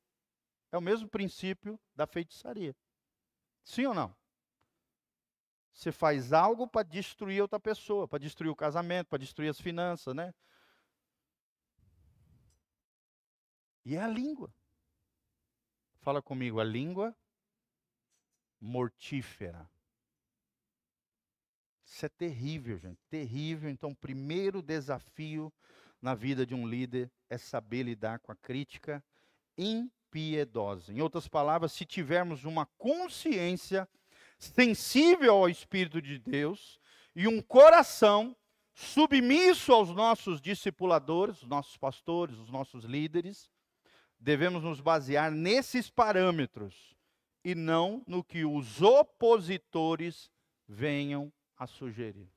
É 0.71 0.79
o 0.79 0.81
mesmo 0.81 1.07
princípio 1.07 1.79
da 1.95 2.07
feitiçaria. 2.07 2.75
Sim 3.63 3.85
ou 3.87 3.95
não? 3.95 4.17
Você 5.71 5.93
faz 5.93 6.33
algo 6.33 6.67
para 6.67 6.83
destruir 6.83 7.43
outra 7.43 7.61
pessoa, 7.61 8.09
para 8.09 8.19
destruir 8.19 8.51
o 8.51 8.57
casamento, 8.57 9.09
para 9.09 9.19
destruir 9.19 9.51
as 9.51 9.61
finanças, 9.61 10.15
né? 10.15 10.33
E 13.85 13.97
é 13.97 14.01
a 14.01 14.09
língua. 14.09 14.51
Fala 16.03 16.21
comigo, 16.21 16.59
a 16.59 16.65
língua 16.65 17.17
mortífera. 18.61 19.71
Isso 21.85 22.05
é 22.05 22.09
terrível, 22.09 22.77
gente, 22.77 22.99
terrível. 23.09 23.71
Então, 23.71 23.91
o 23.91 23.97
primeiro 23.97 24.61
desafio 24.61 25.53
na 26.01 26.13
vida 26.13 26.45
de 26.45 26.57
um 26.57 26.67
líder 26.67 27.09
é 27.31 27.39
saber 27.39 27.85
lidar 27.85 28.19
com 28.19 28.33
a 28.33 28.37
crítica 28.37 29.05
impiedosa. 29.57 30.93
Em 30.93 31.01
outras 31.01 31.29
palavras, 31.29 31.71
se 31.71 31.87
tivermos 31.87 32.45
uma 32.45 32.67
consciência 32.77 33.89
sensível 34.37 35.35
ao 35.35 35.49
Espírito 35.49 36.03
de 36.03 36.19
Deus 36.19 36.81
e 37.15 37.29
um 37.29 37.41
coração 37.41 38.37
submisso 38.75 39.73
aos 39.73 39.91
nossos 39.91 40.41
discipuladores, 40.41 41.43
os 41.43 41.49
nossos 41.49 41.77
pastores, 41.77 42.37
os 42.39 42.51
nossos 42.51 42.83
líderes, 42.83 43.52
devemos 44.23 44.62
nos 44.62 44.81
basear 44.81 45.33
nesses 45.33 45.91
parâmetros 45.91 46.97
e 47.45 47.57
não 47.57 48.05
no 48.07 48.23
que 48.23 48.45
os 48.45 48.81
opositores 48.81 50.31
venham 50.66 51.33
a 51.57 51.66
sugerir. 51.66 52.33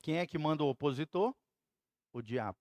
Quem 0.00 0.16
é 0.16 0.26
que 0.26 0.38
manda 0.38 0.64
o 0.64 0.70
opositor? 0.70 1.34
O 2.10 2.22
diabo. 2.22 2.58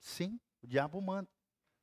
Sim, 0.00 0.40
o 0.60 0.66
diabo 0.66 1.00
manda. 1.00 1.30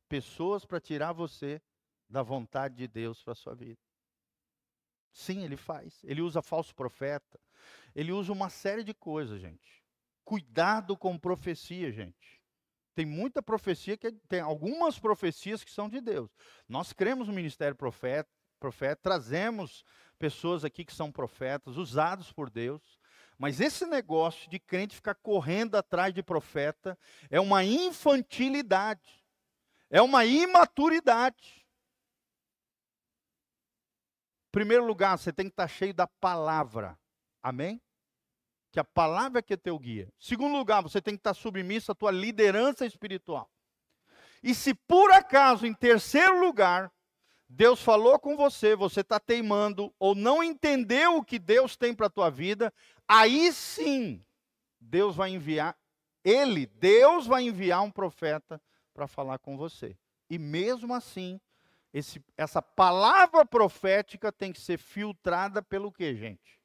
Pessoas 0.10 0.66
para 0.66 0.82
tirar 0.82 1.14
você 1.14 1.62
da 2.10 2.22
vontade 2.22 2.76
de 2.76 2.88
Deus 2.88 3.24
para 3.24 3.34
sua 3.34 3.56
vida. 3.56 3.80
Sim, 5.10 5.44
ele 5.44 5.56
faz. 5.56 6.04
Ele 6.04 6.22
usa 6.22 6.42
falso 6.42 6.76
profeta. 6.76 7.40
Ele 7.96 8.12
usa 8.12 8.34
uma 8.34 8.50
série 8.50 8.84
de 8.84 8.94
coisas, 8.94 9.40
gente. 9.40 9.84
Cuidado 10.26 10.98
com 10.98 11.18
profecia, 11.18 11.92
gente. 11.92 12.45
Tem 12.96 13.06
muita 13.06 13.44
profecia 13.44 13.98
que 13.98 14.10
tem 14.30 14.40
algumas 14.40 14.98
profecias 14.98 15.64
que 15.64 15.72
são 15.72 15.90
de 15.90 16.00
Deus. 16.00 16.32
Nós 16.68 16.94
cremos 16.94 17.28
no 17.28 17.34
ministério 17.34 17.76
profeta, 17.76 18.30
profeta 18.58 18.96
trazemos 19.04 19.84
pessoas 20.18 20.64
aqui 20.64 20.86
que 20.86 20.96
são 20.96 21.12
profetas, 21.12 21.76
usados 21.76 22.32
por 22.32 22.50
Deus. 22.50 22.98
Mas 23.38 23.60
esse 23.60 23.86
negócio 23.86 24.50
de 24.50 24.58
crente 24.60 24.96
ficar 24.96 25.16
correndo 25.16 25.76
atrás 25.76 26.14
de 26.14 26.24
profeta 26.24 26.98
é 27.30 27.38
uma 27.38 27.66
infantilidade, 27.66 29.26
é 29.90 30.02
uma 30.02 30.26
imaturidade. 30.26 31.68
Em 34.48 34.52
primeiro 34.54 34.86
lugar, 34.86 35.18
você 35.18 35.34
tem 35.34 35.48
que 35.48 35.52
estar 35.52 35.68
cheio 35.68 35.94
da 35.94 36.08
palavra. 36.08 36.98
Amém? 37.44 37.82
Que 38.76 38.80
a 38.82 38.84
palavra 38.84 39.42
que 39.42 39.54
é 39.54 39.56
teu 39.56 39.80
guia. 39.80 40.12
Segundo 40.20 40.58
lugar, 40.58 40.84
você 40.84 41.02
tem 41.02 41.14
que 41.14 41.22
estar 41.22 41.34
submisso 41.34 41.94
à 41.94 41.96
tua 41.96 42.12
liderança 42.12 42.86
espiritual. 42.86 43.50
E 44.44 44.54
se 44.54 44.74
por 44.74 45.14
acaso, 45.14 45.66
em 45.66 45.74
terceiro 45.74 46.42
lugar, 46.42 46.92
Deus 47.48 47.82
falou 47.82 48.20
com 48.20 48.36
você, 48.36 48.76
você 48.76 49.00
está 49.00 49.18
teimando 49.18 49.96
ou 49.98 50.14
não 50.14 50.44
entendeu 50.44 51.16
o 51.16 51.24
que 51.24 51.40
Deus 51.40 51.78
tem 51.78 51.96
para 51.96 52.08
a 52.08 52.10
tua 52.10 52.30
vida, 52.30 52.74
aí 53.08 53.50
sim 53.54 54.22
Deus 54.78 55.16
vai 55.16 55.30
enviar, 55.30 55.78
Ele, 56.22 56.66
Deus 56.66 57.26
vai 57.26 57.44
enviar 57.44 57.82
um 57.82 57.90
profeta 57.90 58.62
para 58.94 59.08
falar 59.08 59.40
com 59.40 59.56
você. 59.56 59.98
E 60.30 60.38
mesmo 60.38 60.94
assim, 60.94 61.40
esse, 61.94 62.22
essa 62.36 62.62
palavra 62.62 63.46
profética 63.46 64.34
tem 64.34 64.52
que 64.52 64.60
ser 64.60 64.78
filtrada 64.78 65.62
pelo 65.62 65.94
que, 65.94 66.14
gente? 66.14 66.65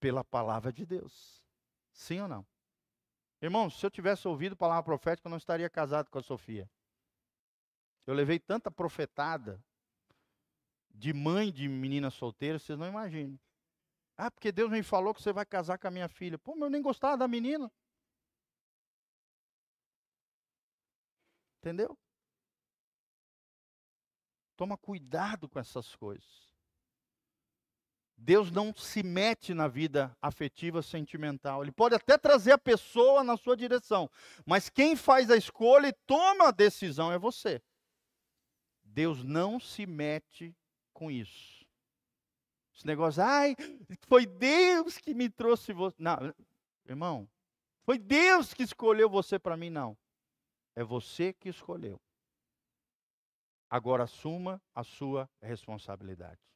Pela 0.00 0.24
palavra 0.24 0.72
de 0.72 0.84
Deus. 0.84 1.44
Sim 1.92 2.20
ou 2.20 2.28
não? 2.28 2.46
Irmãos, 3.40 3.78
se 3.78 3.86
eu 3.86 3.90
tivesse 3.90 4.26
ouvido 4.26 4.56
palavra 4.56 4.82
profética, 4.82 5.28
eu 5.28 5.30
não 5.30 5.38
estaria 5.38 5.68
casado 5.70 6.10
com 6.10 6.18
a 6.18 6.22
Sofia. 6.22 6.68
Eu 8.06 8.14
levei 8.14 8.38
tanta 8.38 8.70
profetada 8.70 9.62
de 10.90 11.12
mãe 11.12 11.52
de 11.52 11.68
menina 11.68 12.10
solteira, 12.10 12.58
vocês 12.58 12.78
não 12.78 12.88
imaginam. 12.88 13.38
Ah, 14.16 14.30
porque 14.30 14.52
Deus 14.52 14.70
me 14.70 14.82
falou 14.82 15.14
que 15.14 15.22
você 15.22 15.32
vai 15.32 15.46
casar 15.46 15.78
com 15.78 15.86
a 15.88 15.90
minha 15.90 16.08
filha. 16.08 16.38
Pô, 16.38 16.54
mas 16.54 16.62
eu 16.64 16.70
nem 16.70 16.82
gostava 16.82 17.16
da 17.16 17.28
menina. 17.28 17.70
Entendeu? 21.58 21.96
Toma 24.56 24.76
cuidado 24.76 25.48
com 25.48 25.58
essas 25.58 25.94
coisas. 25.96 26.49
Deus 28.22 28.50
não 28.50 28.74
se 28.74 29.02
mete 29.02 29.54
na 29.54 29.66
vida 29.66 30.14
afetiva 30.20 30.82
sentimental. 30.82 31.62
Ele 31.62 31.72
pode 31.72 31.94
até 31.94 32.18
trazer 32.18 32.52
a 32.52 32.58
pessoa 32.58 33.24
na 33.24 33.34
sua 33.36 33.56
direção, 33.56 34.10
mas 34.44 34.68
quem 34.68 34.94
faz 34.94 35.30
a 35.30 35.36
escolha 35.36 35.88
e 35.88 35.92
toma 36.06 36.48
a 36.48 36.50
decisão 36.50 37.10
é 37.10 37.18
você. 37.18 37.62
Deus 38.84 39.24
não 39.24 39.58
se 39.58 39.86
mete 39.86 40.54
com 40.92 41.10
isso. 41.10 41.64
Esse 42.74 42.86
negócio, 42.86 43.22
ai, 43.22 43.56
foi 44.06 44.26
Deus 44.26 44.98
que 44.98 45.14
me 45.14 45.30
trouxe 45.30 45.72
você. 45.72 45.96
Não, 45.98 46.34
irmão, 46.86 47.26
foi 47.84 47.98
Deus 47.98 48.52
que 48.52 48.62
escolheu 48.62 49.08
você 49.08 49.38
para 49.38 49.56
mim, 49.56 49.70
não. 49.70 49.96
É 50.76 50.84
você 50.84 51.32
que 51.32 51.48
escolheu. 51.48 51.98
Agora 53.70 54.04
assuma 54.04 54.60
a 54.74 54.84
sua 54.84 55.30
responsabilidade. 55.40 56.49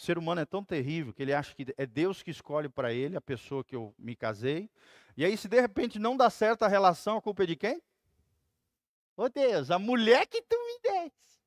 O 0.00 0.02
ser 0.02 0.16
humano 0.16 0.40
é 0.40 0.46
tão 0.46 0.64
terrível 0.64 1.12
que 1.12 1.20
ele 1.20 1.34
acha 1.34 1.54
que 1.54 1.74
é 1.76 1.84
Deus 1.84 2.22
que 2.22 2.30
escolhe 2.30 2.70
para 2.70 2.90
ele 2.90 3.18
a 3.18 3.20
pessoa 3.20 3.62
que 3.62 3.76
eu 3.76 3.94
me 3.98 4.16
casei. 4.16 4.70
E 5.14 5.26
aí, 5.26 5.36
se 5.36 5.46
de 5.46 5.60
repente 5.60 5.98
não 5.98 6.16
dá 6.16 6.30
certo 6.30 6.62
a 6.62 6.68
relação, 6.68 7.18
a 7.18 7.20
culpa 7.20 7.42
é 7.42 7.46
de 7.46 7.54
quem? 7.54 7.82
Ô 9.14 9.28
Deus, 9.28 9.70
a 9.70 9.78
mulher 9.78 10.26
que 10.26 10.40
tu 10.40 10.56
me 10.56 10.80
desse. 10.80 11.42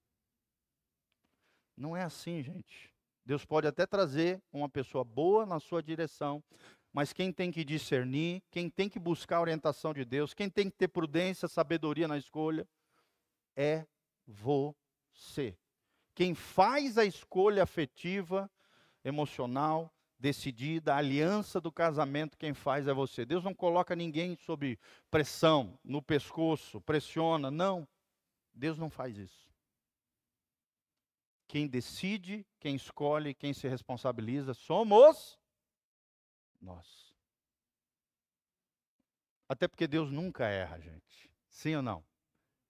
Não 1.76 1.98
é 1.98 2.04
assim, 2.04 2.44
gente. 2.44 2.94
Deus 3.26 3.44
pode 3.44 3.66
até 3.66 3.88
trazer 3.88 4.40
uma 4.52 4.70
pessoa 4.70 5.04
boa 5.04 5.48
na 5.48 5.60
sua 5.60 5.82
direção, 5.82 6.44
mas 6.94 7.12
quem 7.12 7.34
tem 7.34 7.52
que 7.52 7.66
discernir, 7.66 8.44
quem 8.52 8.70
tem 8.70 8.88
que 8.88 9.00
buscar 9.00 9.38
a 9.38 9.42
orientação 9.42 9.96
de 9.96 10.06
Deus, 10.06 10.32
quem 10.32 10.48
tem 10.48 10.70
que 10.70 10.78
ter 10.78 10.90
prudência, 10.90 11.48
sabedoria 11.48 12.08
na 12.08 12.20
escolha, 12.20 12.68
é 13.56 13.84
você. 14.28 15.58
Quem 16.16 16.36
faz 16.36 16.98
a 16.98 17.06
escolha 17.06 17.64
afetiva, 17.64 18.50
emocional, 19.04 19.94
decidida, 20.20 20.94
a 20.94 20.98
aliança 20.98 21.60
do 21.60 21.72
casamento, 21.72 22.38
quem 22.38 22.54
faz 22.54 22.88
é 22.88 22.94
você. 22.94 23.26
Deus 23.26 23.44
não 23.44 23.54
coloca 23.54 23.96
ninguém 23.96 24.38
sob 24.38 24.80
pressão, 25.12 25.78
no 25.84 26.02
pescoço, 26.02 26.80
pressiona, 26.82 27.52
não. 27.52 27.88
Deus 28.54 28.78
não 28.78 28.90
faz 28.90 29.18
isso. 29.18 29.52
Quem 31.48 31.68
decide, 31.68 32.46
quem 32.60 32.76
escolhe, 32.76 33.34
quem 33.34 33.54
se 33.54 33.68
responsabiliza 33.68 34.54
somos 34.54 35.38
nós. 36.62 37.14
Até 39.48 39.68
porque 39.68 39.88
Deus 39.88 40.10
nunca 40.10 40.48
erra, 40.48 40.80
gente. 40.80 41.32
Sim 41.50 41.76
ou 41.76 41.82
não? 41.82 42.04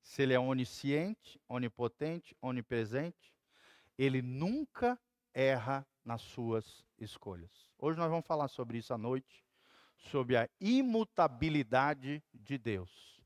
Se 0.02 0.24
Ele 0.24 0.34
é 0.34 0.40
onisciente, 0.40 1.40
onipotente, 1.48 2.36
onipresente, 2.42 3.33
Ele 3.98 4.22
nunca 4.22 5.00
erra 5.34 5.86
nas 6.04 6.22
suas 6.22 6.86
escolhas. 7.00 7.52
Hoje 7.78 7.98
nós 7.98 8.10
vamos 8.10 8.26
falar 8.26 8.48
sobre 8.48 8.78
isso 8.78 8.94
à 8.94 8.98
noite, 8.98 9.44
sobre 9.98 10.36
a 10.36 10.50
imutabilidade 10.60 12.24
de 12.34 12.58
Deus. 12.58 13.22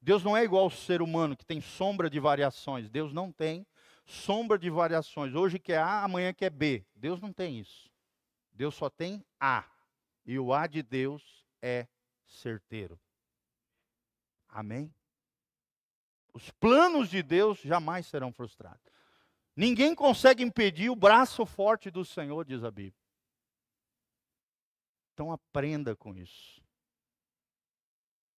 Deus 0.00 0.22
não 0.22 0.36
é 0.36 0.44
igual 0.44 0.64
ao 0.64 0.70
ser 0.70 1.02
humano 1.02 1.36
que 1.36 1.44
tem 1.44 1.60
sombra 1.60 2.08
de 2.08 2.20
variações. 2.20 2.88
Deus 2.90 3.12
não 3.12 3.32
tem 3.32 3.66
sombra 4.04 4.58
de 4.58 4.70
variações. 4.70 5.34
Hoje 5.34 5.58
que 5.58 5.72
é 5.72 5.78
A, 5.78 6.04
amanhã 6.04 6.32
que 6.32 6.44
é 6.44 6.50
B. 6.50 6.86
Deus 6.94 7.20
não 7.20 7.32
tem 7.32 7.58
isso. 7.58 7.90
Deus 8.52 8.74
só 8.74 8.88
tem 8.88 9.24
A. 9.40 9.64
E 10.24 10.38
o 10.38 10.52
A 10.52 10.66
de 10.66 10.82
Deus 10.82 11.44
é 11.60 11.86
certeiro. 12.24 13.00
Amém? 14.48 14.94
Os 16.32 16.50
planos 16.50 17.08
de 17.08 17.22
Deus 17.22 17.58
jamais 17.60 18.06
serão 18.06 18.32
frustrados. 18.32 18.95
Ninguém 19.56 19.94
consegue 19.94 20.42
impedir 20.42 20.90
o 20.90 20.94
braço 20.94 21.46
forte 21.46 21.90
do 21.90 22.04
Senhor, 22.04 22.44
diz 22.44 22.62
a 22.62 22.70
Bíblia. 22.70 23.02
Então 25.14 25.32
aprenda 25.32 25.96
com 25.96 26.14
isso. 26.14 26.62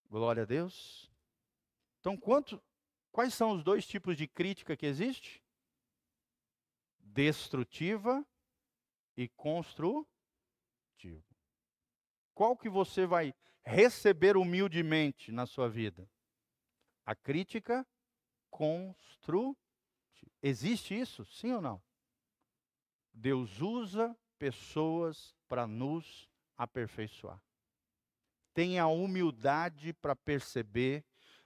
Glória 0.09 0.45
a 0.45 0.47
Deus. 0.47 1.11
Então, 1.99 2.17
quanto, 2.17 2.63
quais 3.11 3.35
são 3.35 3.51
os 3.51 3.65
dois 3.65 3.85
tipos 3.85 4.17
de 4.17 4.29
crítica 4.29 4.77
que 4.77 4.87
existe? 4.87 5.43
Destrutiva 7.01 8.25
e 9.17 9.29
construtiva. 9.31 10.07
Qual 12.33 12.57
que 12.57 12.69
você 12.69 13.05
vai 13.05 13.35
receber 13.65 14.37
humildemente 14.37 15.33
na 15.33 15.47
sua 15.47 15.69
vida? 15.69 16.09
A 17.05 17.17
crítica 17.17 17.85
construtiva. 18.49 19.68
Existe 20.43 20.99
isso? 20.99 21.25
Sim 21.25 21.53
ou 21.53 21.61
não? 21.61 21.83
Deus 23.13 23.61
usa 23.61 24.17
pessoas 24.39 25.35
para 25.49 25.67
nos 25.67 26.29
aperfeiçoar. 26.57 27.43
Tenha 28.55 28.87
humildade 28.87 29.93
para 29.93 30.15
perceber, 30.15 31.05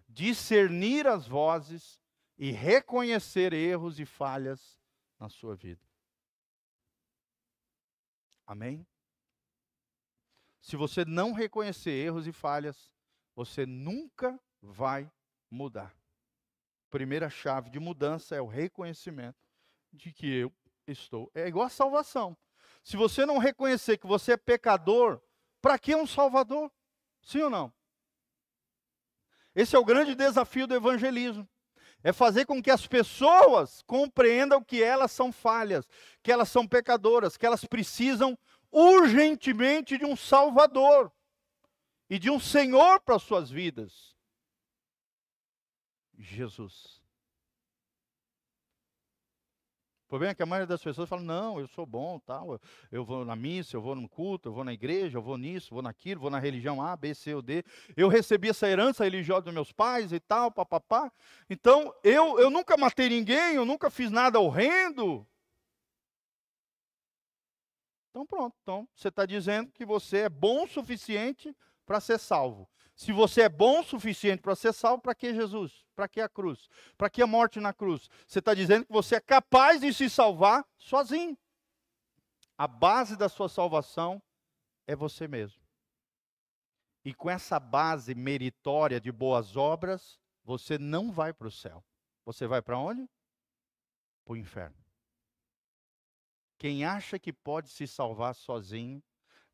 discernir 0.09 1.07
as 1.07 1.27
vozes 1.27 2.01
e 2.39 2.51
reconhecer 2.51 3.53
erros 3.53 3.99
e 4.01 4.05
falhas 4.05 4.79
na 5.18 5.29
sua 5.29 5.55
vida. 5.55 5.81
Amém? 8.47 8.87
Se 10.61 10.77
você 10.77 11.05
não 11.05 11.33
reconhecer 11.33 11.91
erros 11.91 12.27
e 12.27 12.33
falhas, 12.33 12.93
você 13.35 13.66
nunca 13.66 14.39
vai 14.61 15.11
mudar. 15.51 15.95
Primeira 16.93 17.30
chave 17.30 17.70
de 17.70 17.80
mudança 17.80 18.36
é 18.36 18.40
o 18.43 18.47
reconhecimento 18.47 19.49
de 19.90 20.12
que 20.12 20.30
eu 20.30 20.53
estou. 20.86 21.30
É 21.34 21.49
igual 21.49 21.64
a 21.64 21.70
salvação. 21.70 22.36
Se 22.84 22.99
você 22.99 23.24
não 23.24 23.38
reconhecer 23.38 23.97
que 23.97 24.07
você 24.07 24.32
é 24.32 24.36
pecador, 24.36 25.18
para 25.62 25.78
que 25.78 25.95
um 25.95 26.07
salvador? 26.07 26.70
Sim 27.22 27.40
ou 27.40 27.51
não? 27.51 27.72
Esse 29.55 29.74
é 29.74 29.78
o 29.78 29.84
grande 29.86 30.14
desafio 30.14 30.66
do 30.66 30.74
evangelismo. 30.74 31.49
É 32.05 32.12
fazer 32.12 32.45
com 32.45 32.62
que 32.62 32.70
as 32.70 32.86
pessoas 32.86 33.80
compreendam 33.86 34.62
que 34.62 34.82
elas 34.82 35.12
são 35.12 35.32
falhas, 35.32 35.88
que 36.22 36.30
elas 36.30 36.51
são 36.51 36.68
pecadoras, 36.68 37.38
que 37.38 37.47
elas 37.47 37.64
precisam 37.64 38.38
urgentemente 38.70 39.97
de 39.97 40.05
um 40.05 40.14
Salvador 40.14 41.11
e 42.11 42.18
de 42.18 42.28
um 42.28 42.38
Senhor 42.38 43.01
para 43.01 43.16
as 43.16 43.22
suas 43.22 43.51
vidas. 43.51 44.12
Jesus. 46.19 47.03
O 50.05 50.09
problema 50.13 50.33
é 50.33 50.35
que 50.35 50.43
a 50.43 50.47
maioria 50.47 50.67
das 50.67 50.83
pessoas 50.83 51.09
fala: 51.09 51.23
não, 51.23 51.59
eu 51.59 51.67
sou 51.67 51.87
bom, 51.87 52.19
tal, 52.19 52.61
eu 52.91 53.03
vou 53.03 53.25
na 53.25 53.35
missa, 53.35 53.77
eu 53.77 53.81
vou 53.81 53.95
no 53.95 54.07
culto, 54.07 54.51
eu 54.51 54.53
vou 54.53 54.63
na 54.63 54.73
igreja, 54.75 55.17
eu 55.17 55.23
vou 55.23 55.39
nisso, 55.39 55.73
vou 55.73 55.83
naquilo, 55.83 56.21
vou 56.21 56.31
na 56.31 56.39
religião 56.39 56.83
A, 56.83 56.95
B, 56.95 57.15
C 57.15 57.35
ou 57.35 57.41
D. 57.41 57.65
Eu 57.97 58.09
recebi 58.09 58.51
essa 58.51 58.69
herança 58.69 59.05
religiosa 59.05 59.43
dos 59.43 59.55
meus 59.55 59.73
pais 59.73 60.13
e 60.13 60.21
tal, 60.21 60.51
papapá. 60.51 61.11
Então, 61.49 61.95
eu, 62.05 62.39
eu 62.39 62.51
nunca 62.51 62.77
matei 62.77 63.09
ninguém, 63.09 63.55
eu 63.55 63.65
nunca 63.65 63.89
fiz 63.89 64.11
nada 64.11 64.39
horrendo. 64.39 65.27
Então, 68.11 68.27
pronto. 68.27 68.55
Então, 68.61 68.87
você 68.95 69.09
está 69.09 69.25
dizendo 69.25 69.73
que 69.73 69.87
você 69.87 70.19
é 70.19 70.29
bom 70.29 70.65
o 70.65 70.69
suficiente 70.69 71.57
para 71.87 71.99
ser 71.99 72.19
salvo. 72.19 72.69
Se 73.03 73.11
você 73.11 73.43
é 73.43 73.49
bom 73.49 73.81
o 73.81 73.85
suficiente 73.85 74.41
para 74.41 74.55
ser 74.55 74.73
salvo, 74.73 75.03
para 75.03 75.13
que 75.13 75.35
Jesus? 75.35 75.85
Para 75.93 76.07
que 76.07 76.21
a 76.21 76.29
cruz? 76.29 76.69
Para 76.97 77.11
que 77.11 77.21
a 77.21 77.27
morte 77.27 77.59
na 77.59 77.73
cruz? 77.73 78.09
Você 78.25 78.39
está 78.39 78.55
dizendo 78.55 78.87
que 78.87 78.93
você 78.93 79.17
é 79.17 79.21
capaz 79.21 79.81
de 79.81 79.93
se 79.93 80.09
salvar 80.09 80.65
sozinho. 80.79 81.37
A 82.57 82.69
base 82.69 83.17
da 83.17 83.29
sua 83.29 83.49
salvação 83.49 84.23
é 84.87 84.95
você 84.95 85.27
mesmo. 85.27 85.61
E 87.05 87.13
com 87.13 87.29
essa 87.29 87.59
base 87.59 88.15
meritória 88.15 89.01
de 89.01 89.11
boas 89.11 89.57
obras, 89.57 90.21
você 90.45 90.79
não 90.79 91.11
vai 91.11 91.33
para 91.33 91.49
o 91.49 91.51
céu. 91.51 91.85
Você 92.25 92.47
vai 92.47 92.63
para 92.63 92.79
onde? 92.79 93.11
Para 94.25 94.35
o 94.35 94.37
inferno. 94.37 94.79
Quem 96.57 96.85
acha 96.85 97.19
que 97.19 97.33
pode 97.33 97.69
se 97.69 97.85
salvar 97.85 98.37
sozinho, 98.37 99.03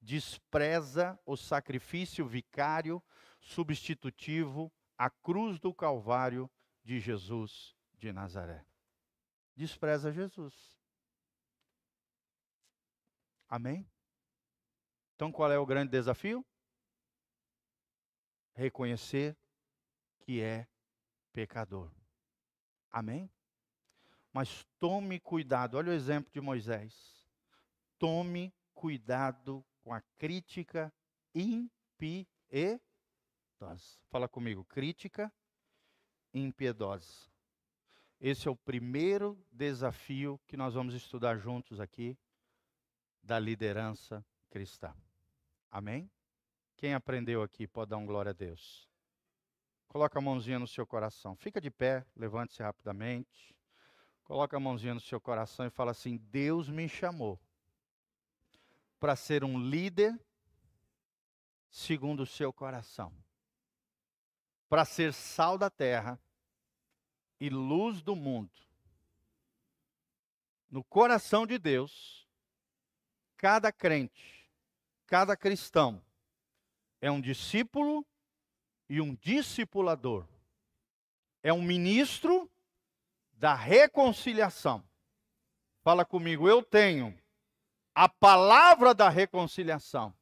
despreza 0.02 1.18
o 1.24 1.34
sacrifício 1.34 2.26
vicário 2.26 3.02
substitutivo, 3.40 4.72
a 4.96 5.08
cruz 5.08 5.58
do 5.58 5.72
Calvário 5.72 6.50
de 6.84 7.00
Jesus 7.00 7.74
de 7.98 8.12
Nazaré. 8.12 8.64
Despreza 9.54 10.12
Jesus. 10.12 10.78
Amém? 13.48 13.88
Então 15.14 15.32
qual 15.32 15.50
é 15.50 15.58
o 15.58 15.66
grande 15.66 15.90
desafio? 15.90 16.44
Reconhecer 18.52 19.36
que 20.20 20.40
é 20.40 20.68
pecador. 21.32 21.90
Amém? 22.90 23.30
Mas 24.32 24.64
tome 24.78 25.18
cuidado, 25.18 25.76
olha 25.76 25.90
o 25.90 25.94
exemplo 25.94 26.32
de 26.32 26.40
Moisés. 26.40 27.26
Tome 27.98 28.54
cuidado 28.74 29.64
com 29.82 29.92
a 29.92 30.00
crítica 30.16 30.92
impiedosa. 31.34 32.87
Fala 34.08 34.28
comigo, 34.28 34.64
crítica 34.64 35.32
impiedosa. 36.32 37.28
Esse 38.20 38.48
é 38.48 38.50
o 38.50 38.56
primeiro 38.56 39.38
desafio 39.50 40.40
que 40.46 40.56
nós 40.56 40.74
vamos 40.74 40.94
estudar 40.94 41.36
juntos 41.36 41.80
aqui 41.80 42.18
da 43.22 43.38
liderança 43.38 44.24
cristã. 44.50 44.94
Amém? 45.70 46.10
Quem 46.76 46.94
aprendeu 46.94 47.42
aqui 47.42 47.66
pode 47.66 47.90
dar 47.90 47.96
um 47.96 48.06
glória 48.06 48.30
a 48.30 48.32
Deus. 48.32 48.88
Coloca 49.88 50.18
a 50.18 50.22
mãozinha 50.22 50.58
no 50.58 50.66
seu 50.66 50.86
coração. 50.86 51.34
Fica 51.34 51.60
de 51.60 51.70
pé, 51.70 52.06
levante-se 52.14 52.62
rapidamente. 52.62 53.56
Coloca 54.24 54.56
a 54.56 54.60
mãozinha 54.60 54.94
no 54.94 55.00
seu 55.00 55.20
coração 55.20 55.66
e 55.66 55.70
fala 55.70 55.92
assim: 55.92 56.16
Deus 56.16 56.68
me 56.68 56.88
chamou 56.88 57.40
para 59.00 59.16
ser 59.16 59.44
um 59.44 59.58
líder 59.58 60.18
segundo 61.70 62.20
o 62.20 62.26
seu 62.26 62.52
coração, 62.52 63.12
para 64.68 64.84
ser 64.84 65.12
sal 65.12 65.56
da 65.56 65.70
terra 65.70 66.20
e 67.40 67.48
luz 67.48 68.02
do 68.02 68.14
mundo. 68.14 68.50
No 70.70 70.84
coração 70.84 71.46
de 71.46 71.58
Deus, 71.58 72.28
cada 73.36 73.72
crente, 73.72 74.50
cada 75.06 75.36
cristão 75.36 76.02
é 77.00 77.10
um 77.10 77.20
discípulo 77.20 78.04
e 78.88 79.00
um 79.00 79.14
discipulador. 79.14 80.26
É 81.42 81.52
um 81.52 81.62
ministro 81.62 82.50
da 83.32 83.54
reconciliação. 83.54 84.84
Fala 85.82 86.04
comigo, 86.04 86.48
eu 86.48 86.62
tenho 86.62 87.18
a 87.94 88.08
palavra 88.08 88.92
da 88.92 89.08
reconciliação. 89.08 90.14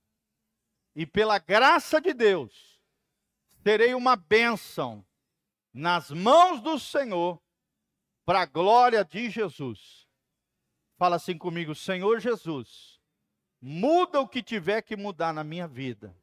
E 0.94 1.04
pela 1.04 1.38
graça 1.38 2.00
de 2.00 2.12
Deus, 2.14 2.75
terei 3.66 3.94
uma 3.94 4.14
bênção 4.14 5.04
nas 5.74 6.12
mãos 6.12 6.60
do 6.60 6.78
Senhor, 6.78 7.42
para 8.24 8.42
a 8.42 8.46
glória 8.46 9.04
de 9.04 9.28
Jesus. 9.28 10.08
Fala 10.96 11.16
assim 11.16 11.36
comigo, 11.36 11.74
Senhor 11.74 12.20
Jesus, 12.20 13.00
muda 13.60 14.20
o 14.20 14.28
que 14.28 14.40
tiver 14.40 14.82
que 14.82 14.94
mudar 14.94 15.32
na 15.32 15.42
minha 15.42 15.66
vida, 15.66 16.16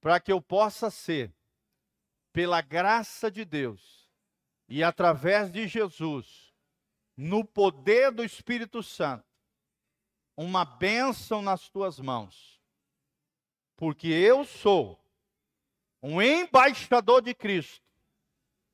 para 0.00 0.18
que 0.18 0.32
eu 0.32 0.42
possa 0.42 0.90
ser, 0.90 1.32
pela 2.32 2.60
graça 2.60 3.30
de 3.30 3.44
Deus, 3.44 4.10
e 4.68 4.82
através 4.82 5.52
de 5.52 5.68
Jesus, 5.68 6.52
no 7.16 7.44
poder 7.44 8.10
do 8.10 8.24
Espírito 8.24 8.82
Santo, 8.82 9.24
uma 10.36 10.64
bênção 10.64 11.40
nas 11.40 11.68
tuas 11.68 12.00
mãos. 12.00 12.60
Porque 13.76 14.08
eu 14.08 14.44
sou 14.44 14.99
um 16.02 16.20
embaixador 16.20 17.22
de 17.22 17.34
Cristo, 17.34 17.84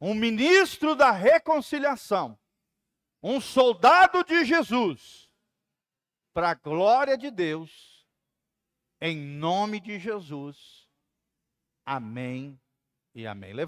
um 0.00 0.14
ministro 0.14 0.94
da 0.94 1.10
reconciliação, 1.10 2.38
um 3.22 3.40
soldado 3.40 4.22
de 4.24 4.44
Jesus, 4.44 5.30
para 6.32 6.50
a 6.50 6.54
glória 6.54 7.16
de 7.16 7.30
Deus, 7.30 8.06
em 9.00 9.16
nome 9.16 9.80
de 9.80 9.98
Jesus. 9.98 10.88
Amém 11.84 12.60
e 13.14 13.26
amém. 13.26 13.66